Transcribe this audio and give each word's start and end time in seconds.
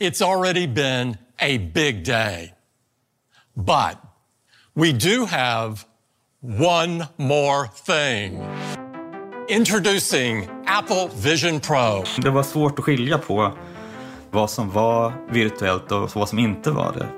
It's 0.00 0.22
already 0.22 0.66
been 0.66 1.18
a 1.38 1.58
big 1.58 2.04
day. 2.04 2.54
But 3.54 3.98
we 4.74 4.92
do 4.92 5.26
have 5.26 5.84
one 6.40 7.06
more 7.18 7.68
thing. 7.86 8.42
Introducing 9.48 10.48
Apple 10.66 11.10
Vision 11.16 11.60
Pro. 11.60 12.04
Det 12.22 12.30
var 12.30 12.42
svårt 12.42 12.78
att 12.78 12.84
skilja 12.84 13.18
på 13.18 13.52
vad 14.30 14.50
som 14.50 14.70
var 14.70 15.12
virtuellt 15.30 15.92
och 15.92 16.16
vad 16.16 16.28
som 16.28 16.38
inte 16.38 16.70
var 16.70 16.92
det. 16.92 17.08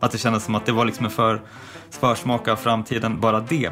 Att 0.00 0.12
det 0.12 0.18
kändes 0.18 0.44
som 0.44 0.54
att 0.54 0.66
det 0.66 0.72
var 0.72 0.84
liksom 0.84 1.04
en 1.04 1.10
för, 1.10 1.42
försmak 1.90 2.48
av 2.48 2.56
framtiden, 2.56 3.20
bara 3.20 3.40
det. 3.40 3.70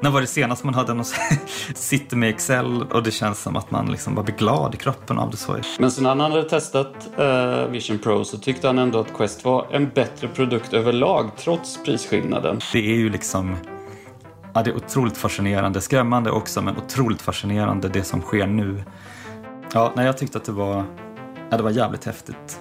När 0.00 0.10
var 0.10 0.20
det 0.20 0.26
senast 0.26 0.64
man 0.64 0.74
hade 0.74 0.94
någon 0.94 1.04
sitter 1.74 2.16
med 2.16 2.28
Excel 2.28 2.82
och 2.82 3.02
det 3.02 3.10
känns 3.10 3.42
som 3.42 3.56
att 3.56 3.70
man 3.70 3.90
liksom 3.90 4.14
bara 4.14 4.22
blir 4.22 4.34
glad 4.34 4.74
i 4.74 4.78
kroppen 4.78 5.18
av 5.18 5.30
det 5.30 5.36
så. 5.36 5.56
Men 5.78 5.90
sen 5.90 6.06
han 6.06 6.20
hade 6.20 6.42
testat 6.42 7.08
uh, 7.18 7.70
Vision 7.70 7.98
Pro 7.98 8.24
så 8.24 8.38
tyckte 8.38 8.66
han 8.66 8.78
ändå 8.78 9.00
att 9.00 9.16
Quest 9.16 9.44
var 9.44 9.66
en 9.70 9.88
bättre 9.88 10.28
produkt 10.28 10.72
överlag 10.72 11.30
trots 11.36 11.84
prisskillnaden. 11.84 12.60
Det 12.72 12.78
är 12.78 12.96
ju 12.96 13.10
liksom 13.10 13.56
Ja, 14.54 14.62
det 14.62 14.70
är 14.70 14.76
otroligt 14.76 15.16
fascinerande, 15.16 15.80
skrämmande 15.80 16.30
också, 16.30 16.62
men 16.62 16.76
otroligt 16.76 17.22
fascinerande 17.22 17.88
det 17.88 18.04
som 18.04 18.20
sker 18.20 18.46
nu. 18.46 18.84
Ja, 19.72 19.92
nej, 19.96 20.06
jag 20.06 20.18
tyckte 20.18 20.38
att 20.38 20.44
det 20.44 20.52
var, 20.52 20.84
ja, 21.50 21.56
det 21.56 21.62
var 21.62 21.70
jävligt 21.70 22.04
häftigt. 22.04 22.60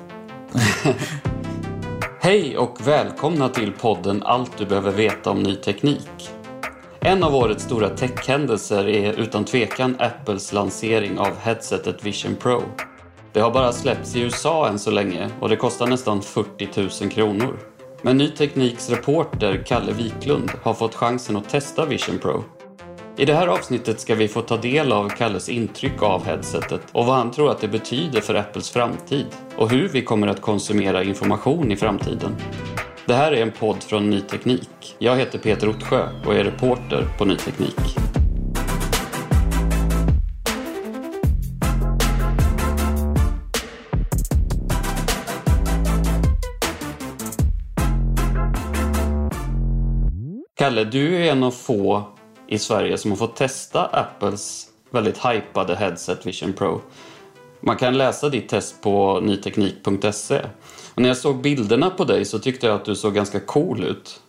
Hej 2.19 2.58
och 2.58 2.88
välkomna 2.88 3.50
till 3.50 3.72
podden 3.72 4.24
Allt 4.24 4.58
du 4.58 4.66
behöver 4.66 4.92
veta 4.92 5.31
om 5.31 5.44
ny 5.44 5.56
teknik. 5.56 6.37
En 7.00 7.24
av 7.24 7.35
årets 7.35 7.63
stora 7.63 7.90
techhändelser 7.90 8.88
är 8.88 9.13
utan 9.13 9.46
tvekan 9.46 9.96
Apples 10.00 10.53
lansering 10.53 11.19
av 11.19 11.38
headsetet 11.38 12.03
Vision 12.03 12.35
Pro. 12.35 12.62
Det 13.34 13.40
har 13.40 13.52
bara 13.52 13.72
släppts 13.72 14.16
i 14.16 14.22
USA 14.22 14.69
än 14.69 14.80
så 14.80 14.91
länge 14.91 15.30
och 15.40 15.50
det 15.50 15.56
kostar 15.56 15.88
nästan 15.88 16.22
40 16.22 17.03
000 17.03 17.12
kronor. 17.12 17.59
Men 18.02 18.18
Ny 18.18 18.28
Tekniks 18.30 18.90
reporter 18.90 19.63
Kalle 19.68 19.91
Wiklund 19.94 20.52
har 20.63 20.74
fått 20.74 20.96
chansen 20.96 21.38
att 21.38 21.50
testa 21.50 21.86
Vision 21.86 22.18
Pro. 22.19 22.44
I 23.18 23.25
det 23.25 23.34
här 23.34 23.47
avsnittet 23.47 24.00
ska 24.00 24.16
vi 24.16 24.28
få 24.28 24.41
ta 24.41 24.57
del 24.57 24.91
av 24.91 25.09
Kalles 25.09 25.50
intryck 25.50 26.03
av 26.03 26.25
headsetet 26.25 26.81
och 26.91 27.06
vad 27.06 27.16
han 27.16 27.31
tror 27.31 27.52
att 27.52 27.62
det 27.62 27.68
betyder 27.68 28.22
för 28.22 28.36
Apples 28.36 28.69
framtid 28.69 29.25
och 29.57 29.69
hur 29.69 29.88
vi 29.88 30.02
kommer 30.02 30.28
att 30.28 30.41
konsumera 30.41 31.03
information 31.03 31.72
i 31.72 31.75
framtiden. 31.75 32.36
Det 33.07 33.13
här 33.13 33.31
är 33.31 33.41
en 33.41 33.51
podd 33.51 33.84
från 33.84 34.09
Ny 34.09 34.22
Teknik. 34.22 34.95
Jag 35.00 35.16
heter 35.16 35.40
Peter 35.40 35.69
Ottsjö 35.69 36.09
och 36.25 36.35
är 36.35 36.44
reporter 36.44 37.07
på 37.18 37.25
Ny 37.25 37.35
Teknik. 37.35 37.75
Kalle, 50.56 50.84
du 50.84 51.16
är 51.16 51.31
en 51.31 51.44
av 51.44 51.51
få 51.51 52.03
i 52.47 52.59
Sverige 52.59 52.97
som 52.97 53.12
har 53.12 53.18
fått 53.18 53.35
testa 53.35 53.85
Apples 53.85 54.68
väldigt 54.91 55.25
hypade 55.25 55.75
headset 55.75 56.25
Vision 56.25 56.53
Pro. 56.53 56.81
Man 57.59 57.78
kan 57.78 57.97
läsa 57.97 58.29
ditt 58.29 58.50
test 58.50 58.81
på 58.81 59.19
nyteknik.se. 59.19 60.41
Och 60.97 61.02
när 61.02 61.09
jag 61.09 61.18
såg 61.18 61.41
bilderna 61.41 61.90
på 61.90 62.03
dig 62.03 62.25
så 62.25 62.40
tyckte 62.40 62.68
jag 62.68 62.75
att 62.75 62.85
du 62.85 62.96
såg 62.96 63.13
ganska 63.13 63.40
cool 63.40 63.84
ut. 63.84 64.22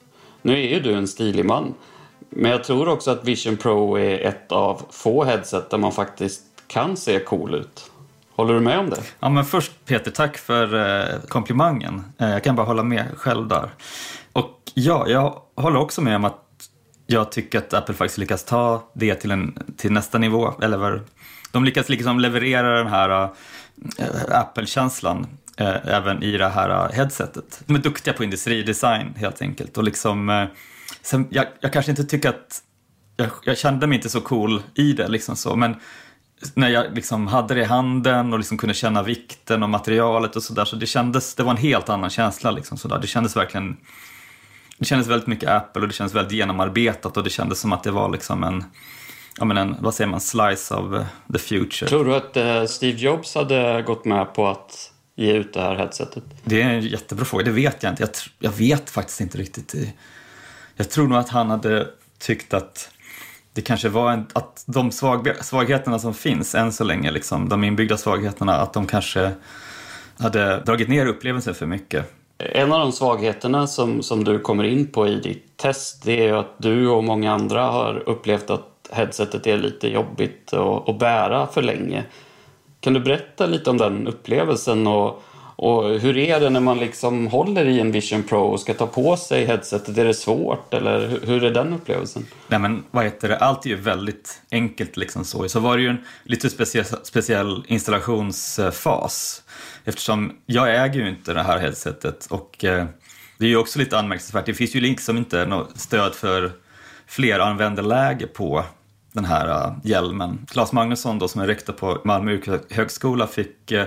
Nu 0.42 0.52
är 0.52 0.68
ju 0.68 0.80
du 0.80 0.94
en 0.94 1.08
stilig 1.08 1.44
man. 1.44 1.74
Men 2.30 2.50
jag 2.50 2.64
tror 2.64 2.88
också 2.88 3.10
att 3.10 3.24
Vision 3.24 3.56
Pro 3.56 3.98
är 3.98 4.18
ett 4.18 4.52
av 4.52 4.82
få 4.90 5.24
headset 5.24 5.70
där 5.70 5.78
man 5.78 5.92
faktiskt 5.92 6.42
kan 6.66 6.96
se 6.96 7.20
cool 7.20 7.54
ut. 7.54 7.90
Håller 8.36 8.54
du 8.54 8.60
med 8.60 8.78
om 8.78 8.90
det? 8.90 9.02
Ja, 9.20 9.28
men 9.28 9.44
först 9.44 9.72
Peter, 9.84 10.10
tack 10.10 10.38
för 10.38 10.74
eh, 10.74 11.20
komplimangen. 11.28 12.04
Eh, 12.18 12.30
jag 12.30 12.44
kan 12.44 12.56
bara 12.56 12.66
hålla 12.66 12.82
med 12.82 13.06
själv 13.16 13.48
där. 13.48 13.70
Och 14.32 14.62
ja, 14.74 15.08
jag 15.08 15.42
håller 15.54 15.80
också 15.80 16.00
med 16.00 16.16
om 16.16 16.24
att 16.24 16.44
jag 17.06 17.32
tycker 17.32 17.58
att 17.58 17.74
Apple 17.74 17.94
faktiskt 17.94 18.18
lyckas 18.18 18.44
ta 18.44 18.82
det 18.92 19.14
till, 19.14 19.30
en, 19.30 19.58
till 19.76 19.92
nästa 19.92 20.18
nivå. 20.18 20.52
Eller 20.62 21.02
de 21.52 21.64
lyckas 21.64 21.88
liksom 21.88 22.20
leverera 22.20 22.78
den 22.78 22.86
här 22.86 23.22
eh, 23.98 24.40
Apple-känslan 24.40 25.26
eh, 25.58 25.94
även 25.94 26.22
i 26.22 26.38
det 26.38 26.48
här 26.48 26.70
eh, 26.70 26.92
headsetet. 26.92 27.62
De 27.66 27.76
är 27.76 27.80
duktiga 27.80 28.14
på 28.14 28.24
industridesign 28.24 29.14
helt 29.16 29.42
enkelt. 29.42 29.78
Och 29.78 29.84
liksom, 29.84 30.28
eh, 30.28 30.44
sen, 31.02 31.28
jag, 31.30 31.46
jag, 31.60 31.72
kanske 31.72 31.90
inte 31.90 32.04
tycker 32.04 32.28
att, 32.28 32.62
jag, 33.16 33.28
jag, 33.44 33.58
kände 33.58 33.86
mig 33.86 33.96
inte 33.96 34.08
så 34.08 34.20
cool 34.20 34.62
i 34.74 34.92
det 34.92 35.08
liksom 35.08 35.36
så, 35.36 35.56
men 35.56 35.76
när 36.54 36.68
jag 36.68 36.94
liksom 36.94 37.26
hade 37.26 37.54
det 37.54 37.60
i 37.60 37.64
handen 37.64 38.32
och 38.32 38.38
liksom 38.38 38.58
kunde 38.58 38.74
känna 38.74 39.02
vikten 39.02 39.62
och 39.62 39.70
materialet 39.70 40.36
och 40.36 40.42
sådär 40.42 40.64
så 40.64 40.76
det 40.76 40.86
kändes, 40.86 41.34
det 41.34 41.42
var 41.42 41.50
en 41.50 41.56
helt 41.56 41.88
annan 41.88 42.10
känsla 42.10 42.50
liksom 42.50 42.78
sådär. 42.78 42.98
Det 42.98 43.06
kändes 43.06 43.36
verkligen 43.36 43.76
det 44.78 44.84
kändes 44.84 45.08
väldigt 45.08 45.26
mycket 45.26 45.48
Apple 45.48 45.82
och 45.82 45.88
det 45.88 45.94
kändes 45.94 46.14
väldigt 46.14 46.32
genomarbetat 46.32 47.16
och 47.16 47.24
det 47.24 47.30
kändes 47.30 47.60
som 47.60 47.72
att 47.72 47.82
det 47.82 47.90
var 47.90 48.08
liksom 48.08 48.44
en, 48.44 48.64
ja 49.38 49.44
men 49.44 49.56
en, 49.56 49.76
vad 49.80 49.94
säger 49.94 50.10
man, 50.10 50.20
slice 50.20 50.74
of 50.74 50.94
eh, 50.94 51.06
the 51.32 51.38
future. 51.38 51.88
Tror 51.88 52.04
du 52.04 52.16
att 52.16 52.36
eh, 52.36 52.64
Steve 52.64 52.98
Jobs 52.98 53.34
hade 53.34 53.82
gått 53.82 54.04
med 54.04 54.34
på 54.34 54.48
att 54.48 54.92
ge 55.18 55.32
ut 55.32 55.52
det 55.52 55.60
här 55.60 55.74
headsetet? 55.74 56.24
Det 56.44 56.62
är 56.62 56.68
en 56.68 56.80
jättebra 56.80 57.24
fråga, 57.24 57.44
det 57.44 57.50
vet 57.50 57.82
jag 57.82 57.92
inte. 57.92 58.02
Jag, 58.02 58.10
jag 58.38 58.50
vet 58.50 58.90
faktiskt 58.90 59.20
inte 59.20 59.38
riktigt. 59.38 59.74
Jag 60.76 60.90
tror 60.90 61.08
nog 61.08 61.18
att 61.18 61.28
han 61.28 61.50
hade 61.50 61.86
tyckt 62.18 62.54
att 62.54 62.90
det 63.52 63.62
kanske 63.62 63.88
var 63.88 64.12
en, 64.12 64.26
att 64.32 64.64
de 64.66 64.90
svag, 64.90 65.32
svagheterna 65.40 65.98
som 65.98 66.14
finns 66.14 66.54
än 66.54 66.72
så 66.72 66.84
länge, 66.84 67.10
liksom, 67.10 67.48
de 67.48 67.64
inbyggda 67.64 67.96
svagheterna, 67.96 68.56
att 68.56 68.72
de 68.72 68.86
kanske 68.86 69.32
hade 70.18 70.60
dragit 70.60 70.88
ner 70.88 71.06
upplevelsen 71.06 71.54
för 71.54 71.66
mycket. 71.66 72.12
En 72.38 72.72
av 72.72 72.80
de 72.80 72.92
svagheterna 72.92 73.66
som, 73.66 74.02
som 74.02 74.24
du 74.24 74.38
kommer 74.38 74.64
in 74.64 74.86
på 74.86 75.08
i 75.08 75.14
ditt 75.14 75.56
test 75.56 76.02
det 76.04 76.26
är 76.26 76.32
att 76.32 76.54
du 76.58 76.88
och 76.88 77.04
många 77.04 77.32
andra 77.32 77.62
har 77.62 78.02
upplevt 78.06 78.50
att 78.50 78.88
headsetet 78.90 79.46
är 79.46 79.58
lite 79.58 79.88
jobbigt 79.88 80.52
att, 80.52 80.88
att 80.88 80.98
bära 80.98 81.46
för 81.46 81.62
länge. 81.62 82.04
Kan 82.80 82.92
du 82.92 83.00
berätta 83.00 83.46
lite 83.46 83.70
om 83.70 83.76
den 83.76 84.06
upplevelsen 84.06 84.86
och 84.86 85.22
Och 85.60 86.00
hur 86.00 86.16
är 86.16 86.40
det 86.40 86.50
när 86.50 86.60
man 86.60 86.78
liksom 86.78 87.26
håller 87.26 87.64
i 87.64 87.80
en 87.80 87.92
Vision 87.92 88.22
Pro 88.22 88.38
och 88.38 88.60
ska 88.60 88.74
ta 88.74 88.86
på 88.86 89.16
sig 89.16 89.44
headsetet? 89.44 89.98
Är 89.98 90.04
det 90.04 90.14
svårt 90.14 90.74
eller 90.74 91.20
hur 91.26 91.44
är 91.44 91.50
den 91.50 91.72
upplevelsen? 91.72 92.26
Nej 92.48 92.60
men 92.60 92.84
vad 92.90 93.04
heter 93.04 93.28
det, 93.28 93.38
allt 93.38 93.66
är 93.66 93.70
ju 93.70 93.76
väldigt 93.76 94.42
enkelt 94.50 94.96
liksom 94.96 95.24
så. 95.24 95.48
Så 95.48 95.60
var 95.60 95.76
det 95.76 95.82
ju 95.82 95.88
en 95.88 96.04
lite 96.24 96.50
speciell, 96.50 96.84
speciell 97.02 97.64
installationsfas. 97.66 99.42
Eftersom 99.84 100.32
jag 100.46 100.84
äger 100.84 101.00
ju 101.00 101.08
inte 101.08 101.34
det 101.34 101.42
här 101.42 101.58
headsetet 101.58 102.26
och 102.30 102.64
eh, 102.64 102.86
det 103.38 103.44
är 103.44 103.48
ju 103.50 103.56
också 103.56 103.78
lite 103.78 103.98
anmärkningsvärt. 103.98 104.46
Det 104.46 104.54
finns 104.54 104.76
ju 104.76 104.80
liksom 104.80 105.16
inte 105.16 105.46
något 105.46 105.80
stöd 105.80 106.14
för 106.14 106.52
fleranvändarläge 107.06 108.26
på 108.26 108.64
den 109.18 109.24
här 109.24 109.48
uh, 109.48 109.72
hjälmen. 109.82 110.46
Claes 110.50 110.72
Magnusson 110.72 111.18
då 111.18 111.28
som 111.28 111.40
är 111.40 111.46
rektor 111.46 111.72
på 111.72 112.00
Malmö 112.04 112.32
yrkeshögskola 112.32 113.26
fick 113.26 113.72
uh, 113.72 113.82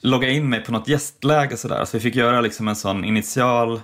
logga 0.00 0.28
in 0.28 0.48
mig 0.48 0.64
på 0.64 0.72
något 0.72 0.88
gästläge 0.88 1.56
sådär. 1.56 1.84
Så 1.84 1.96
vi 1.96 2.00
fick 2.00 2.14
göra 2.14 2.40
liksom 2.40 2.68
en 2.68 2.76
sån 2.76 3.04
initial 3.04 3.80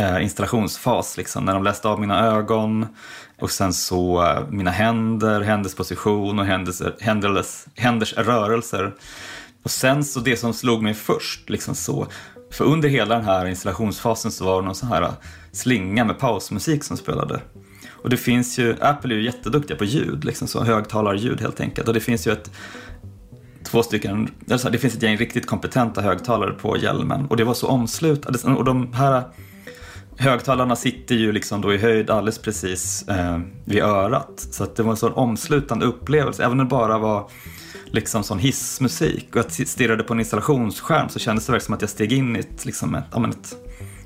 uh, 0.00 0.22
installationsfas 0.22 1.16
liksom 1.16 1.44
när 1.44 1.54
de 1.54 1.62
läste 1.62 1.88
av 1.88 2.00
mina 2.00 2.26
ögon 2.26 2.86
och 3.40 3.50
sen 3.50 3.72
så 3.72 4.34
mina 4.50 4.70
händer, 4.70 5.40
händers 5.40 5.74
position 5.74 6.38
och 6.38 6.44
händers, 6.44 6.82
händers, 7.00 7.64
händers 7.76 8.14
rörelser. 8.14 8.94
Och 9.62 9.70
sen 9.70 10.04
så 10.04 10.20
det 10.20 10.36
som 10.36 10.54
slog 10.54 10.82
mig 10.82 10.94
först, 10.94 11.50
liksom 11.50 11.74
så, 11.74 12.06
för 12.52 12.64
under 12.64 12.88
hela 12.88 13.14
den 13.14 13.24
här 13.24 13.46
installationsfasen 13.46 14.30
så 14.30 14.44
var 14.44 14.60
det 14.60 14.66
någon 14.66 14.74
sån 14.74 14.88
här 14.88 15.12
slinga 15.52 16.04
med 16.04 16.18
pausmusik 16.18 16.84
som 16.84 16.96
spelade. 16.96 17.40
Och 17.88 18.10
det 18.10 18.16
finns 18.16 18.58
ju, 18.58 18.76
Apple 18.80 19.14
är 19.14 19.18
ju 19.18 19.24
jätteduktiga 19.24 19.76
på 19.76 19.84
ljud, 19.84 20.24
liksom 20.24 20.48
så 20.48 20.64
högtalarljud 20.64 21.40
helt 21.40 21.60
enkelt. 21.60 21.88
Och 21.88 21.94
det 21.94 22.00
finns 22.00 22.26
ju 22.26 22.32
ett, 22.32 22.50
två 23.62 23.82
stycken, 23.82 24.30
det 24.46 24.78
finns 24.78 24.94
ett 24.94 25.02
gäng 25.02 25.16
riktigt 25.16 25.46
kompetenta 25.46 26.00
högtalare 26.00 26.52
på 26.52 26.76
hjälmen. 26.76 27.26
Och 27.26 27.36
det 27.36 27.44
var 27.44 27.54
så 27.54 27.66
omslutande. 27.66 28.38
och 28.44 28.64
de 28.64 28.92
här 28.92 29.24
högtalarna 30.16 30.76
sitter 30.76 31.14
ju 31.14 31.32
liksom 31.32 31.60
då 31.60 31.74
i 31.74 31.78
höjd 31.78 32.10
alldeles 32.10 32.38
precis 32.38 33.08
eh, 33.08 33.38
vid 33.64 33.82
örat. 33.82 34.46
Så 34.50 34.64
att 34.64 34.76
det 34.76 34.82
var 34.82 34.90
en 34.90 34.96
sån 34.96 35.12
omslutande 35.12 35.86
upplevelse, 35.86 36.44
även 36.44 36.60
om 36.60 36.66
det 36.66 36.70
bara 36.70 36.98
var 36.98 37.30
liksom 37.92 38.22
sån 38.22 38.38
hissmusik 38.38 39.28
och 39.30 39.36
jag 39.36 39.68
stirrade 39.68 40.02
på 40.02 40.12
en 40.12 40.20
installationsskärm 40.20 41.08
så 41.08 41.18
kändes 41.18 41.46
det 41.46 41.52
verkligen 41.52 41.66
som 41.66 41.74
att 41.74 41.80
jag 41.80 41.90
steg 41.90 42.12
in 42.12 42.36
i 42.36 42.38
ett, 42.38 42.64
liksom 42.64 42.94
ett, 42.94 43.04
ja, 43.12 43.28
ett, 43.28 43.56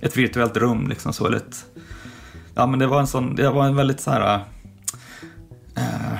ett 0.00 0.17
virtuellt 0.17 0.56
rum. 0.56 0.88
Liksom 0.88 1.12
så, 1.12 1.26
eller 1.26 1.37
ett, 1.37 1.65
ja, 2.54 2.66
men 2.66 2.78
det 2.78 2.86
var 2.86 3.00
en 3.00 3.06
sån, 3.06 3.34
det 3.34 3.50
var 3.50 3.66
en 3.66 3.76
väldigt 3.76 4.00
så 4.00 4.10
här... 4.10 4.36
Uh, 5.78 6.18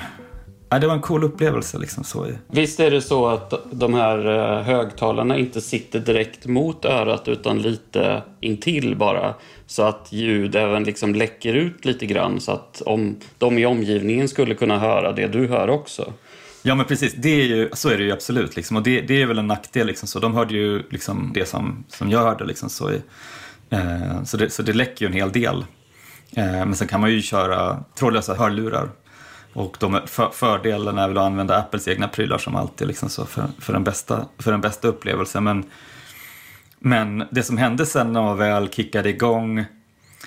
ja, 0.69 0.79
det 0.79 0.87
var 0.87 0.93
en 0.93 1.01
cool 1.01 1.23
upplevelse. 1.23 1.77
Liksom, 1.77 2.03
så. 2.03 2.27
Visst 2.47 2.79
är 2.79 2.91
det 2.91 3.01
så 3.01 3.27
att 3.27 3.53
de 3.71 3.93
här 3.93 4.25
eh, 4.27 4.63
högtalarna 4.63 5.37
inte 5.37 5.61
sitter 5.61 5.99
direkt 5.99 6.45
mot 6.45 6.85
örat 6.85 7.27
utan 7.27 7.61
lite 7.61 8.23
intill 8.41 8.95
bara. 8.95 9.33
Så 9.67 9.83
att 9.83 10.07
ljud 10.11 10.55
även 10.55 10.83
liksom 10.83 11.15
läcker 11.15 11.53
ut 11.53 11.85
lite 11.85 12.05
grann 12.05 12.39
så 12.39 12.51
att 12.51 12.81
om 12.85 13.15
de 13.37 13.57
i 13.57 13.65
omgivningen 13.65 14.27
skulle 14.27 14.55
kunna 14.55 14.79
höra 14.79 15.11
det 15.11 15.27
du 15.27 15.47
hör 15.47 15.69
också. 15.69 16.13
Ja 16.61 16.75
men 16.75 16.85
precis, 16.85 17.13
det 17.13 17.29
är 17.41 17.45
ju, 17.45 17.69
så 17.73 17.89
är 17.89 17.97
det 17.97 18.03
ju 18.03 18.11
absolut. 18.11 18.55
Liksom. 18.55 18.77
Och 18.77 18.83
det, 18.83 19.01
det 19.01 19.21
är 19.21 19.25
väl 19.25 19.39
en 19.39 19.47
nackdel. 19.47 19.87
Liksom. 19.87 20.07
Så 20.07 20.19
de 20.19 20.33
hörde 20.33 20.53
ju 20.53 20.83
liksom 20.89 21.31
det 21.33 21.45
som, 21.45 21.85
som 21.87 22.11
jag 22.11 22.19
hörde. 22.19 22.45
Liksom, 22.45 22.69
så, 22.69 22.89
eh, 23.69 24.23
så, 24.23 24.37
det, 24.37 24.49
så 24.49 24.61
det 24.61 24.73
läcker 24.73 25.05
ju 25.05 25.07
en 25.07 25.13
hel 25.13 25.31
del. 25.31 25.65
Eh, 26.31 26.45
men 26.45 26.75
sen 26.75 26.87
kan 26.87 27.01
man 27.01 27.11
ju 27.11 27.21
köra 27.21 27.83
trådlösa 27.95 28.35
hörlurar. 28.35 28.89
Och 29.53 29.77
de, 29.79 30.01
för, 30.05 30.29
fördelen 30.29 30.97
är 30.97 31.07
väl 31.07 31.17
att 31.17 31.23
använda 31.23 31.57
Apples 31.57 31.87
egna 31.87 32.07
prylar 32.07 32.37
som 32.37 32.55
alltid 32.55 32.87
liksom 32.87 33.09
så 33.09 33.25
för, 33.25 33.47
för, 33.59 33.73
den 33.73 33.83
bästa, 33.83 34.25
för 34.37 34.51
den 34.51 34.61
bästa 34.61 34.87
upplevelsen. 34.87 35.43
Men, 35.43 35.63
men 36.79 37.23
det 37.31 37.43
som 37.43 37.57
hände 37.57 37.85
sen 37.85 38.13
när 38.13 38.21
man 38.21 38.37
väl 38.37 38.69
kickade 38.69 39.09
igång, 39.09 39.65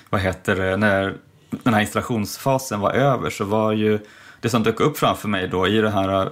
vad 0.09 0.21
heter 0.21 0.55
det, 0.55 0.77
när 0.77 1.15
den 1.49 1.73
här 1.73 1.81
installationsfasen 1.81 2.79
var 2.79 2.91
över 2.91 3.29
så 3.29 3.45
var 3.45 3.71
ju 3.71 3.99
det 4.41 4.49
som 4.49 4.63
dök 4.63 4.79
upp 4.79 4.97
framför 4.97 5.27
mig 5.27 5.47
då 5.47 5.67
i 5.67 5.81
det 5.81 5.89
här 5.89 6.29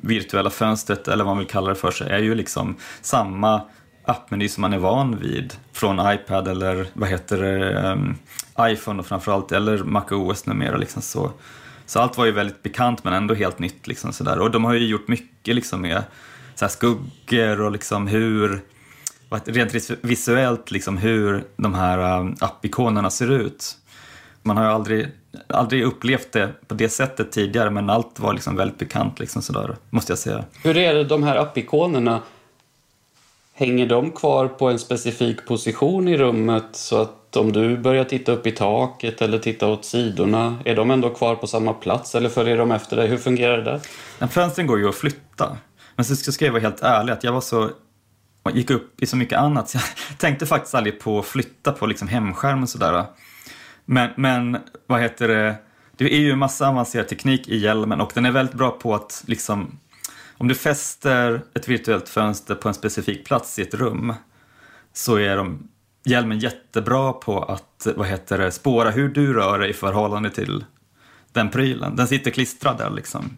virtuella 0.00 0.50
fönstret, 0.50 1.08
eller 1.08 1.24
vad 1.24 1.34
man 1.34 1.38
vill 1.38 1.52
kalla 1.52 1.68
det 1.68 1.74
för 1.74 1.90
så 1.90 2.04
är 2.04 2.18
ju 2.18 2.34
liksom 2.34 2.76
samma 3.00 3.60
appmeny 4.04 4.48
som 4.48 4.60
man 4.60 4.72
är 4.72 4.78
van 4.78 5.18
vid 5.18 5.54
från 5.72 6.12
iPad 6.12 6.48
eller 6.48 6.86
vad 6.92 7.08
heter 7.08 7.42
det, 7.42 7.78
ehm, 7.78 8.14
iPhone 8.60 9.00
och 9.00 9.06
framförallt, 9.06 9.52
eller 9.52 9.84
MacOS 9.84 10.46
numera. 10.46 10.76
Liksom 10.76 11.02
så. 11.02 11.30
så 11.86 12.00
allt 12.00 12.18
var 12.18 12.24
ju 12.24 12.32
väldigt 12.32 12.62
bekant 12.62 13.04
men 13.04 13.12
ändå 13.12 13.34
helt 13.34 13.58
nytt. 13.58 13.86
Liksom 13.86 14.12
sådär. 14.12 14.38
Och 14.38 14.50
de 14.50 14.64
har 14.64 14.74
ju 14.74 14.86
gjort 14.86 15.08
mycket 15.08 15.54
liksom 15.54 15.80
med 15.80 16.02
så 16.54 16.68
skuggor 16.68 17.60
och 17.60 17.72
liksom 17.72 18.06
hur, 18.06 18.60
rent 19.44 19.90
visuellt, 20.02 20.70
liksom 20.70 20.96
hur 20.96 21.44
de 21.56 21.74
här 21.74 22.18
um, 22.20 22.36
appikonerna 22.40 23.10
ser 23.10 23.30
ut. 23.30 23.76
Man 24.42 24.56
har 24.56 24.64
ju 24.64 24.70
aldrig, 24.70 25.08
aldrig 25.48 25.84
upplevt 25.84 26.32
det 26.32 26.52
på 26.66 26.74
det 26.74 26.88
sättet 26.88 27.32
tidigare 27.32 27.70
men 27.70 27.90
allt 27.90 28.20
var 28.20 28.34
liksom 28.34 28.56
väldigt 28.56 28.78
bekant, 28.78 29.20
liksom 29.20 29.42
sådär, 29.42 29.76
måste 29.90 30.12
jag 30.12 30.18
säga. 30.18 30.44
Hur 30.62 30.76
är 30.76 30.94
det 30.94 31.04
de 31.04 31.22
här 31.22 31.36
appikonerna? 31.36 32.20
Hänger 33.58 33.86
de 33.86 34.10
kvar 34.10 34.48
på 34.48 34.68
en 34.68 34.78
specifik 34.78 35.46
position 35.46 36.08
i 36.08 36.16
rummet 36.16 36.66
så 36.72 37.00
att 37.00 37.36
om 37.36 37.52
du 37.52 37.76
börjar 37.76 38.04
titta 38.04 38.32
upp 38.32 38.46
i 38.46 38.52
taket 38.52 39.22
eller 39.22 39.38
titta 39.38 39.66
åt 39.66 39.84
sidorna, 39.84 40.58
är 40.64 40.76
de 40.76 40.90
ändå 40.90 41.10
kvar 41.10 41.34
på 41.34 41.46
samma 41.46 41.72
plats 41.72 42.14
eller 42.14 42.28
följer 42.28 42.58
de 42.58 42.70
efter 42.70 42.96
dig? 42.96 43.08
Hur 43.08 43.16
fungerar 43.16 43.58
det? 43.58 43.80
Där? 44.18 44.26
fönstren 44.26 44.66
går 44.66 44.78
ju 44.78 44.88
att 44.88 44.94
flytta. 44.94 45.56
Men 45.94 46.04
så 46.04 46.16
ska 46.16 46.44
jag 46.44 46.52
vara 46.52 46.62
helt 46.62 46.82
ärlig 46.82 47.12
att 47.12 47.24
jag 47.24 47.32
var 47.32 47.40
så 47.40 47.70
jag 48.44 48.56
gick 48.56 48.70
upp 48.70 49.02
i 49.02 49.06
så 49.06 49.16
mycket 49.16 49.38
annat 49.38 49.68
så 49.68 49.78
jag 49.78 50.18
tänkte 50.18 50.46
faktiskt 50.46 50.74
aldrig 50.74 51.00
på 51.00 51.18
att 51.18 51.26
flytta 51.26 51.72
på 51.72 51.86
liksom 51.86 52.08
hemskärmen 52.08 52.66
sådär. 52.66 53.04
Men, 53.84 54.10
men 54.16 54.58
vad 54.86 55.00
heter 55.00 55.28
det, 55.28 55.54
det 55.96 56.14
är 56.14 56.18
ju 56.18 56.30
en 56.30 56.38
massa 56.38 56.68
avancerad 56.68 57.08
teknik 57.08 57.48
i 57.48 57.56
hjälmen 57.56 58.00
och 58.00 58.10
den 58.14 58.26
är 58.26 58.30
väldigt 58.30 58.56
bra 58.56 58.70
på 58.70 58.94
att 58.94 59.24
liksom 59.26 59.78
om 60.38 60.48
du 60.48 60.54
fäster 60.54 61.42
ett 61.54 61.68
virtuellt 61.68 62.08
fönster 62.08 62.54
på 62.54 62.68
en 62.68 62.74
specifik 62.74 63.26
plats 63.26 63.58
i 63.58 63.62
ett 63.62 63.74
rum 63.74 64.14
så 64.92 65.16
är 65.16 65.36
de, 65.36 65.68
hjälmen 66.04 66.38
jättebra 66.38 67.12
på 67.12 67.42
att 67.42 67.86
vad 67.96 68.06
heter 68.06 68.38
det, 68.38 68.50
spåra 68.50 68.90
hur 68.90 69.08
du 69.08 69.32
rör 69.32 69.58
dig 69.58 69.70
i 69.70 69.72
förhållande 69.72 70.30
till 70.30 70.64
den 71.32 71.50
prylen. 71.50 71.96
Den 71.96 72.08
sitter 72.08 72.30
klistrad 72.30 72.78
där 72.78 72.90
liksom. 72.90 73.36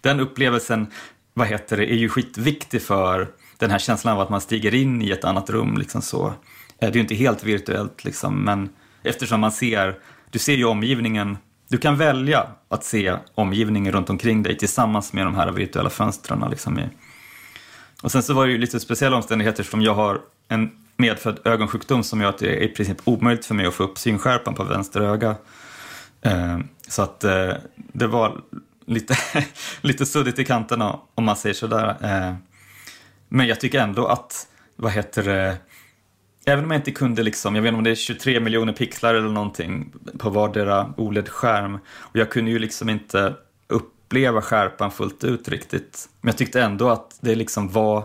Den 0.00 0.20
upplevelsen 0.20 0.86
vad 1.34 1.46
heter 1.46 1.76
det, 1.76 1.92
är 1.92 1.96
ju 1.96 2.08
skitviktig 2.08 2.82
för 2.82 3.28
den 3.58 3.70
här 3.70 3.78
känslan 3.78 4.14
av 4.14 4.20
att 4.20 4.30
man 4.30 4.40
stiger 4.40 4.74
in 4.74 5.02
i 5.02 5.10
ett 5.10 5.24
annat 5.24 5.50
rum. 5.50 5.78
Liksom 5.78 6.02
så. 6.02 6.26
Eh, 6.26 6.32
det 6.78 6.86
är 6.86 6.92
ju 6.92 7.00
inte 7.00 7.14
helt 7.14 7.44
virtuellt 7.44 8.04
liksom, 8.04 8.44
men 8.44 8.68
eftersom 9.02 9.40
man 9.40 9.52
ser, 9.52 9.98
du 10.30 10.38
ser 10.38 10.54
ju 10.54 10.64
omgivningen 10.64 11.38
du 11.68 11.78
kan 11.78 11.96
välja 11.96 12.46
att 12.68 12.84
se 12.84 13.16
omgivningen 13.34 13.92
runt 13.92 14.10
omkring 14.10 14.42
dig 14.42 14.58
tillsammans 14.58 15.12
med 15.12 15.26
de 15.26 15.34
här 15.34 15.52
virtuella 15.52 15.90
fönstren. 15.90 16.44
Liksom 16.50 16.80
och 18.02 18.12
sen 18.12 18.22
så 18.22 18.34
var 18.34 18.46
det 18.46 18.52
ju 18.52 18.58
lite 18.58 18.80
speciella 18.80 19.16
omständigheter 19.16 19.62
som 19.62 19.82
jag 19.82 19.94
har 19.94 20.20
en 20.48 20.70
medfödd 20.96 21.38
ögonsjukdom 21.44 22.02
som 22.02 22.20
gör 22.20 22.28
att 22.28 22.38
det 22.38 22.56
är 22.56 22.62
i 22.62 22.68
princip 22.68 22.96
omöjligt 23.04 23.46
för 23.46 23.54
mig 23.54 23.66
att 23.66 23.74
få 23.74 23.82
upp 23.82 23.98
synskärpan 23.98 24.54
på 24.54 24.64
vänster 24.64 25.00
öga. 25.00 25.36
Eh, 26.22 26.58
så 26.88 27.02
att 27.02 27.24
eh, 27.24 27.52
det 27.76 28.06
var 28.06 28.40
lite, 28.86 29.16
lite 29.80 30.06
suddigt 30.06 30.38
i 30.38 30.44
kanterna 30.44 30.98
om 31.14 31.24
man 31.24 31.36
säger 31.36 31.54
sådär. 31.54 31.96
Eh, 32.00 32.34
men 33.28 33.46
jag 33.46 33.60
tycker 33.60 33.80
ändå 33.80 34.06
att, 34.06 34.46
vad 34.76 34.92
heter 34.92 35.22
det, 35.22 35.56
Även 36.48 36.64
om 36.64 36.70
jag 36.70 36.78
inte 36.78 36.90
kunde, 36.90 37.22
liksom, 37.22 37.54
jag 37.54 37.62
vet 37.62 37.68
inte 37.68 37.78
om 37.78 37.84
det 37.84 37.90
är 37.90 37.94
23 37.94 38.40
miljoner 38.40 38.72
pixlar 38.72 39.14
eller 39.14 39.28
någonting 39.28 39.92
på 40.18 40.30
vardera 40.30 40.94
OLED-skärm. 40.96 41.78
Och 41.98 42.16
jag 42.16 42.30
kunde 42.30 42.50
ju 42.50 42.58
liksom 42.58 42.88
inte 42.88 43.34
uppleva 43.66 44.42
skärpan 44.42 44.90
fullt 44.90 45.24
ut 45.24 45.48
riktigt. 45.48 46.08
Men 46.20 46.28
jag 46.28 46.38
tyckte 46.38 46.62
ändå 46.62 46.90
att 46.90 47.18
det 47.20 47.34
liksom 47.34 47.68
var, 47.68 48.04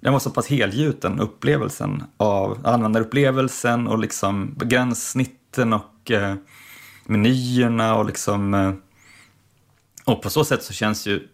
den 0.00 0.12
var 0.12 0.20
så 0.20 0.30
pass 0.30 0.48
helgjuten, 0.48 1.20
upplevelsen 1.20 2.04
av 2.16 2.58
användarupplevelsen 2.64 3.88
och 3.88 3.98
liksom 3.98 4.54
gränssnitten 4.64 5.72
och 5.72 6.10
eh, 6.10 6.34
menyerna 7.04 7.96
och 7.96 8.06
liksom 8.06 8.54
eh, 8.54 8.72
och 10.04 10.22
på 10.22 10.30
så 10.30 10.44
sätt 10.44 10.62
så 10.62 10.72
känns 10.72 11.06
ju 11.06 11.28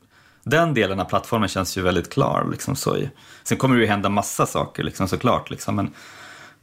den 0.45 0.75
delen 0.75 1.01
av 1.01 1.05
plattformen 1.05 1.49
känns 1.49 1.79
ju 1.79 1.83
väldigt 1.83 2.13
klar. 2.13 2.49
Liksom, 2.51 2.77
så. 2.77 2.97
Sen 3.43 3.59
kommer 3.59 3.77
det 3.77 3.81
ju 3.81 3.87
hända 3.87 4.09
massa 4.09 4.47
saker 4.47 4.83
liksom, 4.83 5.09
såklart. 5.09 5.51
Liksom, 5.51 5.77
men 5.77 5.91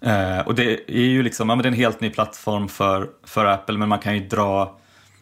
Eh, 0.01 0.39
och 0.39 0.56
det 0.56 0.91
är 0.91 1.06
ju 1.06 1.24
liksom, 1.24 1.50
ja, 1.50 1.56
men 1.56 1.63
det 1.63 1.68
är 1.68 1.72
en 1.72 1.77
helt 1.77 2.01
ny 2.01 2.10
plattform 2.10 2.68
för, 2.68 3.10
för 3.24 3.46
Apple 3.46 3.77
men 3.77 3.89
man 3.89 4.00
kan 4.00 4.13
ju 4.13 4.27
dra 4.27 4.77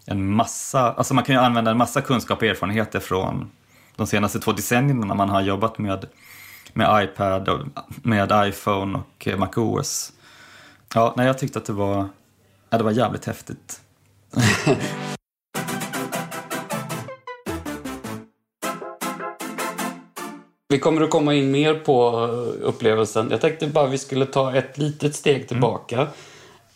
en 0.06 0.32
massa, 0.32 0.94
alltså 0.94 1.14
man 1.14 1.24
kan 1.24 1.36
ju 1.36 1.42
använda 1.42 1.72
en 1.72 1.78
massa 1.78 2.02
kunskap 2.02 2.38
och 2.38 2.44
erfarenheter 2.44 3.00
från 3.00 3.52
de 3.96 4.08
senaste 4.08 4.40
två 4.40 4.52
decennierna 4.52 5.06
när 5.06 5.16
man 5.16 5.30
har 5.30 5.42
jobbat 5.42 5.78
med, 5.78 6.06
med 6.74 7.04
iPad, 7.04 7.50
och 7.50 7.60
med 8.04 8.32
iPhone 8.48 8.98
och 8.98 9.28
MacOS. 9.38 10.14
Ja, 10.94 11.14
nej, 11.18 11.28
jag 11.28 11.38
tyckte 11.38 11.60
att 11.60 11.66
det 11.66 11.74
var, 11.74 12.10
ja, 12.70 12.78
det 12.78 12.84
var 12.84 12.92
jävligt 12.92 13.26
häftigt. 13.26 13.82
Vi 20.78 20.82
kommer 20.82 21.02
att 21.02 21.10
komma 21.10 21.34
in 21.34 21.52
mer 21.52 21.74
på 21.74 22.24
eh, 22.24 22.68
upplevelsen. 22.68 23.28
Jag 23.32 23.42
tänkte 23.42 23.68
bara 23.68 23.88
vi 23.88 23.98
skulle 23.98 24.26
ta 24.26 24.56
ett 24.56 24.78
litet 24.78 25.16
steg 25.16 25.48
tillbaka. 25.48 25.96
Mm. 25.96 26.10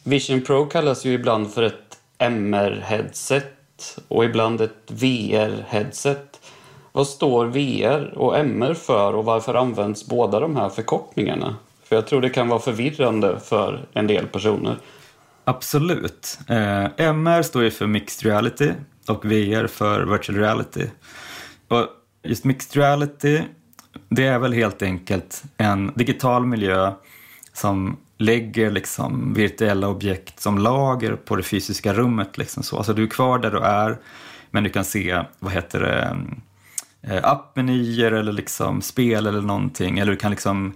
Vision 0.04 0.42
Pro 0.42 0.66
kallas 0.66 1.06
ju 1.06 1.14
ibland 1.14 1.54
för 1.54 1.64
ett 1.64 2.00
MR-headset 2.18 4.00
och 4.08 4.26
ibland 4.26 4.62
ett 4.62 4.88
VR-headset. 4.88 6.40
Vad 6.92 7.08
står 7.08 7.46
VR 7.46 8.18
och 8.18 8.38
MR 8.38 8.74
för 8.74 9.14
och 9.14 9.26
varför 9.26 9.54
används 9.54 10.06
båda 10.06 10.40
de 10.40 10.56
här 10.56 10.70
förkortningarna? 10.70 11.56
För 11.84 11.96
jag 11.96 12.08
tror 12.08 12.22
det 12.22 12.30
kan 12.30 12.48
vara 12.48 12.60
förvirrande 12.60 13.40
för 13.40 13.86
en 13.94 14.08
del 14.08 14.28
personer. 14.28 14.78
Absolut. 15.44 16.40
Eh, 16.48 16.88
MR 16.98 17.42
står 17.42 17.64
ju 17.64 17.72
för 17.72 17.88
Mixed 17.88 18.26
Reality 18.26 18.72
och 19.08 19.26
VR 19.26 19.68
för 19.68 20.06
Virtual 20.06 20.38
Reality. 20.38 20.88
Och 21.68 21.88
just 22.24 22.44
Mixed 22.44 22.82
Reality, 22.82 23.42
det 24.10 24.26
är 24.26 24.40
väl 24.40 24.54
helt 24.54 24.82
enkelt 24.82 25.44
en 25.58 25.92
digital 25.96 26.46
miljö 26.46 26.94
som 27.54 27.98
lägger 28.18 28.72
liksom 28.72 29.34
virtuella 29.34 29.88
objekt 29.88 30.40
som 30.40 30.58
lager 30.58 31.16
på 31.16 31.36
det 31.36 31.44
fysiska 31.44 31.94
rummet. 31.94 32.38
Liksom 32.38 32.64
så. 32.64 32.78
Alltså 32.78 32.94
du 32.94 33.04
är 33.04 33.08
kvar 33.08 33.40
där 33.40 33.52
du 33.52 33.60
är, 33.60 33.98
men 34.52 34.64
du 34.64 34.70
kan 34.70 34.86
se, 34.86 35.24
vad 35.40 35.54
heter 35.54 35.80
det, 35.80 36.18
eh, 37.02 37.20
appmenyer 37.24 38.12
eller 38.12 38.32
liksom 38.32 38.82
spel 38.82 39.28
eller 39.28 39.42
någonting. 39.42 40.00
Eller 40.00 40.12
du 40.12 40.18
kan 40.18 40.32
liksom 40.32 40.74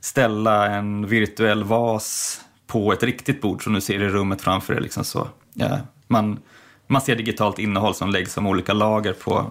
ställa 0.00 0.66
en 0.66 1.06
virtuell 1.06 1.64
vas 1.64 2.40
på 2.66 2.92
ett 2.92 3.02
riktigt 3.02 3.40
bord 3.40 3.64
som 3.64 3.72
du 3.72 3.80
ser 3.80 4.02
i 4.02 4.08
rummet 4.08 4.42
framför 4.42 4.74
dig. 4.74 4.82
Liksom 4.82 5.04
så. 5.04 5.28
Ja, 5.54 5.78
man, 6.06 6.38
man 6.86 7.02
ser 7.02 7.16
digitalt 7.16 7.58
innehåll 7.58 7.94
som 7.94 8.10
läggs 8.10 8.32
som 8.32 8.46
olika 8.46 8.72
lager 8.72 9.12
på, 9.12 9.50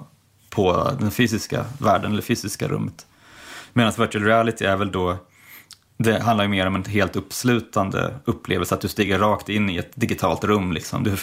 på 0.50 0.91
den 1.00 1.12
fysiska 1.12 1.65
världen 1.79 2.12
eller 2.12 2.22
fysiska 2.22 2.68
rummet. 2.68 3.06
Medan 3.74 3.94
virtual 3.98 4.24
reality 4.24 4.65
är 4.65 4.77
väl 4.77 4.91
då 4.91 5.18
det 6.03 6.20
handlar 6.20 6.44
ju 6.44 6.50
mer 6.50 6.65
om 6.65 6.75
en 6.75 6.86
helt 6.86 7.15
uppslutande 7.15 8.13
upplevelse, 8.25 8.75
att 8.75 8.82
du 8.82 8.88
stiger 8.88 9.20
rakt 9.20 9.50
in 9.50 9.70
i 9.70 9.77
ett 9.77 9.91
digitalt 9.96 10.44
rum. 10.44 10.74
Liksom. 10.74 11.03
Du, 11.03 11.15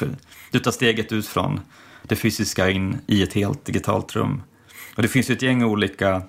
du 0.50 0.58
tar 0.58 0.70
steget 0.70 1.12
ut 1.12 1.26
från 1.26 1.60
det 2.02 2.16
fysiska 2.16 2.70
in 2.70 2.98
i 3.06 3.22
ett 3.22 3.32
helt 3.32 3.64
digitalt 3.64 4.16
rum. 4.16 4.42
Och 4.96 5.02
det 5.02 5.08
finns 5.08 5.30
ju 5.30 5.34
ett 5.34 5.42
gäng 5.42 5.64
olika 5.64 6.22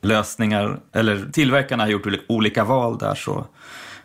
lösningar, 0.00 0.80
eller 0.92 1.30
tillverkarna 1.32 1.82
har 1.82 1.90
gjort 1.90 2.06
olika 2.28 2.64
val 2.64 2.98
där. 2.98 3.14
så. 3.14 3.46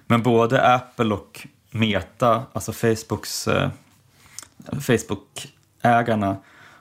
Men 0.07 0.23
både 0.23 0.73
Apple 0.75 1.13
och 1.13 1.47
Meta, 1.71 2.43
alltså 2.53 2.73
Facebooks, 2.73 3.47
eh, 3.47 3.69
Facebook-ägarna, 4.71 6.35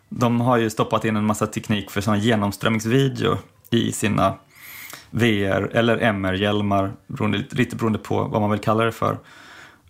de 0.08 0.40
har 0.40 0.56
ju 0.56 0.70
stoppat 0.70 1.04
in 1.04 1.16
en 1.16 1.24
massa 1.24 1.46
teknik 1.46 1.90
för 1.90 2.00
sån 2.00 2.20
genomströmningsvideo 2.20 3.38
i 3.70 3.92
sina 3.92 4.34
VR 5.10 5.70
eller 5.72 5.98
MR-hjälmar, 5.98 6.92
lite 7.50 7.76
beroende 7.76 7.98
på 7.98 8.24
vad 8.24 8.40
man 8.40 8.50
vill 8.50 8.60
kalla 8.60 8.84
det 8.84 8.92
för. 8.92 9.18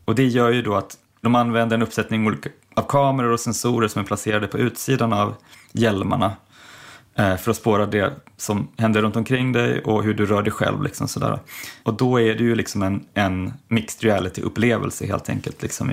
Och 0.05 0.15
det 0.15 0.27
gör 0.27 0.51
ju 0.51 0.63
då 0.63 0.75
att 0.75 0.97
de 1.21 1.35
använder 1.35 1.77
en 1.77 1.83
uppsättning 1.83 2.39
av 2.75 2.83
kameror 2.89 3.33
och 3.33 3.41
sensorer 3.41 3.89
som 3.89 4.03
är 4.03 4.07
placerade 4.07 4.47
på 4.47 4.59
utsidan 4.59 5.13
av 5.13 5.35
hjälmarna 5.73 6.33
eh, 7.15 7.37
för 7.37 7.51
att 7.51 7.57
spåra 7.57 7.87
det 7.87 8.13
som 8.37 8.69
händer 8.77 9.03
runt 9.03 9.17
omkring 9.17 9.53
dig 9.53 9.81
och 9.81 10.05
hur 10.05 10.15
du 10.15 10.27
rör 10.27 10.43
dig 10.43 10.53
själv. 10.53 10.83
Liksom 10.83 11.09
sådär. 11.09 11.39
Och 11.83 11.95
då 11.95 12.21
är 12.21 12.35
det 12.35 12.45
ju 12.45 12.55
liksom 12.55 12.83
en, 12.83 13.05
en 13.15 13.53
mixed 13.69 14.03
reality-upplevelse 14.03 15.07
helt 15.07 15.29
enkelt. 15.29 15.63
Liksom. 15.63 15.91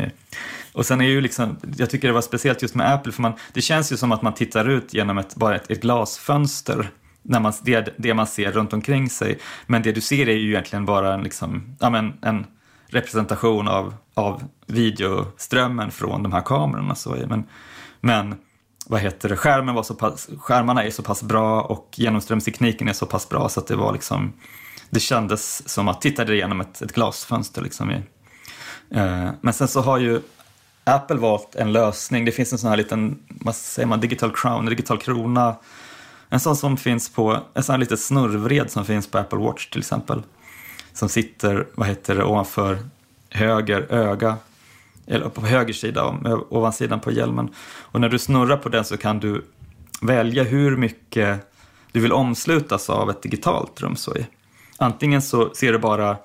Och 0.74 0.86
sen 0.86 1.02
är 1.02 1.06
ju 1.06 1.22
liksom, 1.22 1.58
jag 1.78 1.90
tycker 1.90 2.08
det 2.08 2.14
var 2.14 2.22
speciellt 2.22 2.62
just 2.62 2.76
med 2.76 2.94
Apple, 2.94 3.12
för 3.12 3.22
man, 3.22 3.34
det 3.54 3.62
känns 3.62 3.92
ju 3.92 3.98
som 3.98 4.12
att 4.12 4.22
man 4.22 4.34
tittar 4.34 4.70
ut 4.70 4.94
genom 4.94 5.18
ett, 5.18 5.36
bara 5.36 5.56
ett, 5.56 5.72
ett 5.72 5.82
glasfönster 5.82 6.90
när 7.22 7.40
man, 7.40 7.54
det, 7.62 7.94
det 7.98 8.14
man 8.14 8.28
ser 8.28 8.52
runt 8.52 8.74
omkring 8.74 9.10
sig. 9.10 9.40
Men 9.68 9.82
det 9.82 9.92
du 9.92 10.02
ser 10.02 10.30
är 10.30 10.36
ju 10.36 10.50
egentligen 10.50 10.86
bara 10.86 11.14
en, 11.14 11.24
liksom, 11.24 11.76
ja, 11.80 11.90
men, 11.90 12.14
en 12.22 12.46
representation 12.88 13.68
av, 13.68 13.96
av 14.14 14.44
videoströmmen 14.68 15.92
från 15.92 16.24
de 16.24 16.32
här 16.32 16.42
kamerorna. 16.42 16.96
Så, 16.96 17.18
men, 17.28 17.44
men 18.02 18.36
vad 18.88 19.00
heter 19.00 19.30
det, 19.30 19.36
skärmen 19.36 19.76
var 19.76 19.84
så 19.84 19.96
pass, 19.96 20.30
skärmarna 20.38 20.84
är 20.84 20.92
så 20.92 21.04
pass 21.04 21.24
bra 21.24 21.62
och 21.62 21.90
genomströmstekniken 21.96 22.88
är 22.88 22.94
så 22.94 23.06
pass 23.06 23.30
bra 23.30 23.50
så 23.50 23.60
att 23.60 23.68
det 23.68 23.76
var 23.76 23.94
liksom, 23.94 24.34
det 24.90 25.00
kändes 25.00 25.70
som 25.70 25.88
att 25.88 26.02
titta 26.02 26.34
igenom 26.34 26.62
ett, 26.62 26.82
ett 26.82 26.94
glasfönster. 26.94 27.62
Liksom 27.62 27.92
i, 27.92 27.96
eh, 28.92 29.30
men 29.42 29.54
sen 29.54 29.68
så 29.68 29.82
har 29.82 29.98
ju 29.98 30.22
Apple 30.84 31.18
valt 31.18 31.56
en 31.56 31.72
lösning, 31.72 32.26
det 32.26 32.32
finns 32.32 32.52
en 32.52 32.58
sån 32.58 32.70
här 32.70 32.78
liten, 32.78 33.20
vad 33.28 33.56
säger 33.56 33.88
man, 33.88 34.00
digital 34.00 34.32
crown, 34.36 34.66
digital 34.66 34.98
krona 34.98 35.56
en 36.34 36.40
sån 36.40 36.56
som 36.56 36.78
finns 36.78 37.10
på, 37.10 37.40
en 37.54 37.64
sån 37.64 37.74
här 37.74 37.80
liten 37.80 37.98
snurrvred 37.98 38.72
som 38.72 38.86
finns 38.86 39.08
på 39.08 39.18
Apple 39.18 39.40
Watch 39.40 39.70
till 39.70 39.80
exempel. 39.80 40.22
Som 40.94 41.10
sitter, 41.10 41.68
vad 41.76 41.88
heter 41.88 42.16
det, 42.16 42.24
ovanför 42.24 42.80
höger 43.30 43.94
öga, 43.94 44.38
eller 45.08 45.30
på 45.30 45.42
höger 45.42 45.74
sida, 45.74 46.16
ovansidan 46.50 47.00
på 47.00 47.12
hjälmen. 47.12 47.50
Och 47.82 48.02
när 48.02 48.10
du 48.10 48.20
snurrar 48.20 48.58
på 48.58 48.70
den 48.70 48.86
så 48.86 48.98
kan 48.98 49.20
du 49.20 49.46
välja 50.02 50.44
hur 50.44 50.78
mycket 50.78 51.52
du 51.92 52.00
vill 52.00 52.14
omslutas 52.14 52.90
av 52.90 53.10
ett 53.10 53.22
digitalt 53.22 53.82
rum. 53.82 53.96
Så. 53.96 54.14
Antingen 54.78 55.22
så 55.22 55.54
ser 55.54 55.72
du 55.72 55.80
bara 55.80 56.18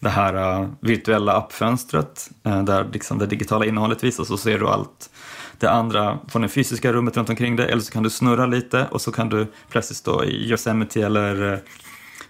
det 0.00 0.08
här 0.08 0.60
eh, 0.60 0.68
virtuella 0.80 1.32
appfönstret 1.32 2.30
eh, 2.44 2.62
där 2.62 2.88
liksom 2.92 3.18
det 3.18 3.26
digitala 3.26 3.66
innehållet 3.66 4.04
visas 4.04 4.18
och 4.18 4.26
så 4.26 4.36
ser 4.36 4.58
du 4.58 4.68
allt 4.68 5.10
det 5.58 5.70
andra 5.70 6.18
från 6.28 6.42
det 6.42 6.48
fysiska 6.48 6.92
rummet 6.92 7.16
runt 7.16 7.30
omkring 7.30 7.56
dig 7.56 7.70
eller 7.70 7.82
så 7.82 7.92
kan 7.92 8.02
du 8.02 8.10
snurra 8.10 8.46
lite 8.46 8.86
och 8.90 9.00
så 9.00 9.12
kan 9.12 9.28
du 9.28 9.46
plötsligt 9.70 9.96
stå 9.96 10.24
i 10.24 10.50
Yosemite 10.50 11.02
eller 11.02 11.52
eh, 11.52 11.58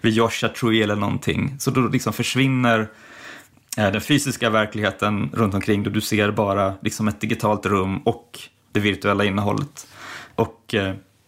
vid 0.01 0.13
Joshua 0.13 0.49
Tree 0.49 0.83
eller 0.83 0.95
någonting. 0.95 1.55
Så 1.59 1.71
då 1.71 1.81
liksom 1.81 2.13
försvinner 2.13 2.87
den 3.75 4.01
fysiska 4.01 4.49
verkligheten 4.49 5.29
runt 5.33 5.53
omkring 5.53 5.83
dig. 5.83 5.93
Du 5.93 6.01
ser 6.01 6.31
bara 6.31 6.73
liksom 6.81 7.07
ett 7.07 7.21
digitalt 7.21 7.65
rum 7.65 7.97
och 7.97 8.39
det 8.71 8.79
virtuella 8.79 9.25
innehållet. 9.25 9.87
Och 10.35 10.63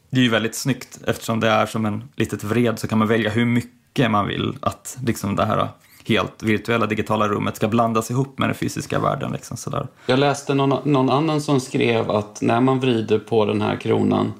det 0.10 0.17
är 0.17 0.22
ju 0.22 0.29
väldigt 0.29 0.55
snyggt 0.55 1.00
eftersom 1.08 1.39
det 1.39 1.50
är 1.50 1.65
som 1.65 1.86
en 1.86 2.03
litet 2.15 2.43
vred 2.43 2.79
så 2.79 2.88
kan 2.88 2.98
man 2.98 3.08
välja 3.08 3.29
hur 3.29 3.46
mycket 3.46 4.12
man 4.12 4.27
vill 4.27 4.58
att 4.62 4.98
liksom 5.03 5.36
det 5.36 5.46
här 5.46 5.69
helt 6.08 6.44
virtuella 6.44 6.86
digitala 6.86 7.27
rummet 7.27 7.56
ska 7.56 7.68
blandas 7.68 8.12
ihop 8.12 8.39
med 8.39 8.50
den 8.50 8.56
fysiska 8.56 9.00
världen. 9.00 9.32
Liksom, 9.32 9.58
sådär. 9.58 9.88
Jag 10.06 10.20
läste 10.20 10.53
någon, 10.53 10.91
någon 10.91 11.10
annan 11.10 11.41
som 11.41 11.60
skrev 11.60 12.12
att 12.12 12.41
när 12.41 12.62
man 12.62 12.79
vrider 12.79 13.20
på 13.20 13.46
den 13.46 13.62
här 13.62 13.75
kronan 13.75 14.34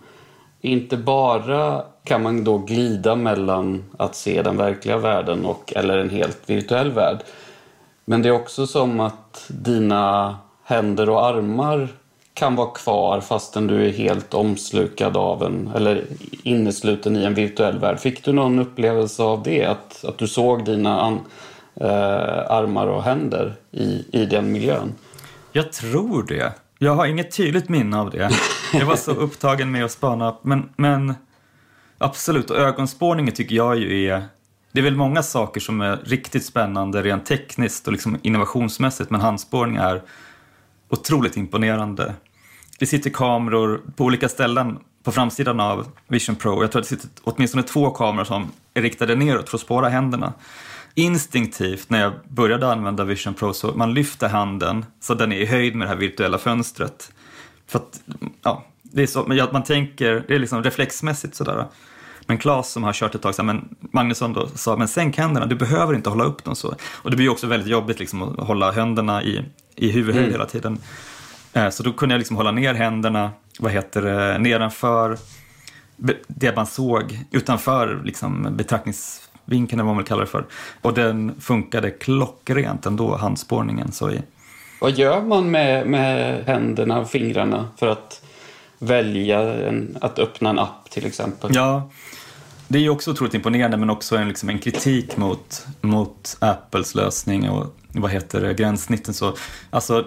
inte 0.62 0.98
bara 0.98 1.84
kan 2.04 2.24
man 2.24 2.44
då 2.44 2.58
glida 2.58 3.16
mellan 3.16 3.84
att 3.98 4.16
se 4.16 4.42
den 4.42 4.58
verkliga 4.58 4.98
världen 4.98 5.46
och 5.46 5.74
eller 5.76 5.98
en 5.98 6.10
helt 6.10 6.50
virtuell 6.50 6.92
värld. 6.92 7.18
Men 8.06 8.22
det 8.22 8.30
är 8.30 8.34
också 8.34 8.68
som 8.68 9.00
att 9.00 9.46
dina 9.48 10.38
händer 10.64 11.10
och 11.10 11.26
armar 11.26 11.88
kan 12.34 12.56
vara 12.56 12.70
kvar 12.70 13.22
fastän 13.22 13.68
du 13.68 13.86
är 13.86 13.92
helt 13.92 14.34
omslukad 14.34 15.18
av 15.18 15.44
en, 15.44 15.72
eller 15.76 16.04
innesluten 16.44 17.16
i 17.16 17.24
en 17.24 17.34
virtuell 17.34 17.80
värld. 17.80 18.00
Fick 18.00 18.26
du 18.26 18.32
någon 18.32 18.60
upplevelse 18.60 19.24
av 19.24 19.44
det? 19.44 19.66
Att, 19.66 20.06
att 20.06 20.18
du 20.18 20.28
såg 20.28 20.66
dina 20.66 21.02
an, 21.02 21.20
eh, 21.80 22.52
armar 22.52 22.88
och 22.88 23.04
händer 23.04 23.56
i, 23.72 24.06
i 24.12 24.26
den 24.26 24.52
miljön. 24.52 24.94
Jag 25.52 25.72
tror 25.72 26.24
det. 26.24 26.54
Jag 26.78 26.96
har 26.96 27.06
inget 27.06 27.32
tydligt 27.32 27.70
minne 27.70 28.00
av 28.00 28.10
det. 28.10 28.30
Jag 28.74 28.86
var 28.86 28.96
så 28.96 29.12
upptagen 29.12 29.72
med 29.72 29.86
att 29.86 29.92
spana. 29.92 30.36
Men, 30.42 30.70
men 30.76 31.14
absolut, 31.98 32.50
och 32.50 32.58
ögonspårningen 32.58 33.34
tycker 33.34 33.56
jag 33.56 33.78
ju 33.78 34.06
är... 34.06 34.24
Det 34.72 34.80
är 34.80 34.84
väl 34.84 34.96
många 34.96 35.24
saker 35.24 35.62
som 35.62 35.82
är 35.82 36.00
riktigt 36.04 36.46
spännande 36.46 37.02
rent 37.02 37.26
tekniskt 37.26 37.88
och 37.88 37.94
liksom 37.94 38.18
innovationsmässigt, 38.22 39.10
men 39.10 39.22
handspårning 39.22 39.76
är 39.76 40.02
otroligt 40.90 41.38
imponerande. 41.38 42.14
Det 42.80 42.86
sitter 42.86 43.10
kameror 43.10 43.82
på 43.96 44.04
olika 44.04 44.30
ställen 44.30 44.80
på 45.04 45.12
framsidan 45.12 45.60
av 45.60 45.88
Vision 46.08 46.36
Pro. 46.36 46.64
Jag 46.64 46.72
tror 46.72 46.82
att 46.82 46.90
det 46.90 46.96
sitter 46.96 47.10
åtminstone 47.24 47.64
två 47.64 47.90
kameror 47.90 48.26
som 48.26 48.52
är 48.74 48.82
riktade 48.82 49.16
neråt 49.16 49.50
för 49.50 49.58
att 49.58 49.62
spåra 49.62 49.90
händerna 49.90 50.34
instinktivt 50.96 51.90
när 51.90 52.02
jag 52.02 52.14
började 52.28 52.72
använda 52.72 53.04
Vision 53.04 53.34
Pro 53.34 53.54
så 53.54 53.72
man 53.76 53.94
lyfter 53.94 54.30
handen 54.30 54.86
så 55.00 55.14
den 55.14 55.32
är 55.32 55.38
i 55.38 55.46
höjd 55.46 55.76
med 55.76 55.88
det 55.88 55.90
här 55.90 55.98
virtuella 55.98 56.38
fönstret. 56.38 57.12
För 57.68 57.80
att, 57.80 58.02
ja, 58.44 58.66
det 58.82 59.04
är 59.04 59.08
så, 59.08 59.50
man 59.52 59.64
tänker, 59.64 60.24
det 60.28 60.36
är 60.36 60.40
liksom 60.40 60.64
reflexmässigt 60.64 61.36
sådär. 61.36 61.66
Men 62.26 62.38
Claes 62.38 62.72
som 62.72 62.84
har 62.84 62.94
kört 62.94 63.16
ett 63.16 63.22
tag, 63.22 63.36
så 63.36 63.44
men 63.44 63.76
Magnusson 63.80 64.34
då 64.34 64.48
sa, 64.48 64.78
men 64.78 64.88
sänk 64.88 65.18
händerna, 65.18 65.46
du 65.46 65.56
behöver 65.56 65.94
inte 65.94 66.10
hålla 66.10 66.24
upp 66.24 66.44
dem 66.44 66.56
så. 66.56 66.76
Och 66.92 67.10
det 67.10 67.16
blir 67.16 67.26
ju 67.26 67.32
också 67.32 67.48
väldigt 67.48 67.70
jobbigt 67.70 68.00
liksom, 68.00 68.22
att 68.24 68.48
hålla 68.48 68.72
händerna 68.72 69.24
i, 69.24 69.46
i 69.76 69.92
huvudhöjd 69.92 70.26
mm. 70.26 70.34
hela 70.34 70.46
tiden. 70.46 70.80
Eh, 71.54 71.70
så 71.70 71.84
då 71.84 71.94
kunde 71.94 72.16
jag 72.16 72.20
liksom 72.20 72.36
hålla 72.36 72.52
ner 72.52 72.74
händerna, 72.74 73.32
vad 73.60 73.72
heter 73.72 74.02
det, 74.02 74.38
nedanför 74.38 75.18
det 76.28 76.56
man 76.56 76.68
såg 76.68 77.20
utanför 77.32 78.02
liksom, 78.04 78.48
betraktnings 78.58 79.29
vinkeln 79.50 79.80
vad 79.80 79.88
man 79.88 79.98
vill 79.98 80.06
kalla 80.06 80.22
det 80.22 80.28
för. 80.28 80.46
Och 80.82 80.94
den 80.94 81.42
funkade 81.42 81.92
klockrent 81.92 82.86
ändå, 82.86 83.16
handspårningen. 83.16 83.92
Så 83.92 84.12
i... 84.12 84.22
Vad 84.82 84.92
gör 84.92 85.22
man 85.22 85.52
med, 85.52 85.88
med 85.88 86.44
händerna 86.46 87.00
och 87.00 87.10
fingrarna 87.10 87.68
för 87.78 87.88
att 87.88 88.22
välja 88.80 89.68
en, 89.68 89.98
att 90.02 90.20
öppna 90.20 90.50
en 90.50 90.60
app 90.60 90.90
till 90.90 91.06
exempel? 91.06 91.52
Ja, 91.54 91.90
det 92.68 92.78
är 92.78 92.82
ju 92.82 92.90
också 92.90 93.12
otroligt 93.12 93.34
imponerande 93.34 93.78
men 93.78 93.90
också 93.90 94.16
en, 94.16 94.28
liksom 94.28 94.50
en 94.50 94.60
kritik 94.60 95.18
mot, 95.18 95.66
mot 95.82 96.38
Apples 96.40 96.96
lösning 96.96 97.50
och 97.50 97.76
vad 97.92 98.12
heter 98.12 98.42
det, 98.42 98.54
gränssnitten. 98.54 99.14
Så, 99.14 99.34
alltså, 99.70 100.06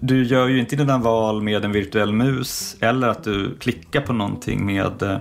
du 0.00 0.24
gör 0.24 0.48
ju 0.48 0.60
inte 0.60 0.76
dina 0.76 0.98
val 0.98 1.42
med 1.42 1.64
en 1.64 1.72
virtuell 1.72 2.12
mus 2.12 2.76
eller 2.80 3.08
att 3.08 3.24
du 3.24 3.56
klickar 3.58 4.00
på 4.00 4.12
någonting 4.12 4.66
med 4.66 5.02
eh, 5.02 5.18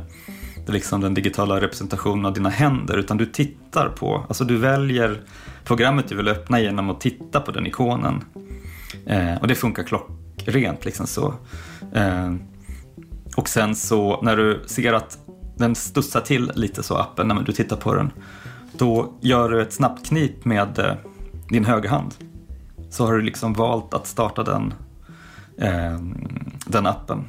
liksom 0.67 1.01
den 1.01 1.13
digitala 1.13 1.61
representationen 1.61 2.25
av 2.25 2.33
dina 2.33 2.49
händer 2.49 2.97
utan 2.97 3.17
du 3.17 3.25
tittar 3.25 3.89
på, 3.89 4.25
alltså 4.27 4.43
du 4.43 4.57
väljer 4.57 5.21
programmet 5.63 6.07
du 6.07 6.15
vill 6.15 6.27
öppna 6.27 6.59
genom 6.59 6.89
att 6.89 7.01
titta 7.01 7.39
på 7.39 7.51
den 7.51 7.67
ikonen. 7.67 8.23
Eh, 9.05 9.35
och 9.41 9.47
det 9.47 9.55
funkar 9.55 9.83
klockrent 9.83 10.85
liksom 10.85 11.07
så. 11.07 11.33
Eh, 11.93 12.35
och 13.35 13.49
sen 13.49 13.75
så 13.75 14.21
när 14.21 14.37
du 14.37 14.63
ser 14.65 14.93
att 14.93 15.17
den 15.57 15.75
studsar 15.75 16.21
till 16.21 16.51
lite 16.55 16.83
så 16.83 16.95
appen 16.95 17.27
när 17.27 17.43
du 17.43 17.51
tittar 17.51 17.77
på 17.77 17.95
den. 17.95 18.11
Då 18.77 19.13
gör 19.21 19.49
du 19.49 19.61
ett 19.61 19.73
snabbt 19.73 20.07
knip 20.07 20.45
med 20.45 20.79
eh, 20.79 20.93
din 21.49 21.65
högerhand. 21.65 22.13
Så 22.89 23.05
har 23.05 23.13
du 23.13 23.21
liksom 23.21 23.53
valt 23.53 23.93
att 23.93 24.07
starta 24.07 24.43
den, 24.43 24.73
eh, 25.57 25.99
den 26.65 26.85
appen. 26.87 27.25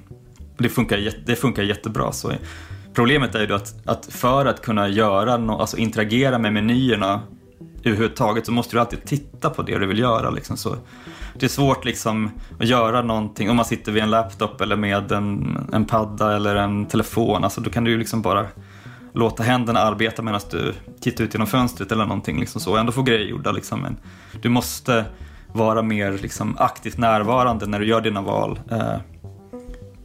Det 0.58 0.68
funkar, 0.68 1.12
det 1.26 1.36
funkar 1.36 1.62
jättebra. 1.62 2.12
Så 2.12 2.32
problemet 2.94 3.34
är 3.34 3.46
ju 3.46 3.54
att, 3.54 3.74
att 3.86 4.06
för 4.06 4.46
att 4.46 4.62
kunna 4.62 4.88
göra 4.88 5.36
no, 5.36 5.52
alltså 5.52 5.76
interagera 5.76 6.38
med 6.38 6.52
menyerna 6.52 7.20
överhuvudtaget 7.84 8.46
så 8.46 8.52
måste 8.52 8.76
du 8.76 8.80
alltid 8.80 9.04
titta 9.04 9.50
på 9.50 9.62
det 9.62 9.78
du 9.78 9.86
vill 9.86 9.98
göra. 9.98 10.30
Liksom. 10.30 10.56
Så 10.56 10.76
det 11.38 11.46
är 11.46 11.50
svårt 11.50 11.84
liksom 11.84 12.30
att 12.60 12.66
göra 12.66 13.02
någonting 13.02 13.50
om 13.50 13.56
man 13.56 13.64
sitter 13.64 13.92
vid 13.92 14.02
en 14.02 14.10
laptop 14.10 14.60
eller 14.60 14.76
med 14.76 15.12
en, 15.12 15.58
en 15.72 15.84
padda 15.84 16.36
eller 16.36 16.56
en 16.56 16.86
telefon. 16.86 17.44
Alltså, 17.44 17.60
då 17.60 17.70
kan 17.70 17.84
du 17.84 17.90
ju 17.90 17.98
liksom 17.98 18.22
bara 18.22 18.46
låta 19.14 19.42
händerna 19.42 19.80
arbeta 19.80 20.22
medan 20.22 20.40
du 20.50 20.74
tittar 21.00 21.24
ut 21.24 21.34
genom 21.34 21.46
fönstret 21.46 21.92
eller 21.92 22.06
någonting. 22.06 22.40
Liksom 22.40 22.60
så, 22.60 22.72
och 22.72 22.78
ändå 22.78 22.92
få 22.92 23.02
grejer 23.02 23.26
gjorda. 23.26 23.52
Liksom. 23.52 23.80
Men 23.80 23.96
du 24.42 24.48
måste 24.48 25.04
vara 25.52 25.82
mer 25.82 26.12
liksom, 26.12 26.56
aktivt 26.58 26.98
närvarande 26.98 27.66
när 27.66 27.80
du 27.80 27.86
gör 27.86 28.00
dina 28.00 28.22
val. 28.22 28.60
Eh, 28.70 28.96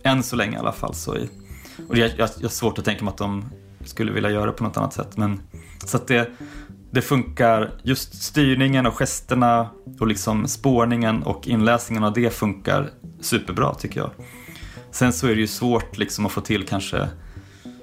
än 0.04 0.24
så 0.24 0.36
länge 0.36 0.58
i 0.58 0.60
alla 0.60 0.72
fall. 0.72 0.94
Så 0.94 1.16
i, 1.16 1.30
och 1.88 1.98
jag, 1.98 2.12
jag, 2.18 2.30
jag 2.38 2.44
har 2.44 2.50
svårt 2.50 2.80
att 2.80 2.86
tänka 2.86 3.04
mig 3.04 3.12
att 3.12 3.18
de 3.18 3.46
skulle 3.86 4.12
vilja 4.12 4.30
göra 4.30 4.46
det 4.46 4.52
på 4.52 4.64
något 4.64 4.78
annat 4.78 4.94
sätt. 4.94 5.18
Men, 5.18 5.42
så 5.86 5.98
att 5.98 6.08
det, 6.08 6.30
det 6.92 7.02
funkar, 7.02 7.72
just 7.84 8.24
styrningen 8.24 8.86
och 8.86 8.94
gesterna 8.94 9.70
och 10.00 10.08
liksom 10.08 10.48
spårningen 10.48 11.24
och 11.24 11.48
inläsningen 11.48 12.04
av 12.04 12.14
det 12.14 12.34
funkar 12.34 12.90
superbra 13.22 13.74
tycker 13.74 14.00
jag. 14.00 14.12
Sen 14.92 15.14
så 15.14 15.28
är 15.28 15.36
det 15.36 15.42
ju 15.42 15.48
svårt 15.48 15.98
liksom 15.98 16.26
att 16.26 16.32
få 16.32 16.42
till 16.42 16.66
kanske 16.66 17.08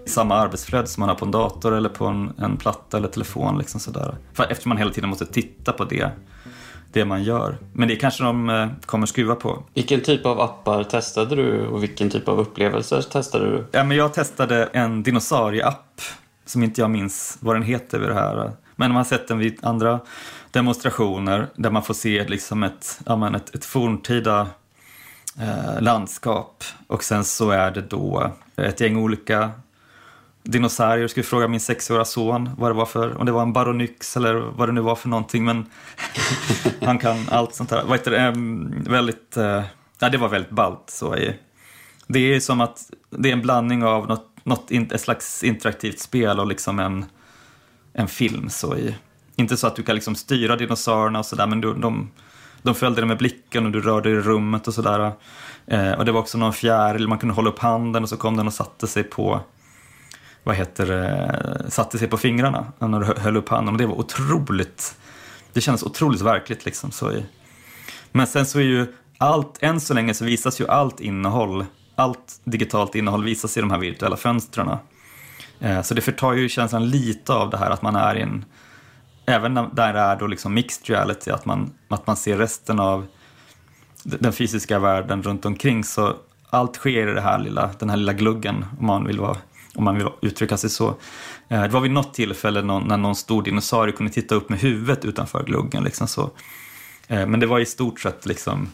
samma 0.06 0.34
arbetsflöde 0.34 0.86
som 0.86 1.00
man 1.00 1.08
har 1.08 1.16
på 1.16 1.24
en 1.24 1.30
dator 1.30 1.74
eller 1.74 1.88
på 1.88 2.06
en, 2.06 2.32
en 2.38 2.56
platta 2.56 2.96
eller 2.96 3.08
telefon. 3.08 3.58
Liksom 3.58 3.80
sådär. 3.80 4.16
För 4.32 4.44
eftersom 4.44 4.68
man 4.68 4.78
hela 4.78 4.90
tiden 4.90 5.10
måste 5.10 5.26
titta 5.26 5.72
på 5.72 5.84
det, 5.84 6.10
det 6.94 7.04
man 7.04 7.22
gör. 7.22 7.58
Men 7.72 7.88
det 7.88 7.96
kanske 7.96 8.24
de 8.24 8.50
eh, 8.50 8.68
kommer 8.86 9.06
skruva 9.06 9.34
på. 9.34 9.62
Vilken 9.74 10.00
typ 10.00 10.26
av 10.26 10.40
appar 10.40 10.84
testade 10.84 11.36
du 11.36 11.66
och 11.66 11.82
vilken 11.82 12.10
typ 12.10 12.28
av 12.28 12.40
upplevelser 12.40 13.02
testade 13.02 13.50
du? 13.50 13.64
Ja, 13.72 13.84
men 13.84 13.96
jag 13.96 14.14
testade 14.14 14.64
en 14.72 15.02
dinosaurie-app 15.02 16.00
som 16.46 16.62
inte 16.62 16.80
jag 16.80 16.90
minns 16.90 17.38
vad 17.40 17.56
den 17.56 17.62
heter 17.62 17.98
vid 17.98 18.08
det 18.08 18.14
här 18.14 18.52
men 18.76 18.90
man 18.90 18.96
har 18.96 19.04
sett 19.04 19.28
den 19.28 19.38
vid 19.38 19.58
andra 19.62 20.00
demonstrationer 20.50 21.46
där 21.56 21.70
man 21.70 21.82
får 21.82 21.94
se 21.94 22.28
liksom 22.28 22.62
ett, 22.62 23.00
ja, 23.06 23.36
ett, 23.36 23.54
ett 23.54 23.64
forntida 23.64 24.46
eh, 25.40 25.80
landskap 25.80 26.64
och 26.86 27.04
sen 27.04 27.24
så 27.24 27.50
är 27.50 27.70
det 27.70 27.80
då 27.80 28.32
ett 28.56 28.80
gäng 28.80 28.96
olika 28.96 29.50
dinosaurier. 30.44 31.08
Skulle 31.08 31.24
fråga 31.24 31.48
min 31.48 31.60
sexåriga 31.60 32.04
son 32.04 32.50
vad 32.58 32.70
det 32.70 32.74
var 32.74 32.86
för, 32.86 33.16
om 33.16 33.26
det 33.26 33.32
var 33.32 33.42
en 33.42 33.52
baronyx 33.52 34.16
eller 34.16 34.34
vad 34.34 34.68
det 34.68 34.72
nu 34.72 34.80
var 34.80 34.96
för 34.96 35.08
någonting. 35.08 35.44
Men 35.44 35.66
han 36.80 36.98
kan 36.98 37.16
allt 37.30 37.54
sånt 37.54 37.70
här. 37.70 37.84
Vad 37.84 37.98
heter 37.98 38.10
det? 38.10 38.18
Ehm, 38.18 38.84
väldigt, 38.86 39.36
eh, 39.36 39.62
ja, 39.98 40.08
det 40.08 40.18
var 40.18 40.28
väldigt 40.28 40.50
ballt. 40.50 40.84
Så 40.86 41.16
det 42.06 42.34
är 42.34 42.40
som 42.40 42.60
att 42.60 42.90
det 43.10 43.28
är 43.28 43.32
en 43.32 43.42
blandning 43.42 43.84
av 43.84 44.08
något, 44.08 44.30
något, 44.42 44.70
ett 44.70 45.00
slags 45.00 45.44
interaktivt 45.44 45.98
spel 45.98 46.40
och 46.40 46.46
liksom 46.46 46.78
en 46.78 47.04
en 47.94 48.08
film. 48.08 48.50
Så 48.50 48.76
i, 48.76 48.94
inte 49.36 49.56
så 49.56 49.66
att 49.66 49.76
du 49.76 49.82
kan 49.82 49.94
liksom 49.94 50.14
styra 50.14 50.56
dinosaurierna 50.56 51.18
och 51.18 51.26
sådär, 51.26 51.46
men 51.46 51.60
du, 51.60 51.74
de, 51.74 52.10
de 52.62 52.74
följde 52.74 53.00
dig 53.00 53.08
med 53.08 53.18
blicken 53.18 53.66
och 53.66 53.72
du 53.72 53.80
rörde 53.80 54.08
dig 54.08 54.18
i 54.18 54.22
rummet 54.22 54.68
och 54.68 54.74
sådär. 54.74 55.12
Eh, 55.66 55.92
och 55.92 56.04
det 56.04 56.12
var 56.12 56.20
också 56.20 56.38
någon 56.38 56.52
fjäril, 56.52 57.08
man 57.08 57.18
kunde 57.18 57.34
hålla 57.34 57.50
upp 57.50 57.58
handen 57.58 58.02
och 58.02 58.08
så 58.08 58.16
kom 58.16 58.36
den 58.36 58.46
och 58.46 58.52
satte 58.52 58.86
sig 58.86 59.02
på 59.02 59.40
vad 60.44 60.56
heter 60.56 60.86
det, 60.86 61.70
satte 61.70 61.98
sig 61.98 62.08
på 62.08 62.16
fingrarna 62.16 62.72
när 62.78 63.00
du 63.00 63.20
höll 63.20 63.36
upp 63.36 63.48
handen 63.48 63.74
och 63.74 63.78
det 63.78 63.86
var 63.86 63.98
otroligt, 63.98 64.96
det 65.52 65.60
kändes 65.60 65.82
otroligt 65.82 66.20
verkligt 66.20 66.64
liksom. 66.64 66.90
Så 66.90 67.12
i, 67.12 67.24
men 68.12 68.26
sen 68.26 68.46
så 68.46 68.58
är 68.58 68.62
ju 68.62 68.86
allt, 69.18 69.58
än 69.62 69.80
så 69.80 69.94
länge 69.94 70.14
så 70.14 70.24
visas 70.24 70.60
ju 70.60 70.68
allt 70.68 71.00
innehåll, 71.00 71.64
allt 71.94 72.40
digitalt 72.44 72.94
innehåll 72.94 73.24
visas 73.24 73.56
i 73.56 73.60
de 73.60 73.70
här 73.70 73.78
virtuella 73.78 74.16
fönstren. 74.16 74.70
Eh, 75.60 75.82
så 75.82 75.94
det 75.94 76.00
förtar 76.00 76.32
ju 76.32 76.48
känslan 76.48 76.90
lite 76.90 77.32
av 77.32 77.50
det 77.50 77.56
här 77.56 77.70
att 77.70 77.82
man 77.82 77.96
är 77.96 78.16
i 78.16 78.20
en, 78.22 78.44
även 79.26 79.54
där 79.54 79.92
det 79.92 80.00
är 80.00 80.16
då 80.16 80.26
liksom 80.26 80.54
mixed 80.54 80.88
reality, 80.88 81.30
att 81.30 81.44
man, 81.44 81.72
att 81.88 82.06
man 82.06 82.16
ser 82.16 82.36
resten 82.36 82.80
av 82.80 83.06
den 84.02 84.32
fysiska 84.32 84.78
världen 84.78 85.22
runt 85.22 85.44
omkring. 85.44 85.84
Så 85.84 86.16
allt 86.50 86.76
sker 86.76 87.08
i 87.08 87.14
det 87.14 87.20
här 87.20 87.38
lilla, 87.38 87.70
den 87.78 87.90
här 87.90 87.96
lilla 87.96 88.12
gluggen, 88.12 88.64
om 88.78 88.86
man 88.86 89.06
vill, 89.06 89.20
vara, 89.20 89.36
om 89.74 89.84
man 89.84 89.98
vill 89.98 90.08
uttrycka 90.20 90.56
sig 90.56 90.70
så. 90.70 90.94
Eh, 91.48 91.62
det 91.62 91.68
var 91.68 91.80
vid 91.80 91.90
något 91.90 92.14
tillfälle 92.14 92.62
när 92.62 92.96
någon 92.96 93.16
stor 93.16 93.42
dinosaurie 93.42 93.92
kunde 93.92 94.12
titta 94.12 94.34
upp 94.34 94.48
med 94.48 94.58
huvudet 94.58 95.04
utanför 95.04 95.44
gluggen. 95.44 95.84
Liksom 95.84 96.06
så. 96.06 96.30
Eh, 97.08 97.26
men 97.26 97.40
det 97.40 97.46
var 97.46 97.60
i 97.60 97.66
stort 97.66 98.00
sett 98.00 98.26
liksom 98.26 98.68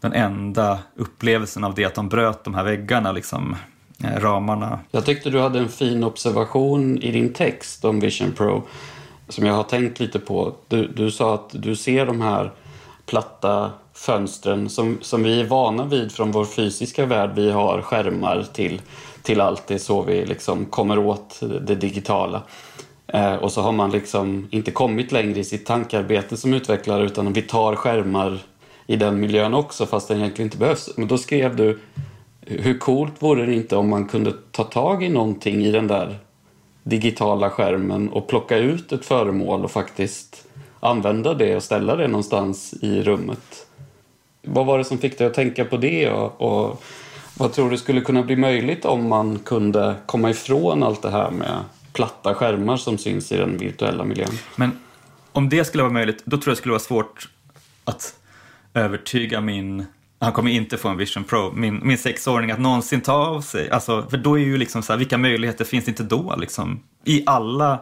den 0.00 0.12
enda 0.12 0.78
upplevelsen 0.96 1.64
av 1.64 1.74
det, 1.74 1.84
att 1.84 1.94
de 1.94 2.08
bröt 2.08 2.44
de 2.44 2.54
här 2.54 2.64
väggarna 2.64 3.12
liksom, 3.12 3.56
eh, 4.04 4.20
ramarna. 4.20 4.78
Jag 4.90 5.06
tyckte 5.06 5.30
du 5.30 5.40
hade 5.40 5.58
en 5.58 5.68
fin 5.68 6.04
observation 6.04 6.98
i 6.98 7.10
din 7.10 7.32
text 7.32 7.84
om 7.84 8.00
Vision 8.00 8.32
Pro 8.32 8.66
som 9.28 9.46
jag 9.46 9.54
har 9.54 9.62
tänkt 9.62 10.00
lite 10.00 10.18
på. 10.18 10.54
Du, 10.68 10.86
du 10.86 11.10
sa 11.10 11.34
att 11.34 11.50
du 11.52 11.76
ser 11.76 12.06
de 12.06 12.20
här 12.20 12.52
platta 13.06 13.70
fönstren 13.94 14.68
som, 14.68 14.98
som 15.00 15.22
vi 15.22 15.40
är 15.40 15.44
vana 15.44 15.84
vid 15.84 16.12
från 16.12 16.32
vår 16.32 16.44
fysiska 16.44 17.06
värld. 17.06 17.30
Vi 17.34 17.50
har 17.50 17.82
skärmar 17.82 18.46
till, 18.52 18.80
till 19.22 19.40
allt. 19.40 19.66
Det 19.66 19.74
är 19.74 19.78
så 19.78 20.02
vi 20.02 20.26
liksom 20.26 20.66
kommer 20.66 20.98
åt 20.98 21.40
det 21.40 21.74
digitala. 21.74 22.42
Eh, 23.06 23.34
och 23.34 23.52
så 23.52 23.62
har 23.62 23.72
man 23.72 23.90
liksom 23.90 24.48
inte 24.50 24.70
kommit 24.70 25.12
längre 25.12 25.40
i 25.40 25.44
sitt 25.44 25.66
tankarbete 25.66 26.36
som 26.36 26.54
utvecklare 26.54 27.04
utan 27.04 27.32
vi 27.32 27.42
tar 27.42 27.76
skärmar 27.76 28.38
i 28.86 28.96
den 28.96 29.20
miljön 29.20 29.54
också 29.54 29.86
fast 29.86 30.08
den 30.08 30.18
egentligen 30.18 30.46
inte 30.46 30.58
behövs. 30.58 30.90
Men 30.96 31.08
då 31.08 31.18
skrev 31.18 31.56
du 31.56 31.78
hur 32.40 32.78
coolt 32.78 33.22
vore 33.22 33.46
det 33.46 33.54
inte 33.54 33.76
om 33.76 33.88
man 33.88 34.08
kunde 34.08 34.32
ta 34.50 34.64
tag 34.64 35.04
i 35.04 35.08
någonting 35.08 35.64
i 35.64 35.70
den 35.70 35.86
där 35.86 36.18
digitala 36.82 37.50
skärmen 37.50 38.08
och 38.08 38.28
plocka 38.28 38.56
ut 38.56 38.92
ett 38.92 39.04
föremål 39.04 39.64
och 39.64 39.70
faktiskt 39.70 40.44
använda 40.80 41.34
det 41.34 41.56
och 41.56 41.62
ställa 41.62 41.96
det 41.96 42.08
någonstans 42.08 42.74
i 42.82 43.02
rummet. 43.02 43.66
Vad 44.42 44.66
var 44.66 44.78
det 44.78 44.84
som 44.84 44.98
fick 44.98 45.18
dig 45.18 45.26
att 45.26 45.34
tänka 45.34 45.64
på 45.64 45.76
det 45.76 46.10
och, 46.10 46.40
och 46.40 46.82
vad 47.40 47.52
tror 47.52 47.70
du 47.70 47.78
skulle 47.78 48.00
kunna 48.00 48.22
bli 48.22 48.36
möjligt 48.36 48.84
om 48.84 49.08
man 49.08 49.38
kunde 49.38 49.96
komma 50.06 50.30
ifrån 50.30 50.82
allt 50.82 51.02
det 51.02 51.10
här 51.10 51.30
med 51.30 51.64
platta 51.92 52.34
skärmar 52.34 52.76
som 52.76 52.98
syns 52.98 53.32
i 53.32 53.36
den 53.36 53.58
virtuella 53.58 54.04
miljön? 54.04 54.38
Men 54.56 54.70
om 55.32 55.48
det 55.48 55.64
skulle 55.64 55.82
vara 55.82 55.92
möjligt, 55.92 56.22
då 56.24 56.36
tror 56.36 56.50
jag 56.50 56.52
det 56.52 56.58
skulle 56.58 56.72
vara 56.72 56.80
svårt 56.80 57.28
att 57.84 58.14
övertyga 58.74 59.40
min 59.40 59.86
han 60.18 60.32
kommer 60.32 60.50
inte 60.50 60.76
få 60.76 60.88
en 60.88 60.96
Vision 60.96 61.24
Pro, 61.24 61.52
min, 61.52 61.80
min 61.82 61.98
sexåring, 61.98 62.50
att 62.50 62.60
någonsin 62.60 63.00
ta 63.00 63.12
av 63.12 63.40
sig. 63.40 63.70
Alltså, 63.70 64.06
för 64.10 64.16
då 64.16 64.38
är 64.38 64.42
ju 64.42 64.56
liksom 64.56 64.82
så 64.82 64.92
här, 64.92 64.98
vilka 64.98 65.18
möjligheter 65.18 65.64
finns 65.64 65.88
inte 65.88 66.02
då 66.02 66.34
liksom? 66.38 66.80
I 67.04 67.22
alla 67.26 67.78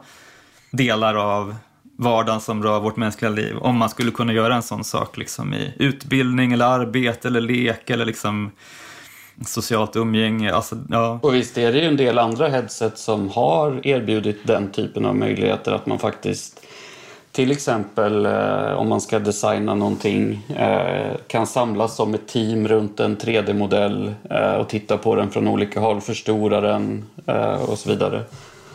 delar 0.71 1.14
av 1.14 1.57
vardagen 1.97 2.40
som 2.40 2.62
rör 2.62 2.81
vårt 2.81 2.97
mänskliga 2.97 3.31
liv. 3.31 3.57
Om 3.57 3.77
man 3.77 3.88
skulle 3.88 4.11
kunna 4.11 4.33
göra 4.33 4.55
en 4.55 4.62
sån 4.62 4.85
sak 4.85 5.16
liksom 5.16 5.55
i 5.55 5.73
utbildning 5.79 6.53
eller 6.53 6.64
arbete 6.64 7.29
eller 7.29 7.40
lek 7.40 7.90
eller 7.90 8.07
liksom 8.07 8.51
socialt 9.46 9.96
umgänge. 9.96 10.53
Alltså, 10.53 10.77
ja. 10.90 11.18
Och 11.22 11.35
visst 11.35 11.59
är 11.59 11.72
det 11.72 11.79
ju 11.79 11.85
en 11.85 11.96
del 11.96 12.18
andra 12.18 12.48
headset 12.48 12.98
som 12.98 13.29
har 13.29 13.87
erbjudit 13.87 14.46
den 14.46 14.70
typen 14.70 15.07
av 15.07 15.16
möjligheter 15.16 15.72
att 15.72 15.87
man 15.87 15.98
faktiskt 15.98 16.61
till 17.33 17.51
exempel 17.51 18.27
eh, 18.27 18.72
om 18.72 18.88
man 18.88 19.01
ska 19.01 19.18
designa 19.18 19.74
någonting 19.74 20.46
eh, 20.57 21.16
kan 21.27 21.46
samlas 21.46 21.96
som 21.96 22.14
ett 22.14 22.29
team 22.29 22.68
runt 22.68 23.01
en 23.01 23.16
3D-modell 23.16 24.14
eh, 24.31 24.53
och 24.53 24.68
titta 24.68 24.98
på 24.98 25.14
den 25.14 25.31
från 25.31 25.48
olika 25.48 25.81
håll, 25.81 26.01
förstora 26.01 26.61
den 26.61 27.05
eh, 27.27 27.70
och 27.70 27.79
så 27.79 27.90
vidare. 27.90 28.22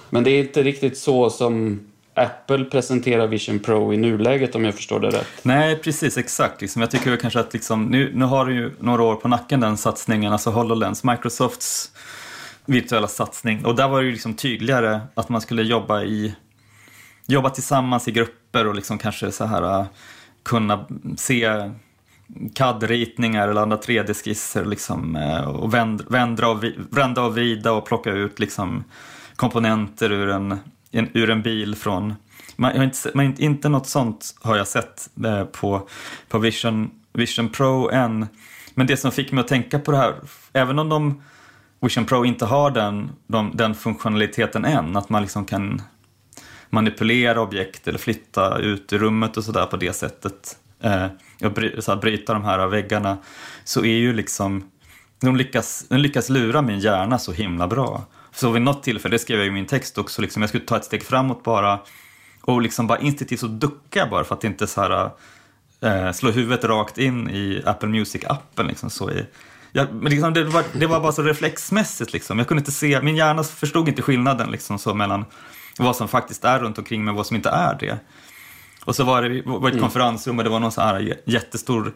Men 0.10 0.24
det 0.24 0.32
är 0.32 0.40
inte 0.40 0.64
riktigt 0.64 0.98
så 0.98 1.30
som 1.30 1.80
Apple 2.16 2.66
presenterar 2.66 3.28
Vision 3.28 3.60
Pro 3.60 3.94
i 3.94 3.98
nuläget 3.98 4.56
om 4.56 4.66
jag 4.66 4.76
förstår 4.76 5.00
det 5.00 5.08
rätt. 5.08 5.28
Nej, 5.44 5.76
precis 5.76 6.18
exakt. 6.18 6.62
Liksom, 6.62 6.82
jag 6.82 6.92
tycker 6.92 7.18
kanske 7.18 7.40
att 7.40 7.54
liksom, 7.54 7.86
nu, 7.86 8.12
nu 8.16 8.26
har 8.26 8.46
du 8.46 8.54
ju 8.54 8.72
några 8.80 9.04
år 9.04 9.16
på 9.16 9.28
nacken 9.28 9.60
den 9.60 9.78
satsningen, 9.78 10.34
alltså 10.34 10.50
HoloLens, 10.50 11.04
Microsofts 11.04 11.92
virtuella 12.66 13.08
satsning. 13.08 13.66
Och 13.66 13.76
där 13.76 13.88
var 13.88 14.00
det 14.00 14.06
ju 14.06 14.12
liksom 14.12 14.34
tydligare 14.34 15.02
att 15.14 15.30
man 15.30 15.42
skulle 15.42 15.64
jobba 15.64 16.04
i 16.04 16.36
jobba 17.26 17.50
tillsammans 17.50 18.08
i 18.08 18.12
grupper 18.12 18.68
och 18.68 18.76
liksom 18.76 18.98
kanske 18.98 19.32
så 19.32 19.46
här 19.46 19.80
äh, 19.80 19.86
kunna 20.44 20.86
se 21.18 21.72
CAD-ritningar 22.54 23.48
eller 23.48 23.62
andra 23.62 23.78
3D-skisser 23.78 24.66
liksom, 24.66 25.16
äh, 25.16 25.44
och 25.44 25.74
vända 25.74 26.48
och, 26.48 26.64
vända 26.90 27.22
och 27.22 27.34
vrida 27.34 27.72
och 27.72 27.86
plocka 27.86 28.12
ut 28.12 28.40
liksom, 28.40 28.84
komponenter 29.36 30.12
ur 30.12 30.30
en, 30.30 30.60
ur 30.94 31.30
en 31.30 31.42
bil 31.42 31.76
från 31.76 32.14
man, 32.56 32.76
jag 32.76 32.84
inte, 32.84 33.12
man, 33.14 33.36
inte 33.38 33.70
något 33.70 33.88
sånt 33.88 34.36
har 34.42 34.58
jag 34.58 34.68
sett 34.68 35.10
eh, 35.26 35.44
på, 35.44 35.88
på 36.30 36.40
Vision, 36.40 36.92
Vision 37.14 37.50
Pro 37.50 37.90
än. 37.90 38.28
Men 38.74 38.88
det 38.88 38.98
som 38.98 39.12
fick 39.12 39.32
mig 39.32 39.42
att 39.42 39.48
tänka 39.48 39.80
på 39.80 39.92
det 39.92 39.98
här, 39.98 40.16
även 40.54 40.80
om 40.80 40.90
de 40.90 41.24
Vision 41.82 42.06
Pro 42.06 42.26
inte 42.26 42.46
har 42.46 42.72
den, 42.72 43.12
de, 43.28 43.52
den 43.56 43.76
funktionaliteten 43.76 44.66
än, 44.66 44.98
att 44.98 45.10
man 45.10 45.22
liksom 45.22 45.46
kan 45.46 45.82
manipulera 46.70 47.42
objekt 47.42 47.88
eller 47.88 48.00
flytta 48.00 48.58
ut 48.58 48.94
i 48.94 48.98
rummet 48.98 49.38
och 49.38 49.44
sådär 49.44 49.66
på 49.66 49.78
det 49.78 49.94
sättet 49.94 50.58
eh, 50.80 51.08
och 51.44 51.52
bry, 51.52 51.82
så 51.82 51.92
här, 51.92 52.00
bryta 52.00 52.34
de 52.34 52.44
här 52.44 52.68
väggarna 52.68 53.18
så 53.64 53.80
är 53.86 53.98
ju 53.98 54.14
liksom 54.14 54.70
de 55.22 55.36
lyckas, 55.36 55.86
de 55.90 55.98
lyckas 55.98 56.30
lura 56.30 56.62
min 56.62 56.80
hjärna 56.80 57.20
så 57.20 57.32
himla 57.32 57.68
bra. 57.68 58.06
Så 58.36 58.52
vid 58.52 58.62
något 58.62 58.84
tillfälle, 58.84 59.16
det 59.16 59.20
skrev 59.20 59.40
jag 59.40 59.48
i 59.48 59.52
min 59.52 59.66
text 59.66 59.98
också, 59.98 60.22
liksom, 60.22 60.42
jag 60.42 60.50
skulle 60.50 60.66
ta 60.66 60.78
ett 60.78 60.86
steg 60.86 61.04
framåt 61.04 61.44
bara 61.44 61.80
och 62.42 62.62
liksom 62.62 62.88
bara 62.88 63.00
instinktivt 63.00 63.40
så 63.40 63.48
duckar 63.48 64.00
jag 64.00 64.10
bara 64.10 64.24
för 64.24 64.36
att 64.36 64.44
inte 64.44 64.68
så 64.68 64.82
här, 64.82 65.10
eh, 65.82 66.12
slå 66.12 66.32
huvudet 66.32 66.64
rakt 66.64 66.98
in 66.98 67.30
i 67.30 67.62
Apple 67.66 67.90
Music-appen. 67.90 68.68
Liksom, 68.68 68.90
så 68.90 69.12
i, 69.12 69.26
jag, 69.72 69.94
men 69.94 70.12
liksom, 70.12 70.34
det, 70.34 70.44
var, 70.44 70.64
det 70.74 70.88
var 70.88 71.00
bara 71.00 71.12
så 71.12 71.22
reflexmässigt. 71.22 72.14
Liksom. 72.14 72.40
Jag 72.40 72.48
kunde 72.48 72.62
inte 72.62 72.72
se, 72.72 73.02
min 73.02 73.16
hjärna 73.16 73.44
förstod 73.44 73.88
inte 73.88 74.02
skillnaden 74.02 74.52
liksom, 74.52 74.80
så 74.80 74.94
mellan 74.94 75.26
vad 75.80 75.96
som 75.96 76.08
faktiskt 76.08 76.44
är 76.44 76.60
runt 76.60 76.78
omkring 76.78 77.04
mig 77.04 77.12
och 77.12 77.18
vad 77.18 77.28
som 77.28 77.36
inte 77.36 77.50
är 77.50 77.78
det. 77.80 78.00
Och 78.86 78.96
så 78.96 79.04
var 79.04 79.22
det 79.22 79.42
var 79.46 79.68
ett 79.68 79.74
mm. 79.74 79.80
konferensrum 79.80 80.38
och 80.38 80.44
det 80.44 80.50
var 80.50 80.60
någon 80.60 80.72
så 80.72 80.82
här 80.82 81.18
jättestor 81.26 81.94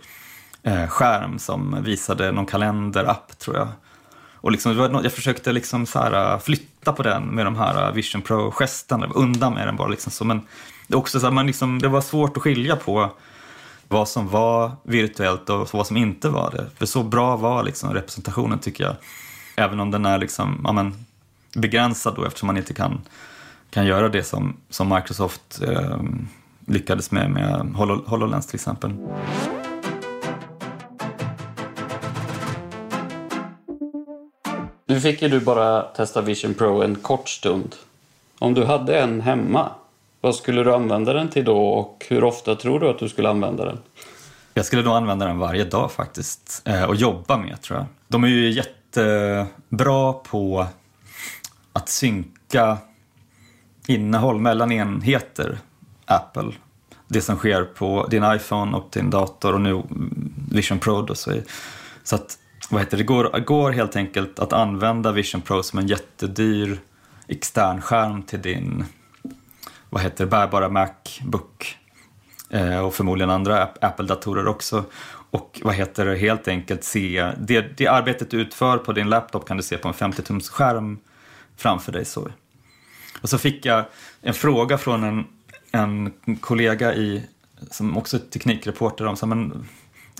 eh, 0.64 0.88
skärm 0.88 1.40
som 1.40 1.84
visade 1.84 2.32
någon 2.32 2.46
kalenderapp 2.46 3.40
tror 3.40 3.56
jag. 3.56 3.68
Och 4.42 4.52
liksom, 4.52 4.78
jag 5.04 5.14
försökte 5.14 5.52
liksom 5.52 5.86
så 5.86 6.00
här, 6.00 6.34
äh, 6.34 6.40
flytta 6.40 6.94
på 6.94 7.04
den 7.04 7.24
med 7.24 7.46
de 7.46 7.56
här 7.56 7.88
äh, 7.88 7.94
Vision 7.94 8.22
Pro-gesterna, 8.22 9.08
undan 9.16 9.54
med 9.54 9.68
den 9.68 9.76
bara. 9.76 9.88
Liksom 9.88 10.12
så. 10.12 10.26
Men 10.26 10.42
det, 10.88 10.96
också 10.96 11.20
så 11.20 11.26
här, 11.26 11.34
man 11.34 11.48
liksom, 11.48 11.82
det 11.82 11.88
var 11.88 12.02
svårt 12.02 12.38
att 12.38 12.44
skilja 12.44 12.76
på 12.76 13.12
vad 13.88 14.10
som 14.10 14.28
var 14.28 14.72
virtuellt 14.84 15.50
och 15.50 15.74
vad 15.74 15.88
som 15.88 15.98
inte 15.98 16.30
var 16.30 16.52
det. 16.52 16.66
För 16.78 16.86
så 16.86 17.04
bra 17.04 17.36
var 17.36 17.64
liksom 17.64 17.94
representationen 17.94 18.60
tycker 18.60 18.84
jag. 18.84 18.96
Även 19.56 19.80
om 19.80 19.92
den 19.92 20.06
är 20.06 20.18
liksom, 20.18 20.62
ja, 20.64 20.72
men, 20.72 21.06
begränsad 21.54 22.16
då 22.16 22.26
eftersom 22.26 22.48
man 22.48 22.58
inte 22.58 22.74
kan, 22.74 23.02
kan 23.70 23.86
göra 23.86 24.10
det 24.10 24.24
som, 24.24 24.58
som 24.70 24.90
Microsoft 24.90 25.62
eh, 25.62 26.00
lyckades 26.66 27.12
med 27.12 27.32
med 27.32 27.74
HoloLens 28.06 28.48
till 28.48 28.56
exempel. 28.56 28.94
Nu 34.90 35.00
fick 35.00 35.22
ju 35.22 35.28
du 35.28 35.40
bara 35.40 35.82
testa 35.82 36.22
Vision 36.22 36.54
Pro 36.54 36.82
en 36.82 36.96
kort 36.96 37.30
stund. 37.30 37.76
Om 38.40 38.54
du 38.54 38.66
hade 38.66 39.00
en 39.00 39.22
hemma, 39.22 39.72
vad 40.22 40.36
skulle 40.36 40.64
du 40.64 40.74
använda 40.74 41.14
den 41.14 41.30
till 41.30 41.46
då 41.46 41.58
och 41.58 42.06
hur 42.10 42.24
ofta 42.24 42.56
tror 42.56 42.80
du 42.80 42.90
att 42.90 43.00
du 43.00 43.10
skulle 43.10 43.30
använda 43.30 43.66
den? 43.66 43.80
Jag 44.54 44.66
skulle 44.66 44.82
nog 44.82 44.94
använda 44.94 45.26
den 45.26 45.40
varje 45.40 45.64
dag 45.64 45.92
faktiskt 45.92 46.62
eh, 46.66 46.84
och 46.84 46.96
jobba 46.96 47.38
med 47.38 47.62
tror 47.62 47.80
jag. 47.80 47.88
De 48.08 48.24
är 48.24 48.28
ju 48.28 48.50
jättebra 48.50 50.14
på 50.14 50.68
att 51.74 51.90
synka 51.90 52.78
innehåll 53.88 54.40
mellan 54.40 54.72
enheter, 54.72 55.58
Apple. 56.06 56.52
Det 57.08 57.22
som 57.22 57.36
sker 57.36 57.64
på 57.64 58.08
din 58.10 58.24
iPhone 58.36 58.78
och 58.78 58.88
din 58.92 59.10
dator 59.10 59.54
och 59.54 59.62
nu 59.62 59.84
Vision 60.52 60.80
Pro. 60.80 61.02
Då, 61.02 61.16
så 61.16 62.16
att 62.16 62.38
vad 62.70 62.82
heter 62.82 62.98
det, 62.98 63.04
går, 63.04 63.40
går 63.40 63.72
helt 63.72 63.96
enkelt 63.96 64.40
att 64.40 64.54
använda 64.54 65.12
Vision 65.12 65.42
Pro 65.42 65.64
som 65.64 65.80
en 65.80 65.88
jättedyr 65.88 66.80
extern 67.28 67.82
skärm 67.82 68.24
till 68.24 68.42
din 68.42 68.86
vad 69.90 70.02
heter 70.02 70.24
det, 70.24 70.30
bärbara 70.30 70.70
Macbook 70.70 71.78
eh, 72.50 72.80
och 72.80 72.94
förmodligen 72.94 73.30
andra 73.30 73.70
Apple-datorer 73.82 74.48
också. 74.48 74.84
Och 75.32 75.62
vad 75.64 75.76
heter 75.76 76.06
det, 76.06 76.16
helt 76.16 76.48
enkelt 76.48 76.84
se, 76.84 77.32
det, 77.38 77.78
det 77.78 77.88
arbetet 77.88 78.32
du 78.32 78.42
utför 78.42 78.78
på 78.78 78.94
din 78.94 79.10
laptop 79.10 79.48
kan 79.48 79.58
du 79.58 79.64
se 79.64 79.78
på 79.78 79.88
en 79.88 79.94
50-tums 79.94 80.50
skärm 80.50 80.98
framför 81.58 81.92
dig. 81.92 82.06
Så. 82.06 82.28
Och 83.22 83.30
så 83.30 83.38
fick 83.38 83.66
jag 83.66 83.86
en 84.22 84.34
fråga 84.34 84.78
från 84.78 85.04
en, 85.04 85.26
en 85.72 86.14
kollega 86.40 86.96
i, 86.96 87.24
som 87.72 87.98
också 87.98 88.18
är 88.18 88.22
teknikreporter 88.22 89.06
om, 89.06 89.16
så, 89.16 89.26
men, 89.26 89.68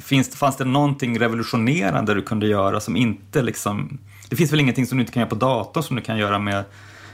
Finns, 0.02 0.36
fanns 0.36 0.58
det 0.58 0.66
någonting 0.66 1.20
revolutionerande 1.20 2.14
du 2.14 2.22
kunde 2.22 2.48
göra 2.48 2.80
som 2.80 2.96
inte 2.96 3.42
liksom... 3.42 3.98
Det 4.30 4.36
finns 4.36 4.54
väl 4.54 4.60
ingenting 4.60 4.86
som 4.86 4.98
du 4.98 5.02
inte 5.02 5.14
kan 5.14 5.22
göra 5.22 5.30
på 5.30 5.36
datorn 5.36 5.84
som 5.84 5.96
du 5.96 6.02
kan 6.02 6.18
göra 6.18 6.40
med, 6.40 6.64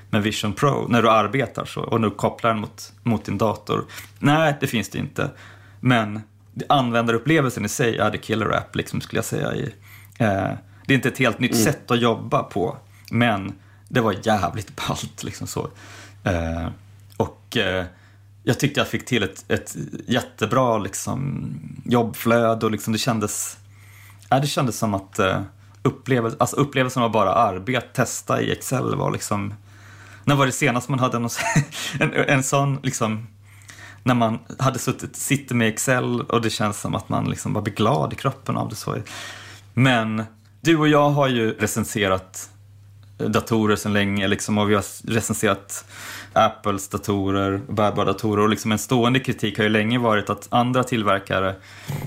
med 0.10 0.24
Vision 0.24 0.54
Pro 0.54 0.88
när 0.90 1.02
du 1.02 1.10
arbetar 1.10 1.66
så, 1.66 1.82
och 1.82 2.02
du 2.02 2.12
kopplar 2.12 2.50
den 2.50 2.60
mot, 2.60 2.94
mot 3.04 3.26
din 3.26 3.38
dator? 3.38 3.86
Nej, 4.20 4.58
det 4.60 4.68
finns 4.68 4.90
det 4.90 4.98
inte. 4.98 5.30
Men 5.80 6.22
användarupplevelsen 6.70 7.66
i 7.66 7.70
sig 7.70 7.98
är 7.98 8.12
det 8.12 8.18
killer 8.18 8.58
app, 8.58 8.76
liksom, 8.76 9.02
skulle 9.02 9.18
jag 9.18 9.26
säga. 9.26 9.54
I, 9.54 9.74
eh, 10.18 10.52
det 10.86 10.94
är 10.94 10.96
inte 10.96 11.10
ett 11.10 11.20
helt 11.20 11.40
nytt 11.40 11.52
mm. 11.52 11.64
sätt 11.64 11.92
att 11.92 12.02
jobba 12.02 12.44
på, 12.44 12.78
men 13.12 13.54
det 13.90 14.02
var 14.02 14.16
jävligt 14.24 14.76
ballt. 14.76 15.24
Liksom 15.24 15.48
så. 15.48 15.70
Eh, 16.24 16.68
och... 17.18 17.58
Eh, 17.58 17.86
jag 18.44 18.60
tyckte 18.60 18.80
jag 18.80 18.88
fick 18.88 19.06
till 19.06 19.24
ett, 19.24 19.46
ett 19.48 19.76
jättebra 20.08 20.78
liksom, 20.78 21.50
jobbflöde 21.86 22.66
och 22.66 22.72
liksom 22.72 22.94
det 22.94 23.00
kändes, 23.00 23.58
äh, 24.32 24.42
det 24.42 24.48
kändes 24.48 24.78
som 24.78 24.94
att 24.94 25.20
eh, 25.20 25.26
uh, 25.26 25.42
upplevelse, 25.84 26.38
alltså 26.40 26.56
upplevelsen 26.56 27.04
av 27.04 27.12
bara 27.12 27.34
arbete, 27.34 27.88
testa 27.94 28.42
i 28.42 28.52
Excel 28.52 28.96
var 28.96 29.12
liksom, 29.12 29.54
när 30.24 30.36
var 30.36 30.46
det 30.46 30.52
senast 30.52 30.90
man 30.90 31.00
hade 31.00 31.20
någon, 31.20 31.30
en, 32.00 32.14
en 32.14 32.44
sån 32.44 32.80
liksom, 32.84 33.28
när 34.04 34.14
man 34.16 34.40
hade 34.60 34.80
suttit, 34.80 35.16
sitter 35.16 35.56
med 35.56 35.68
Excel 35.68 36.22
och 36.22 36.42
det 36.42 36.50
känns 36.50 36.80
som 36.80 36.96
att 36.96 37.10
man 37.10 37.30
liksom 37.30 37.54
bara 37.54 37.62
blir 37.62 37.74
glad 37.74 38.14
i 38.14 38.16
kroppen 38.16 38.58
av 38.58 38.70
det. 38.70 38.76
så. 38.76 38.98
Men 39.74 40.24
du 40.62 40.78
och 40.78 40.88
jag 40.88 41.10
har 41.10 41.28
ju 41.28 41.54
recenserat 41.54 42.50
datorer 43.18 43.76
sedan 43.76 43.94
länge 43.94 44.28
liksom, 44.28 44.58
och 44.58 44.70
vi 44.70 44.76
har 44.76 45.12
recenserat 45.12 45.86
Apples 46.34 46.90
datorer, 46.90 47.62
bärbara 47.70 48.06
datorer 48.06 48.44
och 48.44 48.50
liksom 48.50 48.72
en 48.72 48.78
stående 48.78 49.20
kritik 49.20 49.58
har 49.58 49.64
ju 49.64 49.70
länge 49.70 50.00
varit 50.00 50.30
att 50.30 50.48
andra 50.50 50.84
tillverkare 50.84 51.56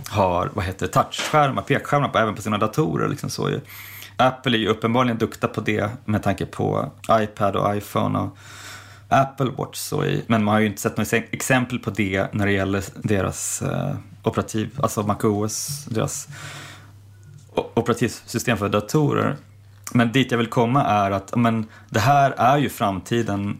har 0.08 0.50
vad 0.54 0.64
heter 0.64 0.86
touchskärmar, 0.86 1.62
pekskärmar 1.62 2.08
på, 2.08 2.18
även 2.18 2.34
på 2.34 2.42
sina 2.42 2.58
datorer. 2.58 3.08
Liksom 3.08 3.30
så. 3.30 3.50
Apple 4.16 4.56
är 4.56 4.60
ju 4.60 4.68
uppenbarligen 4.68 5.18
duktiga 5.18 5.48
på 5.48 5.60
det 5.60 5.90
med 6.04 6.22
tanke 6.22 6.46
på 6.46 6.92
iPad 7.10 7.56
och 7.56 7.76
iPhone 7.76 8.18
och 8.18 8.36
Apple 9.08 9.50
Watch. 9.56 9.78
Så 9.78 10.04
i, 10.04 10.24
men 10.26 10.44
man 10.44 10.54
har 10.54 10.60
ju 10.60 10.66
inte 10.66 10.80
sett 10.80 10.96
något 10.96 11.12
exempel 11.12 11.78
på 11.78 11.90
det 11.90 12.32
när 12.32 12.46
det 12.46 12.52
gäller 12.52 12.84
deras 13.02 13.62
eh, 13.62 13.96
operativ, 14.22 14.70
alltså 14.82 15.02
MacOS, 15.02 15.84
deras 15.84 16.28
operativsystem 17.54 18.58
för 18.58 18.68
datorer. 18.68 19.36
Men 19.92 20.12
dit 20.12 20.30
jag 20.30 20.38
vill 20.38 20.46
komma 20.46 20.84
är 20.84 21.10
att 21.10 21.36
men, 21.36 21.66
det 21.90 22.00
här 22.00 22.30
är 22.30 22.58
ju 22.58 22.68
framtiden 22.68 23.58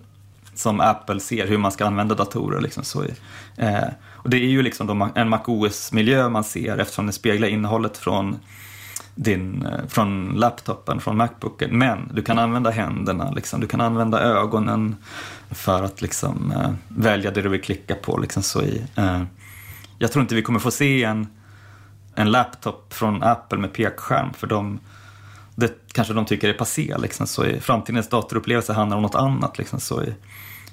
som 0.55 0.81
Apple 0.81 1.21
ser 1.21 1.47
hur 1.47 1.59
man 1.59 1.73
ska 1.73 1.87
använda 1.87 2.15
datorer. 2.15 2.61
Liksom, 2.61 2.85
så, 2.85 3.05
eh, 3.57 3.89
och 4.09 4.31
det 4.31 4.37
är 4.37 4.49
ju 4.49 4.63
liksom 4.63 5.11
en 5.15 5.29
MacOS-miljö 5.29 6.29
man 6.29 6.45
ser 6.45 6.79
eftersom 6.79 7.07
den 7.07 7.13
speglar 7.13 7.49
innehållet 7.49 7.99
från 7.99 8.39
din, 9.15 9.67
eh, 9.67 9.87
från 9.89 10.33
laptopen, 10.37 11.01
från 11.01 11.17
Macbooken. 11.17 11.79
Men 11.79 12.11
du 12.15 12.23
kan 12.23 12.39
använda 12.39 12.71
händerna, 12.71 13.31
liksom. 13.31 13.61
du 13.61 13.67
kan 13.67 13.81
använda 13.81 14.21
ögonen 14.21 14.97
för 15.51 15.83
att 15.83 16.03
liksom, 16.03 16.53
eh, 16.53 16.73
välja 16.89 17.31
det 17.31 17.43
du 17.43 17.49
vill 17.49 17.63
klicka 17.63 17.95
på. 17.95 18.19
Liksom, 18.19 18.43
så 18.43 18.63
i, 18.63 18.83
eh, 18.97 19.23
jag 19.99 20.13
tror 20.13 20.23
inte 20.23 20.35
vi 20.35 20.43
kommer 20.43 20.59
få 20.59 20.71
se 20.71 21.05
en, 21.05 21.27
en 22.15 22.31
laptop 22.31 22.95
från 22.95 23.23
Apple 23.23 23.59
med 23.59 23.73
pekskärm 23.73 24.33
för 24.33 24.47
de 24.47 24.81
det 25.57 25.73
kanske 25.93 26.15
de 26.15 26.25
tycker 26.25 26.49
är 26.49 26.53
passé. 26.53 26.97
Liksom, 26.99 27.27
så 27.27 27.47
i 27.47 27.61
framtidens 27.61 28.09
datorupplevelse 28.09 28.73
handlar 28.73 28.97
om 28.97 29.03
något 29.03 29.15
annat. 29.15 29.59
Liksom, 29.59 29.81
så 29.81 30.03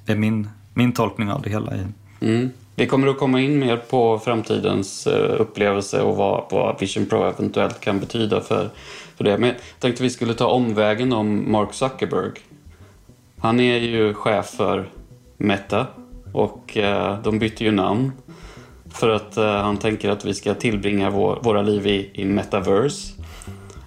det 0.05 0.11
är 0.11 0.15
min, 0.15 0.49
min 0.73 0.93
tolkning 0.93 1.31
av 1.31 1.41
det 1.41 1.49
hela. 1.49 1.73
Mm. 2.21 2.49
Vi 2.75 2.87
kommer 2.87 3.07
att 3.07 3.17
komma 3.17 3.41
in 3.41 3.59
mer 3.59 3.77
på 3.77 4.19
framtidens 4.19 5.07
eh, 5.07 5.41
upplevelse 5.41 6.01
och 6.01 6.15
vad, 6.17 6.43
vad 6.51 6.79
Vision 6.79 7.05
Pro 7.05 7.29
eventuellt 7.29 7.79
kan 7.79 7.99
betyda 7.99 8.41
för, 8.41 8.69
för 9.17 9.23
det. 9.23 9.37
Men 9.37 9.49
jag 9.49 9.57
tänkte 9.79 10.03
vi 10.03 10.09
skulle 10.09 10.33
ta 10.33 10.47
omvägen 10.47 11.13
om 11.13 11.51
Mark 11.51 11.73
Zuckerberg. 11.73 12.31
Han 13.39 13.59
är 13.59 13.77
ju 13.77 14.13
chef 14.13 14.45
för 14.45 14.89
Meta 15.37 15.87
och 16.33 16.77
eh, 16.77 17.17
de 17.23 17.39
bytte 17.39 17.63
ju 17.63 17.71
namn 17.71 18.11
för 18.93 19.09
att 19.09 19.37
eh, 19.37 19.55
han 19.55 19.77
tänker 19.77 20.09
att 20.09 20.25
vi 20.25 20.33
ska 20.33 20.53
tillbringa 20.53 21.09
vår, 21.09 21.39
våra 21.41 21.61
liv 21.61 21.87
i, 21.87 22.11
i 22.13 22.25
metaverse 22.25 23.22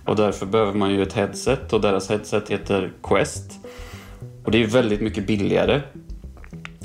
och 0.07 0.16
därför 0.16 0.47
behöver 0.47 0.73
man 0.73 0.90
ju 0.90 1.03
ett 1.03 1.12
headset 1.12 1.73
och 1.73 1.81
deras 1.81 2.09
headset 2.09 2.49
heter 2.49 2.92
Quest. 3.03 3.53
Och 4.45 4.51
det 4.51 4.62
är 4.62 4.66
väldigt 4.66 5.01
mycket 5.01 5.27
billigare 5.27 5.81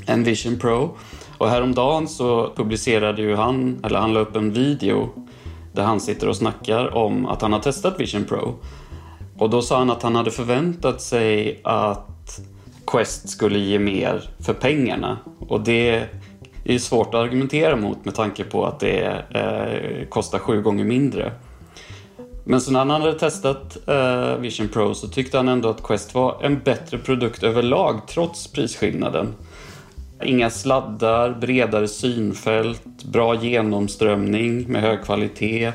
än 0.06 0.24
Vision 0.24 0.58
Pro. 0.58 0.96
Och 1.38 1.48
häromdagen 1.48 2.08
så 2.08 2.52
publicerade 2.56 3.22
ju 3.22 3.36
han, 3.36 3.80
eller 3.84 3.98
han 3.98 4.14
la 4.14 4.20
upp 4.20 4.36
en 4.36 4.52
video 4.52 5.08
där 5.72 5.82
han 5.82 6.00
sitter 6.00 6.28
och 6.28 6.36
snackar 6.36 6.94
om 6.94 7.26
att 7.26 7.42
han 7.42 7.52
har 7.52 7.60
testat 7.60 8.00
Vision 8.00 8.24
Pro. 8.24 8.54
Och 9.38 9.50
då 9.50 9.62
sa 9.62 9.78
han 9.78 9.90
att 9.90 10.02
han 10.02 10.16
hade 10.16 10.30
förväntat 10.30 11.00
sig 11.00 11.60
att 11.64 12.40
Quest 12.86 13.28
skulle 13.28 13.58
ge 13.58 13.78
mer 13.78 14.30
för 14.40 14.54
pengarna. 14.54 15.18
Och 15.48 15.60
det 15.60 15.88
är 16.64 16.72
ju 16.72 16.78
svårt 16.78 17.08
att 17.08 17.20
argumentera 17.20 17.76
mot 17.76 18.04
med 18.04 18.14
tanke 18.14 18.44
på 18.44 18.66
att 18.66 18.80
det 18.80 19.24
eh, 19.30 20.08
kostar 20.08 20.38
sju 20.38 20.62
gånger 20.62 20.84
mindre. 20.84 21.32
Men 22.44 22.60
sen 22.60 22.72
när 22.72 22.80
han 22.80 22.90
hade 22.90 23.18
testat 23.18 23.88
eh, 23.88 24.36
Vision 24.36 24.68
Pro 24.68 24.94
så 24.94 25.08
tyckte 25.08 25.36
han 25.36 25.48
ändå 25.48 25.68
att 25.68 25.82
Quest 25.82 26.14
var 26.14 26.42
en 26.42 26.58
bättre 26.58 26.98
produkt 26.98 27.42
överlag 27.42 28.00
trots 28.08 28.52
prisskillnaden. 28.52 29.34
Inga 30.24 30.50
sladdar, 30.50 31.30
bredare 31.30 31.88
synfält, 31.88 33.04
bra 33.04 33.34
genomströmning 33.34 34.72
med 34.72 34.82
hög 34.82 35.04
kvalitet. 35.04 35.72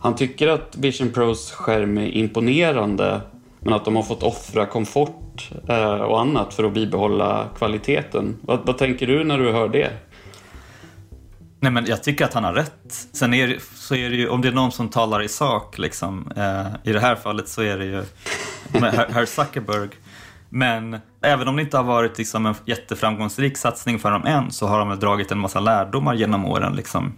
Han 0.00 0.14
tycker 0.14 0.48
att 0.48 0.76
Vision 0.76 1.12
Pros 1.12 1.50
skärm 1.50 1.98
är 1.98 2.06
imponerande 2.06 3.20
men 3.60 3.72
att 3.72 3.84
de 3.84 3.96
har 3.96 4.02
fått 4.02 4.22
offra 4.22 4.66
komfort 4.66 5.50
eh, 5.68 6.00
och 6.00 6.20
annat 6.20 6.54
för 6.54 6.64
att 6.64 6.74
bibehålla 6.74 7.46
kvaliteten. 7.58 8.36
Vad, 8.40 8.66
vad 8.66 8.78
tänker 8.78 9.06
du 9.06 9.24
när 9.24 9.38
du 9.38 9.52
hör 9.52 9.68
det? 9.68 9.90
Nej, 11.60 11.72
men 11.72 11.86
jag 11.86 12.02
tycker 12.02 12.24
att 12.24 12.34
han 12.34 12.44
har 12.44 12.52
rätt. 12.52 13.08
Sen 13.12 13.34
är 13.34 13.48
det, 13.48 13.62
så 13.74 13.94
är 13.94 14.10
det 14.10 14.16
ju, 14.16 14.28
om 14.28 14.40
det 14.40 14.48
är 14.48 14.52
någon 14.52 14.72
som 14.72 14.88
talar 14.88 15.22
i 15.22 15.28
sak, 15.28 15.78
liksom, 15.78 16.32
eh, 16.36 16.90
i 16.90 16.92
det 16.92 17.00
här 17.00 17.16
fallet 17.16 17.48
så 17.48 17.62
är 17.62 17.78
det 17.78 17.84
ju 17.84 18.04
herr 19.12 19.26
Zuckerberg. 19.26 19.88
Men 20.48 20.98
även 21.22 21.48
om 21.48 21.56
det 21.56 21.62
inte 21.62 21.76
har 21.76 21.84
varit 21.84 22.18
liksom, 22.18 22.46
en 22.46 22.54
jätteframgångsrik 22.64 23.56
satsning 23.56 23.98
för 23.98 24.10
dem 24.10 24.26
än 24.26 24.50
så 24.50 24.66
har 24.66 24.78
de 24.78 24.88
väl 24.88 25.00
dragit 25.00 25.32
en 25.32 25.38
massa 25.38 25.60
lärdomar 25.60 26.14
genom 26.14 26.44
åren. 26.44 26.72
Liksom. 26.72 27.12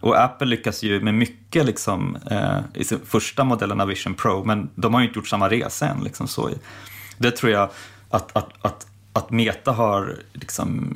Och 0.00 0.22
Apple 0.22 0.46
lyckas 0.46 0.82
ju 0.82 1.00
med 1.00 1.14
mycket 1.14 1.66
liksom, 1.66 2.18
eh, 2.30 2.58
i 2.74 2.84
sin 2.84 3.00
första 3.06 3.44
modellen 3.44 3.80
av 3.80 3.88
Vision 3.88 4.14
Pro, 4.14 4.44
men 4.44 4.70
de 4.74 4.94
har 4.94 5.00
ju 5.00 5.06
inte 5.06 5.18
gjort 5.18 5.28
samma 5.28 5.48
resa 5.48 5.88
än. 5.88 6.04
Liksom, 6.04 6.28
så. 6.28 6.50
Det 7.18 7.30
tror 7.30 7.52
jag 7.52 7.70
att, 8.10 8.36
att, 8.36 8.50
att 8.60 8.86
att 9.12 9.30
Meta 9.30 9.72
har, 9.72 10.16
liksom, 10.32 10.94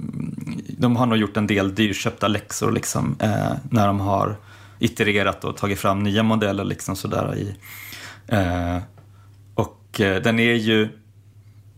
de 0.79 0.97
har 0.97 1.07
nog 1.07 1.19
gjort 1.19 1.37
en 1.37 1.47
del 1.47 1.75
dyrköpta 1.75 2.29
läxor 2.29 2.73
liksom, 2.73 3.17
eh, 3.21 3.53
när 3.71 3.87
de 3.87 4.01
har 4.01 4.37
itererat 4.79 5.45
och 5.45 5.57
tagit 5.57 5.79
fram 5.79 6.03
nya 6.03 6.23
modeller. 6.23 6.65
Liksom, 6.65 6.97
sådär 6.97 7.37
i, 7.37 7.55
eh, 8.29 8.79
och 9.55 10.01
eh, 10.01 10.23
den 10.23 10.39
är 10.39 10.55
ju, 10.55 10.89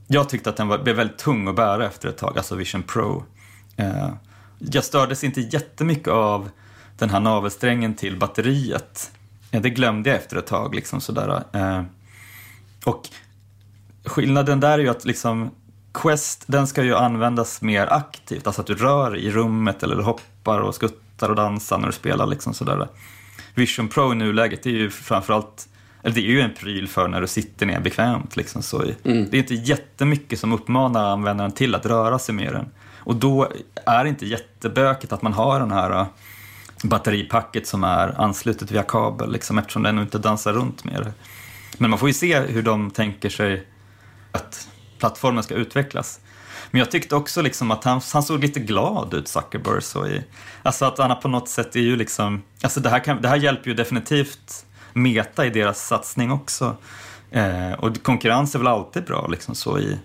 jag 0.07 0.29
tyckte 0.29 0.51
att 0.51 0.57
den 0.57 0.69
var, 0.69 0.79
blev 0.79 0.97
väldigt 0.97 1.19
tung 1.19 1.49
att 1.49 1.57
bära 1.57 1.87
efter 1.87 2.09
ett 2.09 2.19
tag, 2.19 2.39
alltså 2.39 2.55
Vision 2.55 2.83
Pro. 2.83 3.25
Eh, 3.77 4.09
jag 4.59 4.85
stördes 4.85 5.25
inte 5.25 5.41
jättemycket 5.41 6.09
av 6.09 6.51
den 6.99 7.11
här 7.11 7.21
navelsträngen 7.21 7.95
till 7.95 8.19
batteriet. 8.19 9.13
Eh, 9.51 9.63
det 9.63 9.71
glömde 9.71 10.11
jag 10.11 10.17
efter 10.19 10.37
ett 10.37 10.47
tag. 10.47 10.75
Liksom, 10.75 11.01
sådär. 11.01 11.45
Eh, 11.53 11.83
och 12.85 13.09
skillnaden 14.05 14.61
där 14.61 14.79
är 14.79 14.79
ju 14.79 14.89
att 14.89 15.05
liksom, 15.05 15.51
Quest, 15.99 16.45
den 16.47 16.67
ska 16.67 16.83
ju 16.83 16.95
användas 16.95 17.63
mer 17.63 17.93
aktivt, 17.93 18.47
alltså 18.47 18.61
att 18.61 18.67
du 18.67 18.75
rör 18.75 19.17
i 19.17 19.31
rummet 19.31 19.83
eller 19.83 20.03
hoppar 20.03 20.61
och 20.61 20.75
skuttar 20.75 21.29
och 21.29 21.37
dansar 21.37 21.79
när 21.79 21.87
du 21.87 21.93
spelar. 21.93 22.27
Liksom 22.27 22.55
sådär. 22.55 22.89
Vision 23.55 23.89
Pro 23.89 24.13
i 24.13 24.15
nuläget 24.15 24.67
är 24.67 24.71
ju 24.71 24.91
framförallt, 24.91 25.69
eller 26.03 26.15
det 26.15 26.21
är 26.21 26.31
ju 26.31 26.41
en 26.41 26.55
pryl 26.55 26.89
för 26.89 27.09
när 27.09 27.21
du 27.21 27.27
sitter 27.27 27.67
ner 27.67 27.81
bekvämt. 27.81 28.37
Liksom, 28.37 28.63
så 28.63 28.83
mm. 28.83 29.29
Det 29.31 29.37
är 29.37 29.39
inte 29.39 29.55
jättemycket 29.55 30.41
som 30.41 30.53
uppmanar 30.53 31.05
användaren 31.05 31.53
till 31.53 31.75
att 31.75 31.87
röra 31.87 32.19
sig 32.19 32.35
med 32.35 32.53
den. 32.53 32.67
Och 32.99 33.17
då 33.17 33.49
är 33.87 34.05
det 34.05 34.09
inte 34.09 34.27
jättebökigt 34.27 35.13
att 35.13 35.23
man 35.23 35.33
har 35.33 35.61
den 35.61 35.71
här 35.71 35.91
äh, 35.91 36.07
batteripacket 36.83 37.67
som 37.67 37.85
är 37.85 38.21
anslutet 38.21 38.71
via 38.71 38.83
kabel, 38.83 39.33
liksom, 39.33 39.59
eftersom 39.59 39.83
den 39.83 39.99
inte 39.99 40.19
dansar 40.19 40.53
runt 40.53 40.85
med 40.85 41.03
det. 41.03 41.13
Men 41.79 41.91
man 41.91 41.99
får 41.99 42.09
ju 42.09 42.15
se 42.15 42.41
hur 42.41 42.63
de 42.63 42.91
tänker 42.91 43.29
sig 43.29 43.67
att 44.33 44.69
plattformen 44.99 45.43
ska 45.43 45.55
utvecklas. 45.55 46.21
Men 46.71 46.79
jag 46.79 46.91
tyckte 46.91 47.17
också 47.17 47.43
liksom 47.43 47.71
att 47.71 47.85
han, 47.85 48.01
han 48.13 48.23
såg 48.23 48.41
lite 48.41 48.61
glad 48.61 49.15
ut, 49.15 49.29
Zuckerberg. 49.29 49.83
Så 49.83 50.07
i, 50.07 50.25
alltså 50.63 50.85
att 50.85 50.99
han 50.99 51.21
på 51.21 51.29
något 51.29 51.49
sätt 51.49 51.77
är 51.77 51.81
ju 51.81 51.97
liksom, 51.97 52.43
alltså 52.63 52.81
det 52.81 52.91
här, 52.91 53.05
kan, 53.05 53.23
det 53.23 53.29
här 53.29 53.37
hjälper 53.37 53.69
ju 53.69 53.75
definitivt 53.75 54.65
Meta 54.93 55.47
i 55.47 55.51
deras 55.51 55.87
satsning 55.87 56.31
också. 56.33 56.77
Eh, 57.31 57.73
och 57.73 58.03
konkurrens 58.03 58.55
är 58.55 58.59
väl 58.59 58.69
alltid 58.69 59.05
bra 59.05 59.27
liksom 59.27 59.55
så 59.55 59.79
i, 59.79 59.99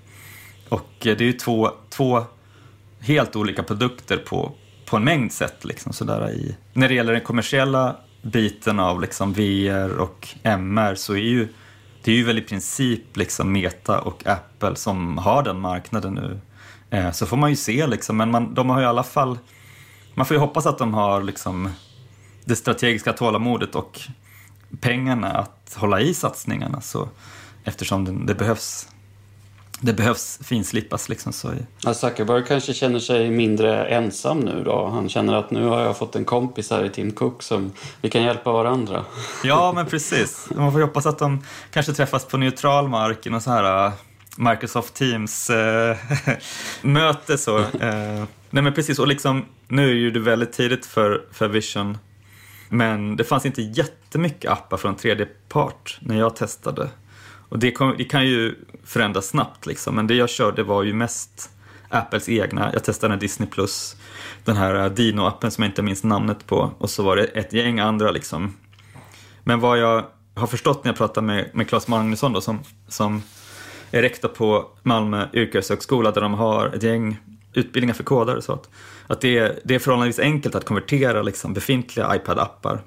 och 0.69 0.89
det 0.99 1.21
är 1.21 1.21
ju 1.21 1.34
två, 1.34 1.71
två 1.89 2.23
helt 2.99 3.36
olika 3.36 3.63
produkter 3.63 4.17
på, 4.17 4.51
på 4.86 4.97
en 4.97 5.03
mängd 5.03 5.32
sätt 5.32 5.65
liksom 5.65 5.93
sådär 5.93 6.32
i. 6.32 6.56
När 6.73 6.88
det 6.88 6.93
gäller 6.93 7.13
den 7.13 7.21
kommersiella 7.21 7.95
biten 8.21 8.79
av 8.79 9.01
liksom 9.01 9.34
VR 9.34 9.97
och 9.97 10.27
MR 10.43 10.95
så 10.95 11.13
är 11.13 11.17
ju 11.17 11.47
det 12.04 12.12
är 12.12 12.16
ju 12.16 12.24
väl 12.24 12.38
i 12.38 12.42
princip 12.42 13.18
liksom 13.18 13.52
Meta 13.52 14.02
och 14.02 14.28
Apple 14.28 14.76
som 14.76 15.18
har 15.18 15.44
den 15.44 15.60
marknaden 15.60 16.13
nu. 16.13 16.39
Eh, 16.89 17.12
så 17.12 17.26
får 17.26 17.38
man 17.38 17.50
ju 17.50 17.56
se 17.56 17.88
liksom, 17.88 18.18
men 18.18 18.32
man, 18.32 18.54
de 18.54 18.70
har 18.70 18.80
ju 18.80 18.84
i 18.84 18.88
alla 18.88 19.04
fall, 19.04 19.39
man 20.13 20.26
får 20.26 20.36
ju 20.36 20.42
hoppas 20.42 20.66
att 20.66 20.78
de 20.78 20.94
har 20.94 21.24
liksom 21.24 21.70
det 22.46 22.56
strategiska 22.56 23.13
tålamodet 23.13 23.76
och 23.76 24.00
pengarna 24.80 25.32
att 25.32 25.76
hålla 25.78 26.02
i 26.02 26.13
satsningarna 26.13 26.82
så, 26.82 27.10
eftersom 27.63 28.06
det, 28.06 28.26
det 28.26 28.36
behövs 28.36 28.88
det 29.84 29.93
behövs 29.93 30.39
finslipas. 30.43 31.10
Liksom, 31.10 31.34
så. 31.34 31.54
Ja, 31.82 31.93
Zuckerberg 31.93 32.43
kanske 32.48 32.74
känner 32.74 33.00
sig 33.00 33.30
mindre 33.30 33.86
ensam 33.86 34.39
nu 34.39 34.63
då. 34.63 34.88
Han 34.88 35.10
känner 35.10 35.36
att 35.36 35.52
nu 35.52 35.65
har 35.65 35.82
jag 35.82 35.98
fått 35.98 36.15
en 36.15 36.26
kompis 36.26 36.72
här 36.72 36.86
i 36.86 36.89
Tim 36.89 37.12
Cook 37.12 37.43
som 37.43 37.72
vi 38.02 38.10
kan 38.10 38.24
hjälpa 38.24 38.52
varandra. 38.52 39.06
Ja, 39.43 39.72
men 39.76 39.86
precis. 39.86 40.48
Man 40.56 40.72
får 40.72 40.82
hoppas 40.82 41.06
att 41.06 41.19
de 41.19 41.43
kanske 41.72 41.93
träffas 41.93 42.26
på 42.26 42.38
neutral 42.38 42.89
mark 42.89 43.26
i 43.26 43.30
någon 43.30 43.41
så 43.41 43.52
här 43.52 43.88
uh, 43.88 43.93
Microsoft 44.38 44.93
Teams-möte. 44.93 46.34
Uh, 47.34 47.38
så. 47.38 47.58
Uh, 47.58 47.65
nej, 48.50 48.63
men 48.63 48.74
precis. 48.74 49.00
Och 49.00 49.08
liksom, 49.08 49.46
nu 49.67 49.89
är 49.89 49.96
ju 49.96 50.12
det 50.12 50.19
väldigt 50.19 50.54
tidigt 50.54 50.86
för, 50.86 51.26
för 51.32 51.48
Vision. 51.48 51.98
Men 52.69 53.15
det 53.15 53.24
fanns 53.24 53.46
inte 53.46 53.62
jättemycket 53.62 54.52
appar 54.52 54.78
från 54.78 54.96
tredje 54.96 55.28
part 55.50 55.98
när 56.02 56.19
jag 56.19 56.36
testade. 56.36 56.89
Och 57.54 57.60
det, 57.60 57.72
kom, 57.72 57.96
det, 57.98 58.04
kan 58.04 58.26
ju 58.26 58.56
förändras 58.84 59.28
snabbt 59.28 59.66
liksom, 59.66 59.96
men 59.96 60.08
det 60.08 60.16
jag 60.16 60.30
körde 60.30 60.63
var 60.63 60.84
ju 60.84 60.94
mest 60.94 61.50
Apples 61.89 62.30
egna. 62.30 62.74
Jag 62.74 62.84
testade 62.84 63.16
Disney 63.16 63.50
Plus, 63.50 63.96
den 64.44 64.56
här 64.56 64.76
eh, 64.76 64.92
Dino-appen 64.92 65.50
som 65.50 65.62
jag 65.62 65.70
inte 65.70 65.82
minns 65.82 66.04
namnet 66.04 66.48
på 66.48 66.72
och 66.78 66.89
så 66.89 67.04
var 67.04 67.16
det 67.16 67.24
ett 67.24 67.54
gäng 67.54 67.80
andra 67.80 68.12
liksom. 68.12 68.54
Men 69.44 69.60
vad 69.60 69.78
jag 69.78 70.06
har 70.36 70.48
förstått 70.48 70.84
när 70.84 70.89
jag 70.89 70.98
pratar 70.98 71.22
med, 71.22 71.50
med 71.54 71.70
Claes 71.70 71.88
Magnusson 71.88 72.34
då, 72.34 72.42
som, 72.42 72.60
som 72.88 73.22
är 73.92 74.02
rektor 74.02 74.30
på 74.30 74.68
Malmö 74.84 75.28
yrkeshögskola 75.34 76.12
där 76.12 76.22
de 76.22 76.34
har 76.34 76.68
ett 76.68 76.84
gäng 76.84 77.18
utbildningar 77.54 77.94
för 77.94 78.04
kodare 78.04 78.42
så 78.42 78.54
att, 78.54 78.70
att 79.08 79.22
det, 79.22 79.38
är, 79.38 79.60
det 79.63 79.76
är 79.76 79.80
förhållandevis 79.80 80.20
enkelt 80.20 80.56
att 80.56 80.66
konvertera 80.66 81.22
liksom, 81.22 81.54
befintliga 81.54 82.16
iPad-appar. 82.16 82.80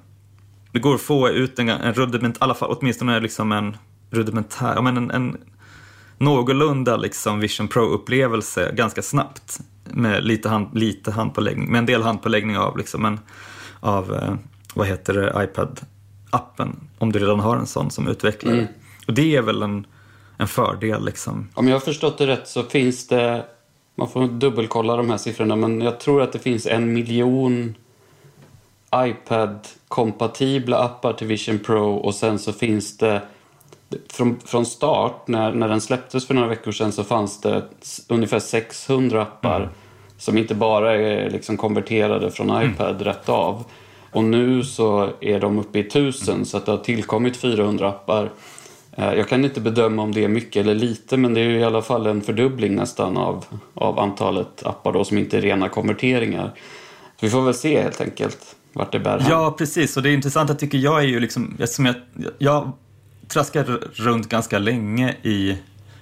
Det 0.71 0.79
går 0.79 0.95
att 0.95 1.01
få 1.01 1.29
ut 1.29 1.59
en, 1.59 1.69
en 1.69 1.93
rudiment, 1.93 2.35
i 2.35 2.39
alla 2.41 2.53
fall 2.53 2.77
åtminstone 2.79 3.19
liksom 3.19 3.51
en 3.51 3.77
rudimentär, 4.09 4.73
ja, 4.75 4.81
men 4.81 4.97
en, 4.97 5.11
en 5.11 5.37
någorlunda 6.17 6.97
liksom 6.97 7.39
Vision 7.39 7.67
Pro-upplevelse 7.67 8.71
ganska 8.75 9.01
snabbt. 9.01 9.59
Med 9.83 10.23
lite, 10.23 10.49
hand, 10.49 10.77
lite 10.77 11.11
handpåläggning, 11.11 11.71
med 11.71 11.79
en 11.79 11.85
del 11.85 12.03
handpåläggning 12.03 12.57
av, 12.57 12.77
liksom 12.77 13.05
en, 13.05 13.19
av 13.79 14.13
eh, 14.13 14.33
vad 14.73 14.87
heter 14.87 15.13
det, 15.13 15.31
iPad-appen. 15.31 16.75
Om 16.97 17.11
du 17.11 17.19
redan 17.19 17.39
har 17.39 17.57
en 17.57 17.67
sån 17.67 17.91
som 17.91 18.07
utvecklare. 18.07 18.57
Mm. 18.57 18.67
Och 19.07 19.13
det 19.13 19.35
är 19.35 19.41
väl 19.41 19.63
en, 19.63 19.87
en 20.37 20.47
fördel 20.47 21.05
liksom. 21.05 21.49
Om 21.53 21.67
jag 21.67 21.75
har 21.75 21.79
förstått 21.79 22.17
det 22.17 22.27
rätt 22.27 22.47
så 22.47 22.63
finns 22.63 23.07
det, 23.07 23.45
man 23.95 24.09
får 24.09 24.27
dubbelkolla 24.27 24.95
de 24.95 25.09
här 25.09 25.17
siffrorna, 25.17 25.55
men 25.55 25.81
jag 25.81 25.99
tror 25.99 26.21
att 26.21 26.31
det 26.31 26.39
finns 26.39 26.65
en 26.65 26.93
miljon 26.93 27.75
iPad-kompatibla 28.95 30.77
appar 30.77 31.13
till 31.13 31.27
Vision 31.27 31.59
Pro 31.59 31.95
och 31.95 32.15
sen 32.15 32.39
så 32.39 32.53
finns 32.53 32.97
det 32.97 33.21
från, 34.09 34.39
från 34.45 34.65
start, 34.65 35.27
när, 35.27 35.51
när 35.51 35.67
den 35.67 35.81
släpptes 35.81 36.27
för 36.27 36.33
några 36.33 36.47
veckor 36.47 36.71
sedan, 36.71 36.91
så 36.91 37.03
fanns 37.03 37.41
det 37.41 37.63
ungefär 38.07 38.39
600 38.39 39.21
appar 39.21 39.59
mm. 39.59 39.69
som 40.17 40.37
inte 40.37 40.55
bara 40.55 40.95
är 40.95 41.29
liksom 41.29 41.57
konverterade 41.57 42.31
från 42.31 42.49
mm. 42.49 42.71
iPad 42.71 42.95
mm. 42.95 43.03
rätt 43.03 43.29
av. 43.29 43.63
Och 44.11 44.23
nu 44.23 44.63
så 44.63 45.09
är 45.21 45.39
de 45.39 45.59
uppe 45.59 45.79
i 45.79 45.81
1000 45.81 46.33
mm. 46.33 46.45
så 46.45 46.57
att 46.57 46.65
det 46.65 46.71
har 46.71 46.77
tillkommit 46.77 47.37
400 47.37 47.89
appar. 47.89 48.31
Eh, 48.91 49.13
jag 49.13 49.29
kan 49.29 49.45
inte 49.45 49.61
bedöma 49.61 50.01
om 50.01 50.13
det 50.13 50.23
är 50.23 50.27
mycket 50.27 50.61
eller 50.61 50.75
lite 50.75 51.17
men 51.17 51.33
det 51.33 51.41
är 51.41 51.49
i 51.49 51.63
alla 51.63 51.81
fall 51.81 52.07
en 52.07 52.21
fördubbling 52.21 52.75
nästan 52.75 53.17
av, 53.17 53.45
av 53.73 53.99
antalet 53.99 54.65
appar 54.65 54.93
då 54.93 55.03
som 55.03 55.17
inte 55.17 55.37
är 55.37 55.41
rena 55.41 55.69
konverteringar. 55.69 56.51
Så 57.19 57.25
vi 57.25 57.29
får 57.29 57.41
väl 57.41 57.53
se 57.53 57.81
helt 57.81 58.01
enkelt 58.01 58.55
vart 58.73 58.91
det 58.91 58.99
bär 58.99 59.25
Ja, 59.29 59.55
precis. 59.57 59.97
Och 59.97 60.03
det 60.03 60.13
intressanta 60.13 60.53
tycker 60.53 60.77
jag 60.77 60.99
är 60.99 61.07
ju 61.07 61.19
liksom, 61.19 61.57
eftersom 61.59 61.85
jag, 61.85 61.95
jag 62.37 62.71
traskade 63.27 63.73
runt 63.93 64.29
ganska 64.29 64.59
länge 64.59 65.15
i, 65.23 65.57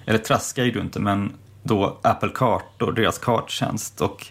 eller 0.06 0.18
traskade 0.18 0.68
ju 0.68 0.80
inte, 0.80 1.00
men 1.00 1.32
då 1.62 1.98
Apple 2.02 2.30
Kartor, 2.34 2.92
deras 2.92 3.18
karttjänst 3.18 4.00
och 4.00 4.26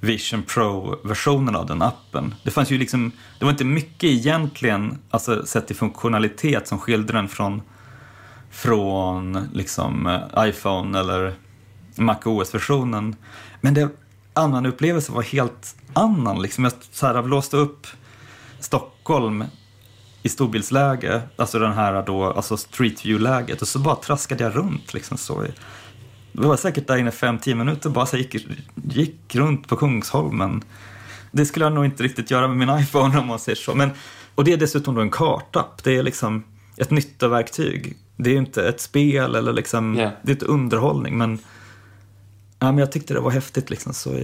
Vision 0.00 0.42
Pro-versionen 0.42 1.56
av 1.56 1.66
den 1.66 1.82
appen. 1.82 2.34
Det 2.42 2.50
fanns 2.50 2.70
ju 2.70 2.78
liksom, 2.78 3.12
det 3.38 3.44
var 3.44 3.52
inte 3.52 3.64
mycket 3.64 4.04
egentligen, 4.10 4.98
alltså 5.10 5.46
sett 5.46 5.66
till 5.66 5.76
funktionalitet 5.76 6.68
som 6.68 6.78
skilde 6.78 7.12
den 7.12 7.28
från, 7.28 7.62
från 8.50 9.48
liksom 9.52 10.06
eh, 10.06 10.48
iPhone 10.48 11.00
eller 11.00 11.34
Mac 11.96 12.18
OS-versionen. 12.24 13.16
Men 13.60 13.74
det, 13.74 13.88
användarupplevelsen 14.34 15.14
var 15.14 15.22
helt 15.22 15.76
annan. 15.92 16.42
Liksom 16.42 16.64
jag 16.64 16.72
så 16.92 17.06
här, 17.06 17.22
blåste 17.22 17.56
upp 17.56 17.86
Stockholm 18.60 19.44
i 20.22 20.28
storbildsläge, 20.28 21.22
alltså 21.36 21.58
den 21.58 21.72
här 21.72 22.02
då, 22.06 22.24
alltså 22.24 22.56
street 22.56 23.04
view-läget 23.04 23.62
och 23.62 23.68
så 23.68 23.78
bara 23.78 23.96
traskade 23.96 24.44
jag 24.44 24.56
runt 24.56 24.94
liksom 24.94 25.18
så. 25.18 25.44
Det 26.32 26.46
var 26.46 26.56
säkert 26.56 26.86
där 26.86 26.96
inne 26.96 27.10
fem, 27.10 27.38
tio 27.38 27.54
minuter 27.54 27.90
bara 27.90 28.06
så 28.06 28.16
gick, 28.16 28.46
gick 28.74 29.34
runt 29.34 29.68
på 29.68 29.76
Kungsholmen. 29.76 30.64
Det 31.30 31.46
skulle 31.46 31.64
jag 31.64 31.72
nog 31.72 31.84
inte 31.84 32.02
riktigt 32.02 32.30
göra 32.30 32.48
med 32.48 32.56
min 32.56 32.78
iPhone 32.78 33.18
om 33.18 33.26
man 33.26 33.38
säger 33.38 33.56
så. 33.56 33.74
Men, 33.74 33.90
och 34.34 34.44
det 34.44 34.52
är 34.52 34.56
dessutom 34.56 34.94
då 34.94 35.00
en 35.00 35.10
kartapp. 35.10 35.84
Det 35.84 35.96
är 35.96 36.02
liksom 36.02 36.44
ett 36.76 36.90
nyttoverktyg. 36.90 37.96
Det 38.16 38.30
är 38.30 38.36
inte 38.36 38.68
ett 38.68 38.80
spel 38.80 39.34
eller 39.34 39.52
liksom, 39.52 39.96
yeah. 39.96 40.12
det 40.22 40.30
är 40.30 40.34
inte 40.34 40.46
underhållning. 40.46 41.18
Men, 41.18 41.38
ja, 42.58 42.66
men 42.66 42.78
jag 42.78 42.92
tyckte 42.92 43.14
det 43.14 43.20
var 43.20 43.30
häftigt 43.30 43.70
liksom. 43.70 43.94
Så, 43.94 44.18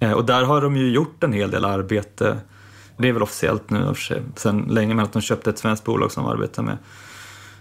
eh, 0.00 0.12
och 0.12 0.24
där 0.24 0.44
har 0.44 0.62
de 0.62 0.76
ju 0.76 0.90
gjort 0.90 1.24
en 1.24 1.32
hel 1.32 1.50
del 1.50 1.64
arbete. 1.64 2.38
Det 2.98 3.08
är 3.08 3.12
väl 3.12 3.22
officiellt 3.22 3.70
nu 3.70 3.84
för 3.84 3.94
sig, 3.94 4.22
sen 4.36 4.58
länge, 4.68 4.94
men 4.94 5.04
att 5.04 5.12
de 5.12 5.22
köpte 5.22 5.50
ett 5.50 5.58
svenskt 5.58 5.84
bolag 5.84 6.12
som 6.12 6.26
arbetar 6.26 6.62
med 6.62 6.78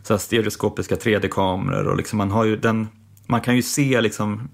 så 0.03 0.13
här 0.13 0.19
stereoskopiska 0.19 0.95
3D-kameror 0.95 1.87
och 1.87 1.97
liksom 1.97 2.17
man 2.17 2.31
har 2.31 2.45
ju 2.45 2.57
den 2.57 2.87
man 3.27 3.41
kan 3.41 3.55
ju 3.55 3.61
se 3.61 4.01
liksom 4.01 4.49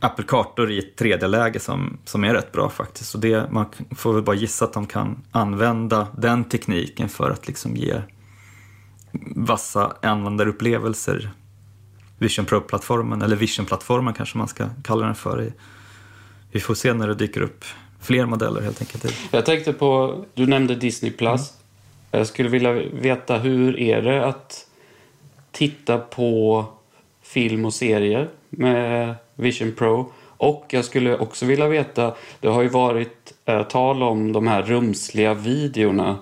Apple-kartor 0.00 0.70
i 0.70 0.78
ett 0.78 1.00
3D-läge 1.00 1.60
som, 1.60 1.98
som 2.04 2.24
är 2.24 2.34
rätt 2.34 2.52
bra 2.52 2.70
faktiskt. 2.70 3.14
Och 3.14 3.20
det, 3.20 3.52
man 3.52 3.66
får 3.90 4.12
väl 4.12 4.22
bara 4.22 4.36
gissa 4.36 4.64
att 4.64 4.72
de 4.72 4.86
kan 4.86 5.22
använda 5.30 6.08
den 6.18 6.44
tekniken 6.44 7.08
för 7.08 7.30
att 7.30 7.46
liksom 7.46 7.76
ge 7.76 8.02
vassa 9.36 9.96
användarupplevelser. 10.02 11.30
Vision 12.18 12.44
Pro-plattformen, 12.44 13.22
eller 13.22 13.36
Vision-plattformen 13.36 14.14
kanske 14.14 14.38
man 14.38 14.48
ska 14.48 14.68
kalla 14.84 15.06
den 15.06 15.14
för. 15.14 15.52
Vi 16.52 16.60
får 16.60 16.74
se 16.74 16.94
när 16.94 17.08
det 17.08 17.14
dyker 17.14 17.40
upp 17.40 17.64
fler 18.04 18.26
modeller 18.26 18.60
helt 18.60 18.80
enkelt. 18.80 19.14
Jag 19.30 19.46
tänkte 19.46 19.72
på, 19.72 20.18
du 20.34 20.46
nämnde 20.46 20.74
Disney 20.74 21.12
Plus. 21.12 21.50
Mm. 21.50 22.18
Jag 22.18 22.26
skulle 22.26 22.48
vilja 22.48 22.72
veta 22.92 23.38
hur 23.38 23.80
är 23.80 24.02
det 24.02 24.26
att 24.26 24.66
titta 25.52 25.98
på 25.98 26.64
film 27.22 27.64
och 27.64 27.74
serier 27.74 28.28
med 28.50 29.14
Vision 29.34 29.72
Pro. 29.72 30.12
Och 30.36 30.66
jag 30.70 30.84
skulle 30.84 31.18
också 31.18 31.46
vilja 31.46 31.68
veta, 31.68 32.14
det 32.40 32.48
har 32.48 32.62
ju 32.62 32.68
varit 32.68 33.32
eh, 33.44 33.62
tal 33.62 34.02
om 34.02 34.32
de 34.32 34.46
här 34.46 34.62
rumsliga 34.62 35.34
videorna 35.34 36.16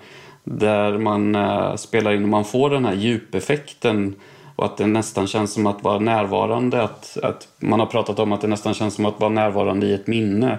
där 0.45 0.99
man 0.99 1.35
eh, 1.35 1.75
spelar 1.77 2.13
in 2.13 2.23
och 2.23 2.29
man 2.29 2.45
får 2.45 2.71
den 2.71 2.85
här 2.85 2.95
djupeffekten 2.95 4.15
och 4.57 4.65
att 4.65 4.77
det 4.77 4.87
nästan 4.87 5.27
känns 5.27 5.53
som 5.53 5.67
att 5.67 5.83
vara 5.83 5.99
närvarande. 5.99 6.83
Att, 6.83 7.19
att 7.23 7.49
man 7.59 7.81
har 7.81 7.87
pratat 7.87 8.19
om 8.19 8.33
att 8.33 8.41
det 8.41 8.47
nästan 8.47 8.75
känns 8.75 8.95
som 8.95 9.07
att 9.07 9.21
vara 9.21 9.31
närvarande 9.31 9.87
i 9.87 9.95
ett 9.95 10.07
minne. 10.07 10.59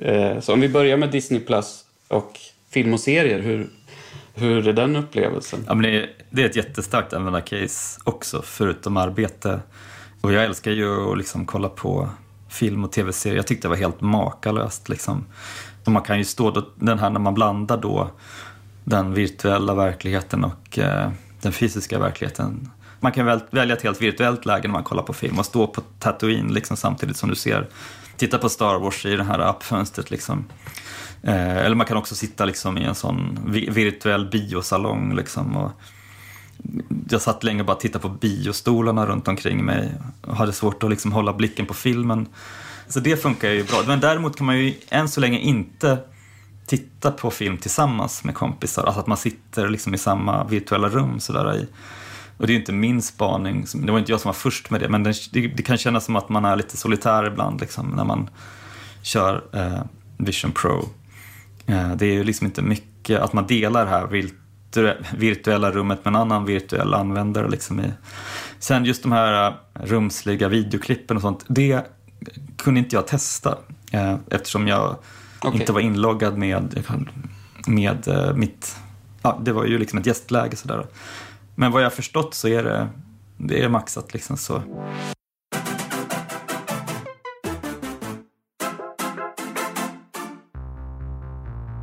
Eh, 0.00 0.40
så 0.40 0.52
om 0.52 0.60
vi 0.60 0.68
börjar 0.68 0.96
med 0.96 1.10
Disney 1.10 1.40
Plus 1.40 1.84
och 2.08 2.40
film 2.70 2.94
och 2.94 3.00
serier, 3.00 3.40
hur, 3.40 3.70
hur 4.34 4.68
är 4.68 4.72
den 4.72 4.96
upplevelsen? 4.96 5.64
Ja, 5.66 5.74
men 5.74 5.82
det, 5.82 6.02
är, 6.02 6.10
det 6.30 6.42
är 6.42 6.46
ett 6.46 6.56
jättestarkt 6.56 7.12
användarcase 7.12 8.00
också, 8.04 8.42
förutom 8.44 8.96
arbete. 8.96 9.60
Och 10.20 10.32
jag 10.32 10.44
älskar 10.44 10.70
ju 10.70 11.12
att 11.12 11.18
liksom 11.18 11.46
kolla 11.46 11.68
på 11.68 12.08
film 12.48 12.84
och 12.84 12.92
tv-serier. 12.92 13.36
Jag 13.36 13.46
tyckte 13.46 13.68
det 13.68 13.70
var 13.70 13.76
helt 13.76 14.00
makalöst. 14.00 14.88
Liksom. 14.88 15.24
Så 15.84 15.90
man 15.90 16.02
kan 16.02 16.18
ju 16.18 16.24
stå 16.24 16.50
då, 16.50 16.68
den 16.74 16.98
här 16.98 17.10
när 17.10 17.20
man 17.20 17.34
blandar 17.34 17.76
då 17.76 18.10
den 18.84 19.14
virtuella 19.14 19.74
verkligheten 19.74 20.44
och 20.44 20.78
eh, 20.78 21.10
den 21.40 21.52
fysiska 21.52 21.98
verkligheten. 21.98 22.70
Man 23.00 23.12
kan 23.12 23.26
väl, 23.26 23.40
välja 23.50 23.76
ett 23.76 23.82
helt 23.82 24.02
virtuellt 24.02 24.46
läge 24.46 24.68
när 24.68 24.72
man 24.72 24.84
kollar 24.84 25.02
på 25.02 25.12
film 25.12 25.38
och 25.38 25.46
stå 25.46 25.66
på 25.66 25.80
Tatooine 25.98 26.54
liksom, 26.54 26.76
samtidigt 26.76 27.16
som 27.16 27.28
du 27.28 27.34
ser, 27.34 27.68
titta 28.18 28.38
på 28.38 28.48
Star 28.48 28.78
Wars 28.78 29.06
i 29.06 29.16
det 29.16 29.24
här 29.24 29.38
appfönstret. 29.38 30.10
Liksom. 30.10 30.44
Eh, 31.22 31.56
eller 31.56 31.74
man 31.74 31.86
kan 31.86 31.96
också 31.96 32.14
sitta 32.14 32.44
liksom 32.44 32.78
i 32.78 32.84
en 32.84 32.94
sån 32.94 33.38
virtuell 33.70 34.30
biosalong. 34.30 35.16
Liksom, 35.16 35.56
och 35.56 35.70
jag 37.10 37.22
satt 37.22 37.44
länge 37.44 37.60
och 37.60 37.66
bara 37.66 37.76
tittade 37.76 38.02
på 38.02 38.08
biostolarna 38.08 39.06
runt 39.06 39.28
omkring 39.28 39.64
mig 39.64 39.92
och 40.20 40.36
hade 40.36 40.52
svårt 40.52 40.82
att 40.82 40.90
liksom 40.90 41.12
hålla 41.12 41.32
blicken 41.32 41.66
på 41.66 41.74
filmen. 41.74 42.26
Så 42.88 43.00
det 43.00 43.22
funkar 43.22 43.50
ju 43.50 43.64
bra. 43.64 43.82
Men 43.86 44.00
däremot 44.00 44.36
kan 44.36 44.46
man 44.46 44.58
ju 44.58 44.74
än 44.88 45.08
så 45.08 45.20
länge 45.20 45.38
inte 45.38 45.98
titta 46.66 47.10
på 47.10 47.30
film 47.30 47.56
tillsammans 47.58 48.24
med 48.24 48.34
kompisar. 48.34 48.84
Alltså 48.84 49.00
att 49.00 49.06
man 49.06 49.16
sitter 49.16 49.68
liksom 49.68 49.94
i 49.94 49.98
samma 49.98 50.44
virtuella 50.44 50.88
rum. 50.88 51.20
Sådär 51.20 51.56
i. 51.56 51.68
Och 52.38 52.46
det 52.46 52.52
är 52.52 52.56
inte 52.56 52.72
min 52.72 53.02
spaning, 53.02 53.66
det 53.74 53.92
var 53.92 53.98
inte 53.98 54.12
jag 54.12 54.20
som 54.20 54.28
var 54.28 54.34
först 54.34 54.70
med 54.70 54.80
det, 54.80 54.88
men 54.88 55.02
det, 55.02 55.12
det 55.32 55.62
kan 55.62 55.78
kännas 55.78 56.04
som 56.04 56.16
att 56.16 56.28
man 56.28 56.44
är 56.44 56.56
lite 56.56 56.76
solitär 56.76 57.26
ibland 57.26 57.60
liksom, 57.60 57.88
när 57.88 58.04
man 58.04 58.30
kör 59.02 59.44
eh, 59.52 59.82
Vision 60.18 60.52
Pro. 60.52 60.88
Eh, 61.66 61.96
det 61.96 62.06
är 62.06 62.12
ju 62.12 62.24
liksom 62.24 62.46
inte 62.46 62.62
mycket 62.62 63.20
att 63.20 63.32
man 63.32 63.46
delar 63.46 63.84
det 63.84 63.90
här 63.90 64.30
virtuella 65.16 65.70
rummet 65.70 66.04
med 66.04 66.10
en 66.14 66.20
annan 66.20 66.44
virtuell 66.44 66.94
användare. 66.94 67.48
Liksom 67.48 67.80
i. 67.80 67.92
Sen 68.58 68.84
just 68.84 69.02
de 69.02 69.12
här 69.12 69.46
eh, 69.46 69.54
rumsliga 69.74 70.48
videoklippen 70.48 71.16
och 71.16 71.22
sånt, 71.22 71.44
det 71.48 71.82
kunde 72.56 72.80
inte 72.80 72.96
jag 72.96 73.06
testa 73.06 73.58
eh, 73.92 74.16
eftersom 74.30 74.68
jag 74.68 74.96
okay. 75.42 75.60
inte 75.60 75.72
var 75.72 75.80
inloggad 75.80 76.38
med, 76.38 76.84
med 77.66 78.08
mitt, 78.34 78.76
ja, 79.22 79.40
det 79.44 79.52
var 79.52 79.64
ju 79.64 79.78
liksom 79.78 79.98
ett 79.98 80.06
gästläge 80.06 80.56
sådär. 80.56 80.86
Men 81.60 81.72
vad 81.72 81.82
jag 81.82 81.92
förstått 81.92 82.34
så 82.34 82.48
är 82.48 82.62
det, 82.62 82.88
det 83.36 83.62
är 83.62 83.68
maxat 83.68 84.12
liksom 84.12 84.36
så. 84.36 84.62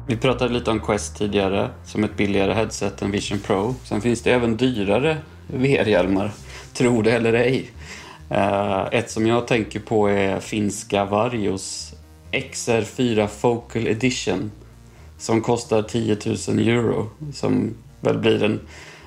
Vi 0.07 0.17
pratade 0.17 0.53
lite 0.53 0.71
om 0.71 0.79
Quest 0.79 1.17
tidigare 1.17 1.69
som 1.85 2.03
ett 2.03 2.17
billigare 2.17 2.53
headset 2.53 3.01
än 3.01 3.11
Vision 3.11 3.39
Pro. 3.39 3.75
Sen 3.83 4.01
finns 4.01 4.21
det 4.21 4.31
även 4.31 4.57
dyrare 4.57 5.17
VR-hjälmar, 5.47 6.31
tro 6.73 7.01
det 7.01 7.11
eller 7.11 7.33
ej. 7.33 7.71
Eh, 8.29 8.87
ett 8.91 9.11
som 9.11 9.27
jag 9.27 9.47
tänker 9.47 9.79
på 9.79 10.07
är 10.07 10.39
finska 10.39 11.05
Varios 11.05 11.93
XR4 12.31 13.27
Focal 13.27 13.87
Edition 13.87 14.51
som 15.17 15.41
kostar 15.41 15.81
10 15.81 16.17
000 16.25 16.59
euro, 16.67 17.09
som 17.33 17.73
väl 18.01 18.17
blir 18.17 18.43
en, 18.43 18.59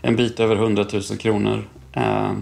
en 0.02 0.16
bit 0.16 0.40
över 0.40 0.56
100 0.56 0.84
000 0.92 1.02
kronor. 1.02 1.64
Eh, 1.92 2.32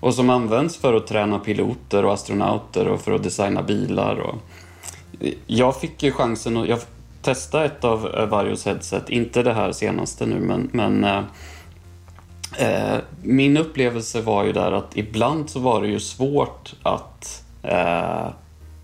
och 0.00 0.14
som 0.14 0.30
används 0.30 0.76
för 0.76 0.94
att 0.94 1.06
träna 1.06 1.38
piloter 1.38 2.04
och 2.04 2.12
astronauter 2.12 2.88
och 2.88 3.00
för 3.00 3.12
att 3.12 3.22
designa 3.22 3.62
bilar. 3.62 4.16
Och 4.16 4.34
jag 5.46 5.80
fick 5.80 6.02
ju 6.02 6.12
chansen 6.12 6.56
att, 6.56 6.68
jag 6.68 6.78
testa 7.22 7.64
ett 7.64 7.84
av 7.84 8.14
eh, 8.14 8.26
Varios 8.26 8.64
headset, 8.64 9.10
inte 9.10 9.42
det 9.42 9.52
här 9.52 9.72
senaste 9.72 10.26
nu 10.26 10.40
men, 10.40 10.70
men 10.72 11.04
eh, 11.04 11.22
eh, 12.58 12.98
min 13.22 13.56
upplevelse 13.56 14.20
var 14.20 14.44
ju 14.44 14.52
där 14.52 14.72
att 14.72 14.96
ibland 14.96 15.50
så 15.50 15.60
var 15.60 15.82
det 15.82 15.88
ju 15.88 16.00
svårt 16.00 16.74
att 16.82 17.44
eh, 17.62 18.26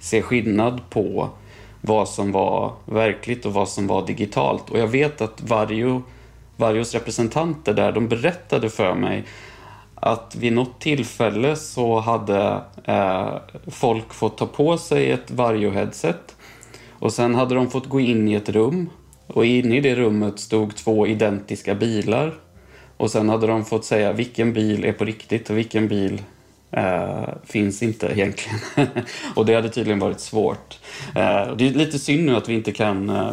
se 0.00 0.22
skillnad 0.22 0.80
på 0.90 1.28
vad 1.80 2.08
som 2.08 2.32
var 2.32 2.72
verkligt 2.84 3.46
och 3.46 3.52
vad 3.52 3.68
som 3.68 3.86
var 3.86 4.06
digitalt. 4.06 4.70
Och 4.70 4.78
jag 4.78 4.86
vet 4.86 5.20
att 5.20 5.42
Vario, 5.42 6.02
Varios 6.62 6.94
representanter 6.94 7.74
där, 7.74 7.92
de 7.92 8.08
berättade 8.08 8.70
för 8.70 8.94
mig 8.94 9.24
att 9.94 10.36
vid 10.36 10.52
något 10.52 10.80
tillfälle 10.80 11.56
så 11.56 12.00
hade 12.00 12.60
eh, 12.84 13.34
folk 13.66 14.14
fått 14.14 14.38
ta 14.38 14.46
på 14.46 14.78
sig 14.78 15.10
ett 15.10 15.30
Vario-headset 15.30 16.36
och 16.98 17.12
sen 17.12 17.34
hade 17.34 17.54
de 17.54 17.70
fått 17.70 17.88
gå 17.88 18.00
in 18.00 18.28
i 18.28 18.34
ett 18.34 18.48
rum 18.48 18.90
och 19.26 19.46
inne 19.46 19.76
i 19.76 19.80
det 19.80 19.94
rummet 19.94 20.38
stod 20.38 20.76
två 20.76 21.06
identiska 21.06 21.74
bilar. 21.74 22.34
Och 22.96 23.10
sen 23.10 23.28
hade 23.28 23.46
de 23.46 23.64
fått 23.64 23.84
säga 23.84 24.12
vilken 24.12 24.52
bil 24.52 24.84
är 24.84 24.92
på 24.92 25.04
riktigt 25.04 25.50
och 25.50 25.58
vilken 25.58 25.88
bil 25.88 26.22
Uh, 26.76 27.28
finns 27.44 27.82
inte 27.82 28.06
egentligen. 28.06 28.58
och 29.34 29.46
det 29.46 29.54
hade 29.54 29.68
tydligen 29.68 29.98
varit 29.98 30.20
svårt. 30.20 30.78
Uh, 31.08 31.56
det 31.56 31.68
är 31.68 31.74
lite 31.74 31.98
synd 31.98 32.26
nu 32.26 32.36
att 32.36 32.48
vi 32.48 32.54
inte 32.54 32.72
kan... 32.72 33.10
Uh, 33.10 33.32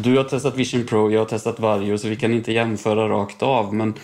du 0.00 0.16
har 0.16 0.24
testat 0.24 0.56
Vision 0.56 0.86
Pro, 0.86 1.10
jag 1.10 1.20
har 1.20 1.26
testat 1.26 1.60
Vario, 1.60 1.98
så 1.98 2.08
vi 2.08 2.16
kan 2.16 2.32
inte 2.32 2.52
jämföra 2.52 3.08
rakt 3.08 3.42
av. 3.42 3.74
Men 3.74 3.94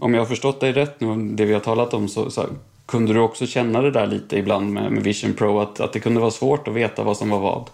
om 0.00 0.14
jag 0.14 0.20
har 0.20 0.26
förstått 0.26 0.60
dig 0.60 0.72
rätt 0.72 1.00
nu, 1.00 1.34
det 1.36 1.44
vi 1.44 1.52
har 1.52 1.60
talat 1.60 1.94
om, 1.94 2.08
så, 2.08 2.30
så 2.30 2.46
kunde 2.86 3.12
du 3.12 3.20
också 3.20 3.46
känna 3.46 3.82
det 3.82 3.90
där 3.90 4.06
lite 4.06 4.38
ibland 4.38 4.72
med, 4.72 4.92
med 4.92 5.02
Vision 5.02 5.34
Pro, 5.34 5.60
att, 5.60 5.80
att 5.80 5.92
det 5.92 6.00
kunde 6.00 6.20
vara 6.20 6.30
svårt 6.30 6.68
att 6.68 6.74
veta 6.74 7.02
vad 7.02 7.16
som 7.16 7.30
var 7.30 7.38
vad? 7.38 7.70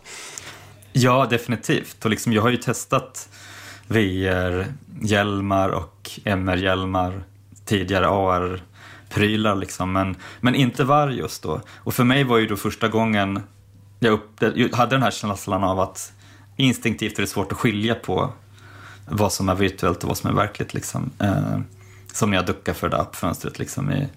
Ja, 0.92 1.26
definitivt. 1.30 2.04
Och 2.04 2.10
liksom, 2.10 2.32
jag 2.32 2.42
har 2.42 2.50
ju 2.50 2.56
testat 2.56 3.28
VR-hjälmar 3.86 5.68
och 5.68 6.10
MR-hjälmar 6.24 7.22
tidigare 7.64 8.06
prylar 9.08 9.56
liksom, 9.56 9.92
men, 9.92 10.16
men 10.40 10.54
inte 10.54 11.08
just 11.10 11.42
då. 11.42 11.60
Och 11.74 11.94
för 11.94 12.04
mig 12.04 12.24
var 12.24 12.38
ju 12.38 12.46
då 12.46 12.56
första 12.56 12.88
gången 12.88 13.40
jag, 13.98 14.12
upp, 14.12 14.40
hade 14.72 14.94
den 14.94 15.02
här 15.02 15.10
känslan 15.10 15.64
av 15.64 15.80
att 15.80 16.12
instinktivt 16.56 17.18
är 17.18 17.22
det 17.22 17.28
svårt 17.28 17.52
att 17.52 17.58
skilja 17.58 17.94
på 17.94 18.32
vad 19.08 19.32
som 19.32 19.48
är 19.48 19.54
virtuellt 19.54 20.02
och 20.02 20.08
vad 20.08 20.18
som 20.18 20.30
är 20.30 20.34
verkligt. 20.34 20.74
Liksom. 20.74 21.10
Eh, 21.18 21.58
som 22.12 22.30
när 22.30 22.36
jag 22.36 22.46
duckar 22.46 22.72
för 22.72 22.88
det 22.88 22.96
där 22.96 23.02
appfönstret. 23.02 23.58
Liksom, 23.58 23.90
i, 23.90 24.08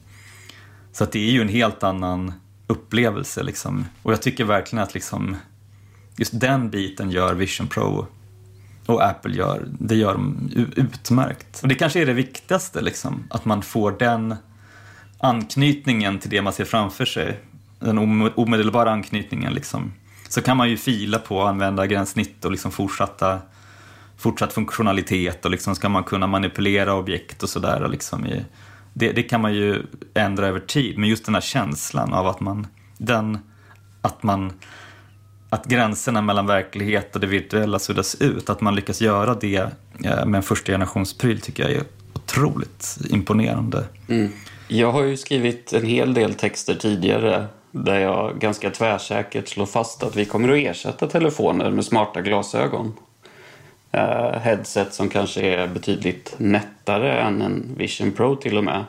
så 0.92 1.04
att 1.04 1.12
det 1.12 1.20
är 1.20 1.32
ju 1.32 1.42
en 1.42 1.50
helt 1.50 1.84
annan 1.84 2.34
upplevelse. 2.68 3.44
Liksom. 3.44 3.86
Och 4.04 4.12
jag 4.12 4.22
tycker 4.22 4.44
verkligen 4.44 4.84
att 4.84 4.94
liksom, 4.94 5.38
just 6.16 6.39
den 6.39 6.70
biten 6.70 7.12
gör 7.12 7.34
Vision 7.34 7.68
Pro 7.68 8.08
och 8.86 9.06
Apple 9.06 9.36
gör, 9.36 9.68
det 9.80 9.96
gör 9.96 10.14
de 10.14 10.50
utmärkt. 10.76 11.60
Och 11.62 11.68
det 11.68 11.76
kanske 11.76 12.02
är 12.02 12.06
det 12.06 12.14
viktigaste, 12.14 12.82
liksom, 12.82 13.24
att 13.30 13.46
man 13.46 13.62
får 13.62 13.92
den 13.92 14.36
anknytningen 15.22 16.19
till 16.19 16.30
det 16.30 16.41
man 16.41 16.53
ser 16.53 16.65
framför 16.65 17.05
sig. 17.05 17.39
Den 17.80 17.97
omedelbara 18.36 18.91
anknytningen. 18.91 19.53
Liksom. 19.53 19.93
Så 20.30 20.41
kan 20.41 20.57
man 20.57 20.69
ju 20.69 20.78
fila 20.78 21.19
på 21.19 21.41
att 21.41 21.49
använda 21.49 21.88
gränssnitt 21.88 22.45
och 22.45 22.51
liksom 22.51 22.72
fortsatta, 22.72 23.39
fortsatt 24.17 24.53
funktionalitet 24.53 25.45
och 25.45 25.51
liksom 25.51 25.76
ska 25.76 25.89
man 25.89 26.03
kunna 26.03 26.28
manipulera 26.28 26.93
objekt 26.93 27.43
och 27.43 27.49
sådär. 27.49 27.88
Liksom 27.91 28.28
det, 28.93 29.11
det 29.11 29.24
kan 29.24 29.41
man 29.41 29.53
ju 29.53 29.84
ändra 30.13 30.47
över 30.47 30.59
tid, 30.59 30.97
men 30.97 31.09
just 31.09 31.26
den 31.26 31.34
här 31.34 31.41
känslan 31.41 32.13
av 32.13 32.28
att 32.28 32.39
man, 32.39 32.67
den, 32.97 33.38
att 34.01 34.24
man 34.24 34.53
att 35.49 35.65
gränserna 35.65 36.22
mellan 36.22 36.47
verklighet 36.47 37.15
och 37.15 37.22
det 37.22 37.28
virtuella 37.28 37.80
suddas 37.80 38.15
ut, 38.15 38.49
att 38.49 38.61
man 38.61 38.76
lyckas 38.76 39.01
göra 39.01 39.36
det 39.36 39.55
eh, 40.03 40.26
med 40.26 40.36
en 40.36 40.43
första 40.43 40.72
generationspryl 40.72 41.41
tycker 41.41 41.63
jag 41.63 41.72
är 41.72 41.84
otroligt 42.13 42.97
imponerande. 43.09 43.86
Mm. 44.07 44.32
Jag 44.74 44.91
har 44.91 45.03
ju 45.03 45.17
skrivit 45.17 45.74
en 45.74 45.86
hel 45.86 46.13
del 46.13 46.34
texter 46.34 46.76
tidigare 46.76 47.45
där 47.72 47.99
jag 47.99 48.39
ganska 48.39 48.69
tvärsäkert 48.69 49.47
slår 49.47 49.65
fast 49.65 50.03
att 50.03 50.15
vi 50.15 50.26
kommer 50.26 50.49
att 50.49 50.57
ersätta 50.57 51.07
telefoner 51.07 51.72
med 51.72 51.86
smarta 51.86 52.22
glasögon. 52.22 52.93
Uh, 53.95 54.38
headset 54.39 54.93
som 54.93 55.09
kanske 55.09 55.41
är 55.41 55.67
betydligt 55.67 56.36
nättare 56.38 57.22
än 57.22 57.41
en 57.41 57.76
Vision 57.78 58.11
Pro 58.11 58.36
till 58.36 58.57
och 58.57 58.63
med. 58.63 58.84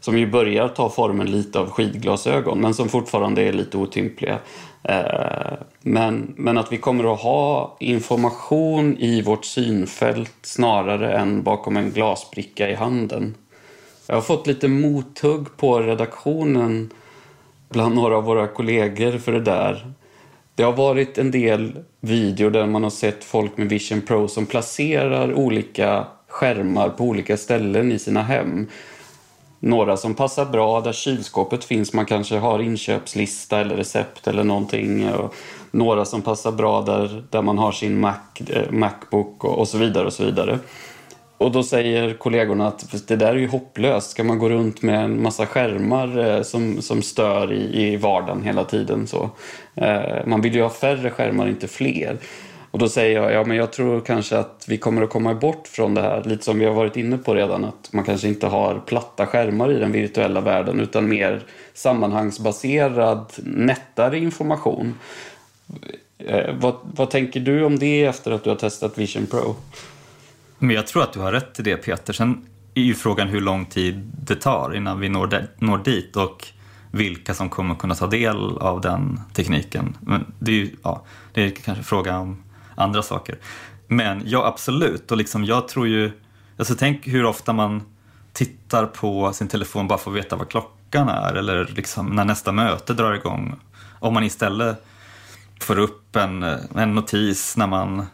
Som 0.00 0.18
ju 0.18 0.26
börjar 0.26 0.68
ta 0.68 0.88
formen 0.90 1.30
lite 1.30 1.58
av 1.58 1.70
skidglasögon 1.70 2.60
men 2.60 2.74
som 2.74 2.88
fortfarande 2.88 3.42
är 3.42 3.52
lite 3.52 3.76
otympliga. 3.76 4.38
Uh, 4.88 5.58
men, 5.80 6.34
men 6.36 6.58
att 6.58 6.72
vi 6.72 6.78
kommer 6.78 7.14
att 7.14 7.20
ha 7.20 7.76
information 7.80 8.96
i 8.98 9.22
vårt 9.22 9.44
synfält 9.44 10.34
snarare 10.42 11.12
än 11.18 11.42
bakom 11.42 11.76
en 11.76 11.90
glasbricka 11.90 12.70
i 12.70 12.74
handen. 12.74 13.34
Jag 14.12 14.16
har 14.16 14.22
fått 14.22 14.46
lite 14.46 14.68
mothugg 14.68 15.56
på 15.56 15.80
redaktionen 15.80 16.90
bland 17.68 17.94
några 17.94 18.16
av 18.16 18.24
våra 18.24 18.46
kollegor 18.46 19.18
för 19.18 19.32
det 19.32 19.40
där. 19.40 19.92
Det 20.54 20.62
har 20.62 20.72
varit 20.72 21.18
en 21.18 21.30
del 21.30 21.78
videor 22.00 22.50
där 22.50 22.66
man 22.66 22.82
har 22.82 22.90
sett 22.90 23.24
folk 23.24 23.56
med 23.56 23.68
Vision 23.68 24.00
Pro 24.00 24.28
som 24.28 24.46
placerar 24.46 25.34
olika 25.34 26.06
skärmar 26.28 26.88
på 26.88 27.04
olika 27.04 27.36
ställen 27.36 27.92
i 27.92 27.98
sina 27.98 28.22
hem. 28.22 28.66
Några 29.60 29.96
som 29.96 30.14
passar 30.14 30.44
bra 30.44 30.80
där 30.80 30.92
kylskåpet 30.92 31.64
finns, 31.64 31.92
man 31.92 32.06
kanske 32.06 32.36
har 32.36 32.58
inköpslista 32.58 33.60
eller 33.60 33.76
recept 33.76 34.28
eller 34.28 34.44
någonting. 34.44 35.08
Och 35.08 35.34
några 35.70 36.04
som 36.04 36.22
passar 36.22 36.52
bra 36.52 36.82
där, 36.82 37.24
där 37.30 37.42
man 37.42 37.58
har 37.58 37.72
sin 37.72 38.00
Mac, 38.00 38.16
eh, 38.48 38.70
Macbook 38.70 39.44
och, 39.44 39.58
och 39.58 39.68
så 39.68 39.78
vidare 39.78 40.06
och 40.06 40.12
så 40.12 40.24
vidare. 40.24 40.58
Och 41.42 41.52
då 41.52 41.62
säger 41.62 42.14
kollegorna 42.14 42.68
att 42.68 43.08
det 43.08 43.16
där 43.16 43.34
är 43.34 43.36
ju 43.36 43.48
hopplöst. 43.48 44.10
Ska 44.10 44.24
man 44.24 44.38
gå 44.38 44.48
runt 44.48 44.82
med 44.82 45.04
en 45.04 45.22
massa 45.22 45.46
skärmar 45.46 46.18
eh, 46.18 46.42
som, 46.42 46.82
som 46.82 47.02
stör 47.02 47.52
i, 47.52 47.82
i 47.82 47.96
vardagen 47.96 48.42
hela 48.42 48.64
tiden 48.64 49.06
så. 49.06 49.30
Eh, 49.74 50.26
man 50.26 50.40
vill 50.40 50.54
ju 50.54 50.62
ha 50.62 50.70
färre 50.70 51.10
skärmar, 51.10 51.48
inte 51.48 51.68
fler. 51.68 52.18
Och 52.70 52.78
då 52.78 52.88
säger 52.88 53.22
jag, 53.22 53.32
ja 53.32 53.44
men 53.44 53.56
jag 53.56 53.72
tror 53.72 54.00
kanske 54.00 54.38
att 54.38 54.64
vi 54.68 54.78
kommer 54.78 55.02
att 55.02 55.10
komma 55.10 55.34
bort 55.34 55.68
från 55.68 55.94
det 55.94 56.02
här, 56.02 56.24
lite 56.24 56.44
som 56.44 56.58
vi 56.58 56.64
har 56.64 56.74
varit 56.74 56.96
inne 56.96 57.18
på 57.18 57.34
redan, 57.34 57.64
att 57.64 57.92
man 57.92 58.04
kanske 58.04 58.28
inte 58.28 58.46
har 58.46 58.82
platta 58.86 59.26
skärmar 59.26 59.72
i 59.72 59.78
den 59.78 59.92
virtuella 59.92 60.40
världen 60.40 60.80
utan 60.80 61.08
mer 61.08 61.42
sammanhangsbaserad, 61.74 63.32
nättare 63.44 64.18
information. 64.18 64.94
Eh, 66.18 66.54
vad, 66.60 66.74
vad 66.82 67.10
tänker 67.10 67.40
du 67.40 67.64
om 67.64 67.78
det 67.78 68.04
efter 68.04 68.30
att 68.30 68.44
du 68.44 68.50
har 68.50 68.56
testat 68.56 68.98
Vision 68.98 69.26
Pro? 69.26 69.54
Men 70.62 70.76
jag 70.76 70.86
tror 70.86 71.02
att 71.02 71.12
du 71.12 71.20
har 71.20 71.32
rätt 71.32 71.60
i 71.60 71.62
det 71.62 71.76
Peter. 71.76 72.12
Sen 72.12 72.46
är 72.74 72.82
ju 72.82 72.94
frågan 72.94 73.28
hur 73.28 73.40
lång 73.40 73.66
tid 73.66 74.12
det 74.26 74.34
tar 74.34 74.74
innan 74.74 75.00
vi 75.00 75.08
når, 75.08 75.26
de, 75.26 75.40
når 75.58 75.78
dit 75.78 76.16
och 76.16 76.46
vilka 76.90 77.34
som 77.34 77.50
kommer 77.50 77.74
kunna 77.74 77.94
ta 77.94 78.06
del 78.06 78.58
av 78.58 78.80
den 78.80 79.20
tekniken. 79.32 79.96
Men 80.00 80.32
det 80.38 80.50
är 80.50 80.54
ju 80.54 80.70
ja, 80.82 81.04
det 81.32 81.44
är 81.44 81.50
kanske 81.50 81.84
fråga 81.84 82.18
om 82.18 82.42
andra 82.74 83.02
saker. 83.02 83.38
Men 83.86 84.22
ja, 84.26 84.46
absolut. 84.46 85.10
Och 85.10 85.16
liksom, 85.16 85.44
jag 85.44 85.68
tror 85.68 85.88
ju, 85.88 86.12
alltså 86.56 86.74
tänk 86.74 87.08
hur 87.08 87.24
ofta 87.24 87.52
man 87.52 87.82
tittar 88.32 88.86
på 88.86 89.32
sin 89.32 89.48
telefon 89.48 89.88
bara 89.88 89.98
för 89.98 90.10
att 90.10 90.16
veta 90.16 90.36
vad 90.36 90.48
klockan 90.48 91.08
är 91.08 91.34
eller 91.34 91.72
liksom 91.76 92.06
när 92.06 92.24
nästa 92.24 92.52
möte 92.52 92.94
drar 92.94 93.12
igång. 93.12 93.54
Om 93.98 94.14
man 94.14 94.24
istället 94.24 94.84
får 95.60 95.78
upp 95.78 96.16
en, 96.16 96.42
eh, 96.42 96.58
en 96.76 96.94
notis 96.94 97.56
när 97.56 97.66
man 97.66 98.06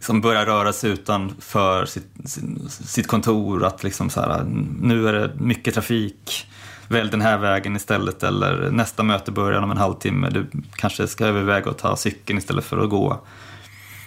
som 0.00 0.20
börjar 0.20 0.46
röra 0.46 0.72
sig 0.72 0.90
utanför 0.90 1.86
sitt, 1.86 2.06
sitt 2.68 3.06
kontor. 3.06 3.64
Att 3.64 3.84
liksom 3.84 4.10
så 4.10 4.20
här, 4.20 4.44
nu 4.80 5.08
är 5.08 5.12
det 5.12 5.30
mycket 5.38 5.74
trafik, 5.74 6.46
välj 6.88 7.10
den 7.10 7.20
här 7.20 7.38
vägen 7.38 7.76
istället. 7.76 8.22
Eller 8.22 8.70
nästa 8.70 9.02
möte 9.02 9.32
börjar 9.32 9.62
om 9.62 9.70
en 9.70 9.76
halvtimme, 9.76 10.30
du 10.30 10.46
kanske 10.72 11.06
ska 11.06 11.26
överväga 11.26 11.70
att 11.70 11.78
ta 11.78 11.96
cykeln 11.96 12.38
istället 12.38 12.64
för 12.64 12.78
att 12.78 12.90
gå. 12.90 13.20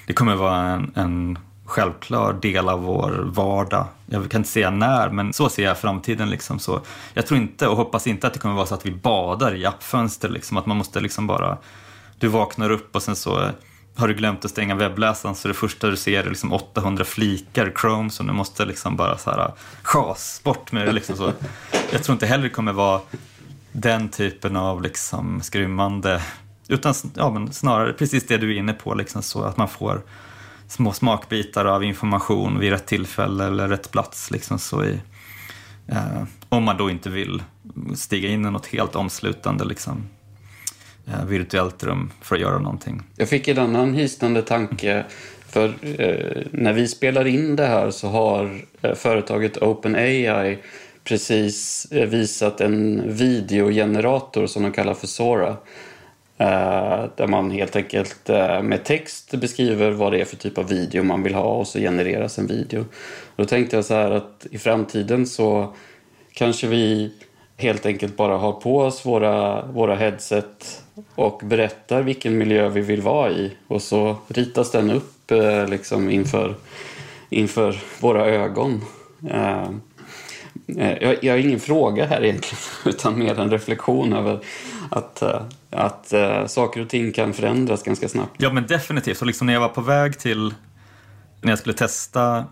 Det 0.07 0.13
kommer 0.13 0.35
vara 0.35 0.57
en, 0.57 0.91
en 0.95 1.39
självklar 1.65 2.33
del 2.33 2.69
av 2.69 2.83
vår 2.83 3.09
vardag. 3.25 3.85
Jag 4.05 4.31
kan 4.31 4.39
inte 4.39 4.49
säga 4.49 4.69
när, 4.69 5.09
men 5.09 5.33
så 5.33 5.49
ser 5.49 5.63
jag 5.63 5.77
framtiden. 5.77 6.29
Liksom. 6.29 6.59
Så 6.59 6.81
jag 7.13 7.27
tror 7.27 7.39
inte 7.39 7.67
och 7.67 7.77
hoppas 7.77 8.07
inte 8.07 8.27
att 8.27 8.33
det 8.33 8.39
kommer 8.39 8.55
vara 8.55 8.65
så 8.65 8.75
att 8.75 8.85
vi 8.85 8.91
badar 8.91 9.55
i 9.55 9.65
appfönster. 9.65 10.29
Liksom. 10.29 10.57
Att 10.57 10.65
man 10.65 10.77
måste 10.77 10.99
liksom 10.99 11.27
bara, 11.27 11.57
du 12.19 12.27
vaknar 12.27 12.69
upp 12.69 12.95
och 12.95 13.03
sen 13.03 13.15
så 13.15 13.49
har 13.95 14.07
du 14.07 14.13
glömt 14.13 14.45
att 14.45 14.51
stänga 14.51 14.75
webbläsaren 14.75 15.35
så 15.35 15.47
det 15.47 15.53
första 15.53 15.87
du 15.87 15.97
ser 15.97 16.23
är 16.23 16.29
liksom 16.29 16.53
800 16.53 17.05
flikar 17.05 17.73
Chrome 17.81 18.09
som 18.09 18.27
du 18.27 18.33
måste 18.33 18.65
liksom 18.65 18.95
bara 18.95 19.17
så 19.17 19.31
här 19.31 19.51
chas 19.83 20.41
bort 20.43 20.71
med 20.71 20.87
det. 20.87 20.91
Liksom 20.91 21.17
så. 21.17 21.33
Jag 21.91 22.03
tror 22.03 22.13
inte 22.13 22.25
heller 22.25 22.43
det 22.43 22.49
kommer 22.49 22.73
vara 22.73 23.01
den 23.71 24.09
typen 24.09 24.55
av 24.55 24.81
liksom 24.81 25.41
skrymmande, 25.41 26.21
utan 26.67 26.93
ja, 27.15 27.29
men 27.29 27.53
snarare 27.53 27.93
precis 27.93 28.27
det 28.27 28.37
du 28.37 28.55
är 28.55 28.59
inne 28.59 28.73
på, 28.73 28.93
liksom 28.93 29.21
så 29.21 29.43
att 29.43 29.57
man 29.57 29.67
får 29.67 30.01
små 30.67 30.93
smakbitar 30.93 31.65
av 31.65 31.83
information 31.83 32.59
vid 32.59 32.71
rätt 32.71 32.85
tillfälle 32.85 33.45
eller 33.45 33.67
rätt 33.67 33.91
plats. 33.91 34.31
Liksom 34.31 34.59
så 34.59 34.83
i, 34.83 35.01
eh, 35.87 36.23
om 36.49 36.63
man 36.63 36.77
då 36.77 36.89
inte 36.89 37.09
vill 37.09 37.43
stiga 37.95 38.29
in 38.29 38.45
i 38.45 38.51
något 38.51 38.67
helt 38.67 38.95
omslutande 38.95 39.65
liksom, 39.65 40.09
Eh, 41.12 41.26
virtuellt 41.26 41.84
rum 41.84 42.12
för 42.22 42.36
att 42.36 42.41
göra 42.41 42.59
någonting. 42.59 43.01
Jag 43.16 43.30
fick 43.30 43.47
en 43.47 43.57
annan 43.57 43.93
hisnande 43.93 44.41
tanke. 44.41 45.05
För 45.47 45.66
eh, 45.99 46.43
när 46.51 46.74
vi 46.74 46.88
spelar 46.88 47.28
in 47.28 47.55
det 47.55 47.66
här 47.66 47.91
så 47.91 48.07
har 48.07 48.62
eh, 48.82 48.93
företaget 48.93 49.57
OpenAI 49.57 50.57
precis 51.03 51.88
eh, 51.91 52.09
visat 52.09 52.62
en 52.62 53.03
videogenerator 53.07 54.47
som 54.47 54.64
de 54.64 54.72
kallar 54.72 54.93
för 54.93 55.07
Sora. 55.07 55.57
Eh, 56.38 57.05
där 57.16 57.28
man 57.28 57.51
helt 57.51 57.76
enkelt 57.76 58.30
eh, 58.30 58.62
med 58.62 58.84
text 58.84 59.32
beskriver 59.32 59.91
vad 59.91 60.12
det 60.12 60.22
är 60.22 60.26
för 60.26 60.36
typ 60.36 60.57
av 60.57 60.68
video 60.68 61.03
man 61.03 61.24
vill 61.24 61.34
ha 61.34 61.53
och 61.53 61.68
så 61.68 61.80
genereras 61.80 62.39
en 62.39 62.47
video. 62.47 62.86
då 63.36 63.45
tänkte 63.45 63.76
jag 63.76 63.86
så 63.86 63.93
här 63.93 64.12
att 64.12 64.47
i 64.51 64.57
framtiden 64.57 65.28
så 65.28 65.74
kanske 66.34 66.68
vi 66.68 67.12
helt 67.57 67.86
enkelt 67.86 68.18
bara 68.18 68.38
har 68.38 68.51
på 68.51 68.78
oss 68.78 69.05
våra, 69.05 69.66
våra 69.66 69.95
headset 69.95 70.84
och 71.15 71.41
berättar 71.43 72.01
vilken 72.01 72.37
miljö 72.37 72.69
vi 72.69 72.81
vill 72.81 73.01
vara 73.01 73.31
i. 73.31 73.53
Och 73.67 73.81
så 73.81 74.15
ritas 74.27 74.71
den 74.71 74.91
upp 74.91 75.31
eh, 75.31 75.67
liksom 75.67 76.09
inför, 76.09 76.55
inför 77.29 77.79
våra 77.99 78.25
ögon. 78.25 78.81
Eh, 79.29 79.69
eh, 80.77 80.97
jag, 81.01 81.23
jag 81.23 81.33
har 81.33 81.37
ingen 81.37 81.59
fråga 81.59 82.05
här 82.05 82.23
egentligen, 82.23 82.59
utan 82.85 83.19
mer 83.19 83.39
en 83.39 83.51
reflektion 83.51 84.13
över 84.13 84.39
att, 84.89 85.23
att 85.69 86.13
saker 86.51 86.81
och 86.81 86.89
ting 86.89 87.11
kan 87.11 87.33
förändras 87.33 87.83
ganska 87.83 88.09
snabbt. 88.09 88.35
Ja, 88.37 88.53
men 88.53 88.67
definitivt. 88.67 89.17
Så 89.17 89.25
liksom 89.25 89.47
när 89.47 89.53
jag 89.53 89.61
var 89.61 89.69
på 89.69 89.81
väg 89.81 90.19
till, 90.19 90.53
när 91.41 91.51
jag 91.51 91.59
skulle 91.59 91.75
testa 91.75 92.45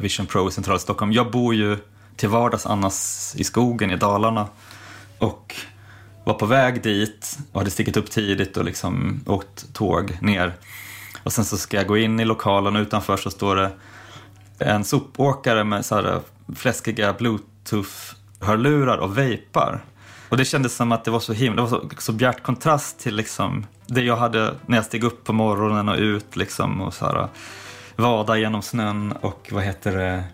Vision 0.00 0.26
Pro 0.26 0.48
i 0.48 0.52
centrala 0.52 0.78
Stockholm. 0.78 1.12
Jag 1.12 1.30
bor 1.30 1.54
ju 1.54 1.76
till 2.16 2.28
vardags 2.28 2.66
annars 2.66 3.32
i 3.36 3.44
skogen 3.44 3.90
i 3.90 3.96
Dalarna. 3.96 4.48
Och 5.18 5.54
var 6.32 6.38
på 6.38 6.46
väg 6.46 6.82
dit 6.82 7.38
och 7.52 7.60
hade 7.60 7.70
stigit 7.70 7.96
upp 7.96 8.10
tidigt 8.10 8.56
och 8.56 8.64
liksom 8.64 9.20
åkt 9.26 9.74
tåg 9.74 10.18
ner. 10.20 10.54
Och 11.22 11.32
sen 11.32 11.44
så 11.44 11.56
ska 11.56 11.76
jag 11.76 11.86
gå 11.86 11.98
in 11.98 12.20
i 12.20 12.24
lokalen 12.24 12.76
och 12.76 12.80
utanför 12.82 13.16
så 13.16 13.30
står 13.30 13.56
det 13.56 13.70
en 14.58 14.84
sopåkare 14.84 15.64
med 15.64 15.84
så 15.84 15.94
här 15.94 16.20
fläskiga 16.56 17.12
bluetooth 17.12 17.50
bluetooth-hörlurar 17.70 18.96
och 18.98 19.18
vejpar. 19.18 19.84
Och 20.28 20.36
det 20.36 20.44
kändes 20.44 20.74
som 20.74 20.92
att 20.92 21.04
det 21.04 21.10
var 21.10 21.20
så 21.20 21.32
himla, 21.32 21.56
det 21.56 21.70
var 21.70 21.80
så, 21.80 21.88
så 21.98 22.12
bjärt 22.12 22.42
kontrast 22.42 22.98
till 22.98 23.16
liksom 23.16 23.66
det 23.86 24.02
jag 24.02 24.16
hade 24.16 24.54
när 24.66 24.76
jag 24.76 24.84
steg 24.84 25.04
upp 25.04 25.24
på 25.24 25.32
morgonen 25.32 25.88
och 25.88 25.98
ut 25.98 26.36
liksom 26.36 26.80
och 26.80 26.94
så 26.94 27.06
här, 27.06 27.28
vada 27.96 28.38
genom 28.38 28.62
snön 28.62 29.12
och 29.12 29.48
vad 29.52 29.62
heter 29.62 29.96
det, 29.96 30.24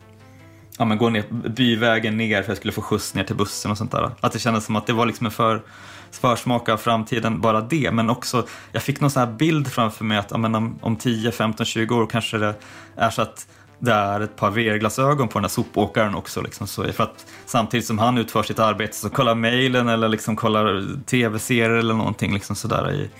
ja 0.78 0.84
men 0.84 0.98
gå 0.98 1.08
ner 1.08 1.24
byvägen 1.48 2.16
ner 2.16 2.42
för 2.42 2.50
jag 2.50 2.56
skulle 2.56 2.72
få 2.72 2.82
skjuts 2.82 3.14
ner 3.14 3.24
till 3.24 3.36
bussen 3.36 3.70
och 3.70 3.78
sånt 3.78 3.92
där. 3.92 4.10
Att 4.20 4.32
det 4.32 4.38
kändes 4.38 4.64
som 4.64 4.76
att 4.76 4.86
det 4.86 4.92
var 4.92 5.06
liksom 5.06 5.26
en 5.26 5.32
för 5.32 5.62
försmak 6.10 6.68
av 6.68 6.76
framtiden, 6.76 7.40
bara 7.40 7.60
det. 7.60 7.90
Men 7.90 8.10
också, 8.10 8.46
jag 8.72 8.82
fick 8.82 9.00
någon 9.00 9.10
sån 9.10 9.20
här 9.20 9.32
bild 9.32 9.68
framför 9.68 10.04
mig 10.04 10.18
att 10.18 10.30
ja, 10.30 10.38
men 10.38 10.54
om, 10.54 10.78
om 10.82 10.96
10, 10.96 11.32
15, 11.32 11.66
20 11.66 11.94
år 11.94 12.06
kanske 12.06 12.38
det 12.38 12.54
är 12.96 13.10
så 13.10 13.22
att 13.22 13.48
det 13.78 13.92
är 13.92 14.20
ett 14.20 14.36
par 14.36 14.50
VR-glasögon 14.50 15.28
på 15.28 15.38
den 15.38 15.44
här 15.44 15.48
sopåkaren 15.48 16.14
också. 16.14 16.40
Liksom, 16.40 16.66
så 16.66 16.92
för 16.92 17.04
att 17.04 17.26
samtidigt 17.46 17.86
som 17.86 17.98
han 17.98 18.18
utför 18.18 18.42
sitt 18.42 18.58
arbete 18.58 18.96
så 18.96 19.10
kollar 19.10 19.34
mejlen 19.34 19.88
eller 19.88 20.08
liksom 20.08 20.36
kollar 20.36 20.84
tv-serier 21.06 21.70
eller 21.70 21.94
någonting. 21.94 22.34
Liksom 22.34 22.56
sådär 22.56 22.92
i, 22.92 23.10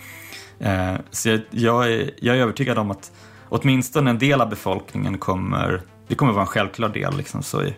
eh, 0.65 0.95
så 1.11 1.29
jag, 1.29 1.41
jag, 1.51 1.93
är, 1.93 2.11
jag 2.19 2.37
är 2.37 2.41
övertygad 2.41 2.79
om 2.79 2.91
att 2.91 3.13
åtminstone 3.49 4.11
en 4.11 4.19
del 4.19 4.41
av 4.41 4.49
befolkningen 4.49 5.19
kommer, 5.19 5.83
det 6.09 6.15
kommer 6.15 6.33
vara 6.33 6.43
en 6.43 6.47
självklar 6.47 6.89
del. 6.89 7.17
Liksom, 7.17 7.43
så 7.43 7.63
i, 7.63 7.77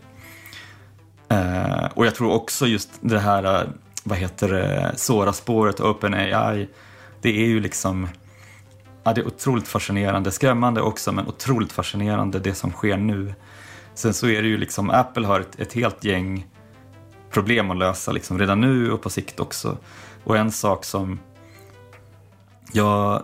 eh, 1.28 1.84
och 1.94 2.06
jag 2.06 2.14
tror 2.14 2.32
också 2.32 2.66
just 2.66 2.90
det 3.00 3.18
här, 3.18 3.44
eh, 3.44 3.68
vad 4.04 4.18
heter 4.18 4.48
det, 4.48 4.92
Sora-spåret 4.96 5.80
och 5.80 5.90
OpenAI, 5.90 6.68
det 7.20 7.28
är 7.28 7.46
ju 7.46 7.60
liksom 7.60 8.08
Ja, 9.08 9.12
det 9.12 9.20
är 9.20 9.26
otroligt 9.26 9.68
fascinerande, 9.68 10.30
skrämmande 10.30 10.80
också, 10.80 11.12
men 11.12 11.28
otroligt 11.28 11.72
fascinerande 11.72 12.38
det 12.38 12.54
som 12.54 12.70
sker 12.70 12.96
nu. 12.96 13.34
Sen 13.94 14.14
så 14.14 14.28
är 14.28 14.42
det 14.42 14.48
ju 14.48 14.56
liksom, 14.56 14.90
Apple 14.90 15.26
har 15.26 15.40
ett, 15.40 15.60
ett 15.60 15.72
helt 15.72 16.04
gäng 16.04 16.46
problem 17.30 17.70
att 17.70 17.76
lösa 17.76 18.12
liksom 18.12 18.38
redan 18.38 18.60
nu 18.60 18.92
och 18.92 19.02
på 19.02 19.10
sikt 19.10 19.40
också. 19.40 19.76
Och 20.24 20.36
en 20.36 20.52
sak 20.52 20.84
som 20.84 21.20
jag 22.72 23.22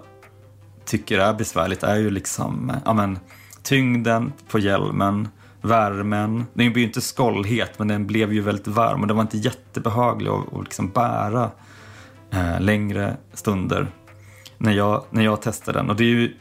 tycker 0.85 1.19
är 1.19 1.35
besvärligt 1.35 1.83
är 1.83 1.97
ju 1.97 2.11
liksom, 2.11 2.73
ja 2.85 2.93
men, 2.93 3.19
tyngden 3.65 4.33
på 4.49 4.59
hjälmen, 4.59 5.29
värmen. 5.61 6.47
Den 6.55 6.73
blir 6.73 6.83
ju 6.83 6.89
inte 6.89 7.01
skållhet, 7.01 7.79
men 7.79 7.89
den 7.89 8.07
blev 8.07 8.33
ju 8.33 8.41
väldigt 8.41 8.67
varm 8.67 9.01
och 9.01 9.07
den 9.07 9.17
var 9.17 9.23
inte 9.23 9.39
jättebehaglig 9.39 10.31
att, 10.31 10.55
att 10.55 10.65
liksom 10.65 10.91
bära 10.91 11.51
eh, 12.31 12.61
längre 12.61 13.17
stunder 13.33 13.89
när 14.59 14.73
jag, 14.73 15.05
när 15.11 15.25
jag 15.25 15.43
testade 15.43 15.79
den. 15.79 15.91
Och 15.91 15.97
det 15.97 16.05
är 16.05 16.09
ju, 16.09 16.37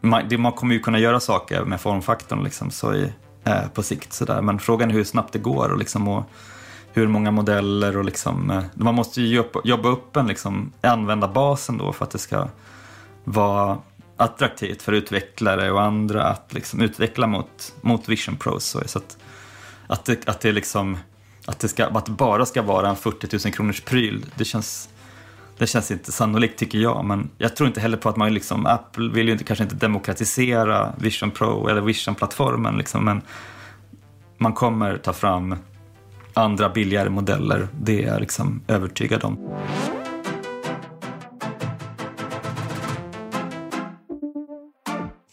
man, 0.00 0.28
det, 0.28 0.38
man 0.38 0.52
kommer 0.52 0.74
ju 0.74 0.80
kunna 0.80 0.98
göra 0.98 1.20
saker 1.20 1.64
med 1.64 1.80
formfaktorn 1.80 2.44
liksom, 2.44 2.70
så 2.70 2.94
i, 2.94 3.12
eh, 3.44 3.68
på 3.74 3.82
sikt. 3.82 4.12
Så 4.12 4.24
där. 4.24 4.42
Men 4.42 4.58
frågan 4.58 4.90
är 4.90 4.94
hur 4.94 5.04
snabbt 5.04 5.32
det 5.32 5.38
går 5.38 5.72
och, 5.72 5.78
liksom, 5.78 6.08
och 6.08 6.30
hur 6.92 7.06
många 7.06 7.30
modeller. 7.30 7.96
och 7.96 8.04
liksom, 8.04 8.50
eh, 8.50 8.62
Man 8.74 8.94
måste 8.94 9.20
ju 9.22 9.36
jobba, 9.36 9.60
jobba 9.64 9.88
upp 9.88 10.16
en 10.16 10.26
liksom, 10.26 10.72
användarbasen 10.80 11.78
då 11.78 11.92
för 11.92 12.04
att 12.04 12.10
det 12.10 12.18
ska 12.18 12.48
vara 13.24 13.78
attraktivt 14.16 14.82
för 14.82 14.92
utvecklare 14.92 15.70
och 15.70 15.82
andra 15.82 16.24
att 16.24 16.54
liksom 16.54 16.82
utveckla 16.82 17.26
mot, 17.26 17.74
mot 17.80 18.08
Vision 18.08 18.36
Pro. 18.36 18.60
Så, 18.60 18.78
att, 18.78 19.16
att, 19.86 20.04
det, 20.04 20.28
att, 20.28 20.40
det 20.40 20.52
liksom, 20.52 20.98
att, 21.46 21.58
det 21.58 21.68
ska, 21.68 21.86
att 21.86 22.06
det 22.06 22.12
bara 22.12 22.46
ska 22.46 22.62
vara 22.62 22.88
en 22.88 22.96
40 22.96 23.38
000 23.44 23.54
kronors 23.54 23.80
pryl, 23.80 24.26
det 24.34 24.44
känns 24.44 24.88
det 25.58 25.66
känns 25.66 25.90
inte 25.90 26.12
sannolikt 26.12 26.58
tycker 26.58 26.78
jag, 26.78 27.04
men 27.04 27.30
jag 27.38 27.56
tror 27.56 27.66
inte 27.66 27.80
heller 27.80 27.96
på 27.96 28.08
att 28.08 28.16
man 28.16 28.34
liksom, 28.34 28.66
Apple 28.66 29.12
vill 29.12 29.26
ju 29.26 29.32
inte, 29.32 29.44
kanske 29.44 29.62
inte 29.64 29.76
demokratisera 29.76 30.92
Vision 30.98 31.30
Pro 31.30 31.68
eller 31.68 31.80
Vision-plattformen 31.80 32.76
liksom, 32.76 33.04
men 33.04 33.22
man 34.38 34.52
kommer 34.52 34.96
ta 34.96 35.12
fram 35.12 35.56
andra 36.34 36.68
billigare 36.68 37.08
modeller, 37.08 37.68
det 37.80 38.04
är 38.04 38.06
jag 38.06 38.20
liksom 38.20 38.60
övertygad 38.68 39.24
om. 39.24 39.38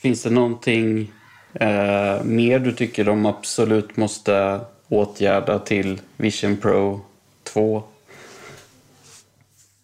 Finns 0.03 0.23
det 0.23 0.29
någonting 0.29 1.11
eh, 1.53 2.23
mer 2.23 2.59
du 2.59 2.71
tycker 2.71 3.05
de 3.05 3.25
absolut 3.25 3.97
måste 3.97 4.61
åtgärda 4.89 5.59
till 5.59 6.01
Vision 6.17 6.57
Pro 6.57 7.01
2 7.43 7.83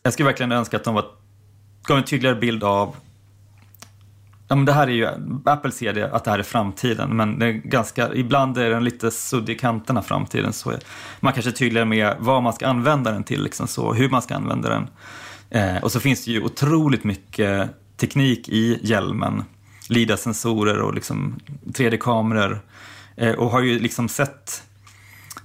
jag 0.03 0.13
skulle 0.13 0.27
verkligen 0.27 0.51
önska 0.51 0.77
att 0.77 0.83
de 0.83 0.93
var, 0.93 1.05
gav 1.87 1.97
en 1.97 2.03
tydligare 2.03 2.35
bild 2.35 2.63
av 2.63 2.95
Ja, 4.47 4.55
men 4.55 4.65
det 4.65 4.71
här 4.71 4.87
är 4.87 4.91
ju, 4.91 5.07
Apple 5.45 5.71
ser 5.71 5.93
det, 5.93 6.13
att 6.13 6.23
det 6.23 6.31
här 6.31 6.39
är 6.39 6.43
framtiden, 6.43 7.17
men 7.17 7.39
det 7.39 7.45
är 7.45 7.51
ganska, 7.51 8.13
ibland 8.13 8.57
är 8.57 8.69
den 8.69 8.83
lite 8.83 9.11
suddig 9.11 9.55
i 9.55 9.57
kanterna 9.59 10.01
framtiden. 10.01 10.53
Så 10.53 10.73
man 11.19 11.33
kanske 11.33 11.51
är 11.51 11.53
tydligare 11.53 11.85
med 11.85 12.15
vad 12.19 12.43
man 12.43 12.53
ska 12.53 12.67
använda 12.67 13.11
den 13.11 13.23
till, 13.23 13.43
liksom 13.43 13.67
så, 13.67 13.93
hur 13.93 14.09
man 14.09 14.21
ska 14.21 14.35
använda 14.35 14.69
den. 14.69 14.87
Eh, 15.49 15.83
och 15.83 15.91
så 15.91 15.99
finns 15.99 16.25
det 16.25 16.31
ju 16.31 16.43
otroligt 16.43 17.03
mycket 17.03 17.69
teknik 17.97 18.49
i 18.49 18.79
hjälmen. 18.81 19.43
LIDA-sensorer 19.89 20.81
och 20.81 20.93
liksom 20.93 21.39
3D-kameror. 21.65 22.61
Eh, 23.15 23.33
och 23.33 23.49
har 23.49 23.61
ju 23.61 23.79
liksom 23.79 24.09
sett 24.09 24.63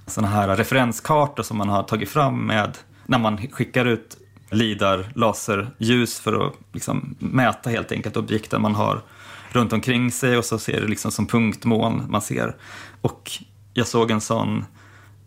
sådana 0.07 0.35
här 0.35 0.55
referenskartor 0.57 1.43
som 1.43 1.57
man 1.57 1.69
har 1.69 1.83
tagit 1.83 2.09
fram 2.09 2.47
med 2.47 2.77
när 3.05 3.19
man 3.19 3.37
skickar 3.51 3.85
ut 3.85 4.17
lidar 4.49 5.11
laserljus 5.15 6.19
för 6.19 6.47
att 6.47 6.53
liksom 6.73 7.15
mäta 7.19 7.69
helt 7.69 7.91
enkelt 7.91 8.17
objekten 8.17 8.61
man 8.61 8.75
har 8.75 9.01
runt 9.49 9.73
omkring 9.73 10.11
sig 10.11 10.37
och 10.37 10.45
så 10.45 10.59
ser 10.59 10.81
det 10.81 10.87
liksom 10.87 11.11
som 11.11 11.27
punktmoln 11.27 12.03
man 12.09 12.21
ser. 12.21 12.55
Och 13.01 13.31
jag 13.73 13.87
såg 13.87 14.11
en 14.11 14.21
sån 14.21 14.65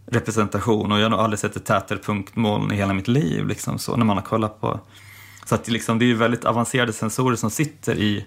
representation 0.06 0.92
och 0.92 0.98
jag 0.98 1.04
har 1.04 1.10
nog 1.10 1.20
aldrig 1.20 1.38
sett 1.38 1.56
ett 1.56 1.64
tätare 1.64 1.98
punktmoln 1.98 2.72
i 2.72 2.76
hela 2.76 2.92
mitt 2.92 3.08
liv. 3.08 3.46
Liksom, 3.46 3.78
så, 3.78 3.96
när 3.96 4.04
man 4.04 4.16
har 4.16 4.24
kollat 4.24 4.60
på. 4.60 4.80
Så 5.44 5.54
att 5.54 5.68
liksom, 5.68 5.98
det 5.98 6.04
är 6.04 6.06
ju 6.06 6.14
väldigt 6.14 6.44
avancerade 6.44 6.92
sensorer 6.92 7.36
som 7.36 7.50
sitter 7.50 7.94
i, 7.94 8.26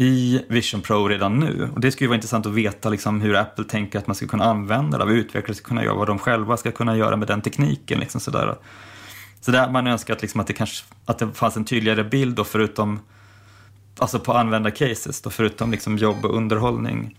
i 0.00 0.44
Vision 0.48 0.80
Pro 0.80 1.08
redan 1.08 1.40
nu. 1.40 1.70
Och 1.74 1.80
det 1.80 1.92
skulle 1.92 2.08
vara 2.08 2.14
intressant 2.14 2.46
att 2.46 2.52
veta 2.52 2.88
liksom, 2.88 3.20
hur 3.20 3.36
Apple 3.36 3.64
tänker 3.64 3.98
att 3.98 4.06
man 4.06 4.16
ska 4.16 4.26
kunna 4.26 4.44
använda 4.44 4.98
det, 4.98 5.04
vad 5.04 5.14
utvecklare 5.14 5.54
ska 5.54 5.68
kunna 5.68 5.84
göra, 5.84 5.94
vad 5.94 6.06
de 6.06 6.18
själva 6.18 6.56
ska 6.56 6.72
kunna 6.72 6.96
göra 6.96 7.16
med 7.16 7.28
den 7.28 7.40
tekniken. 7.40 8.00
Liksom, 8.00 8.20
sådär. 8.20 8.56
Så 9.40 9.50
där 9.50 9.70
man 9.70 9.86
önskat 9.86 10.22
liksom 10.22 10.40
att, 10.40 10.46
det 10.46 10.52
kanske, 10.52 10.84
att 11.04 11.18
det 11.18 11.28
fanns 11.34 11.56
en 11.56 11.64
tydligare 11.64 12.04
bild 12.04 12.36
då 12.36 12.44
förutom 12.44 13.00
alltså 13.98 14.18
på 14.18 14.32
användarcases, 14.32 15.20
då, 15.22 15.30
förutom 15.30 15.70
liksom 15.70 15.98
jobb 15.98 16.24
och 16.24 16.36
underhållning. 16.36 17.18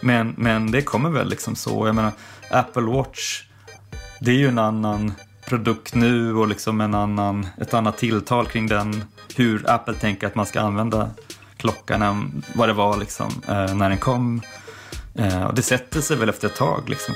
Men, 0.00 0.34
men 0.38 0.70
det 0.70 0.82
kommer 0.82 1.10
väl 1.10 1.28
liksom 1.28 1.56
så. 1.56 1.86
Jag 1.86 1.94
menar, 1.94 2.12
Apple 2.50 2.82
Watch, 2.82 3.42
det 4.20 4.30
är 4.30 4.36
ju 4.36 4.48
en 4.48 4.58
annan 4.58 5.12
produkt 5.48 5.94
nu 5.94 6.34
och 6.34 6.48
liksom 6.48 6.80
en 6.80 6.94
annan, 6.94 7.46
ett 7.60 7.74
annat 7.74 7.98
tilltal 7.98 8.46
kring 8.46 8.66
den. 8.66 9.04
Hur 9.36 9.70
Apple 9.70 9.94
tänker 9.94 10.26
att 10.26 10.34
man 10.34 10.46
ska 10.46 10.60
använda 10.60 11.10
klockan 11.62 12.42
vad 12.54 12.68
det 12.68 12.72
var 12.72 12.96
liksom, 12.96 13.42
eh, 13.48 13.74
när 13.74 13.88
den 13.88 13.98
kom. 13.98 14.42
Eh, 15.14 15.44
och 15.44 15.54
det 15.54 15.62
sätter 15.62 16.00
sig 16.00 16.16
väl 16.16 16.28
efter 16.28 16.48
ett 16.48 16.56
tag. 16.56 16.88
Liksom. 16.88 17.14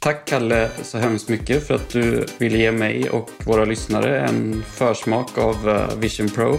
Tack 0.00 0.28
Kalle 0.28 0.70
så 0.82 0.98
hemskt 0.98 1.28
mycket 1.28 1.66
för 1.66 1.74
att 1.74 1.88
du 1.88 2.26
ville 2.38 2.58
ge 2.58 2.72
mig 2.72 3.10
och 3.10 3.30
våra 3.44 3.64
lyssnare 3.64 4.20
en 4.20 4.64
försmak 4.66 5.38
av 5.38 5.68
eh, 5.68 5.96
Vision 5.96 6.28
Pro. 6.28 6.58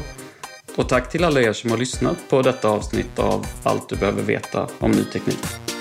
Och 0.76 0.89
tack 0.89 1.09
till 1.09 1.24
alla 1.24 1.41
er 1.41 1.53
som 1.53 1.72
har 1.72 1.78
lyssnat 1.78 2.18
på 2.30 2.41
detta 2.41 2.70
avsnitt 2.70 3.20
av 3.20 3.45
Allt 3.64 3.89
du 3.89 3.95
behöver 3.95 4.24
veta 4.24 4.68
om 4.80 4.91
ny 4.91 5.03
teknik. 5.03 5.72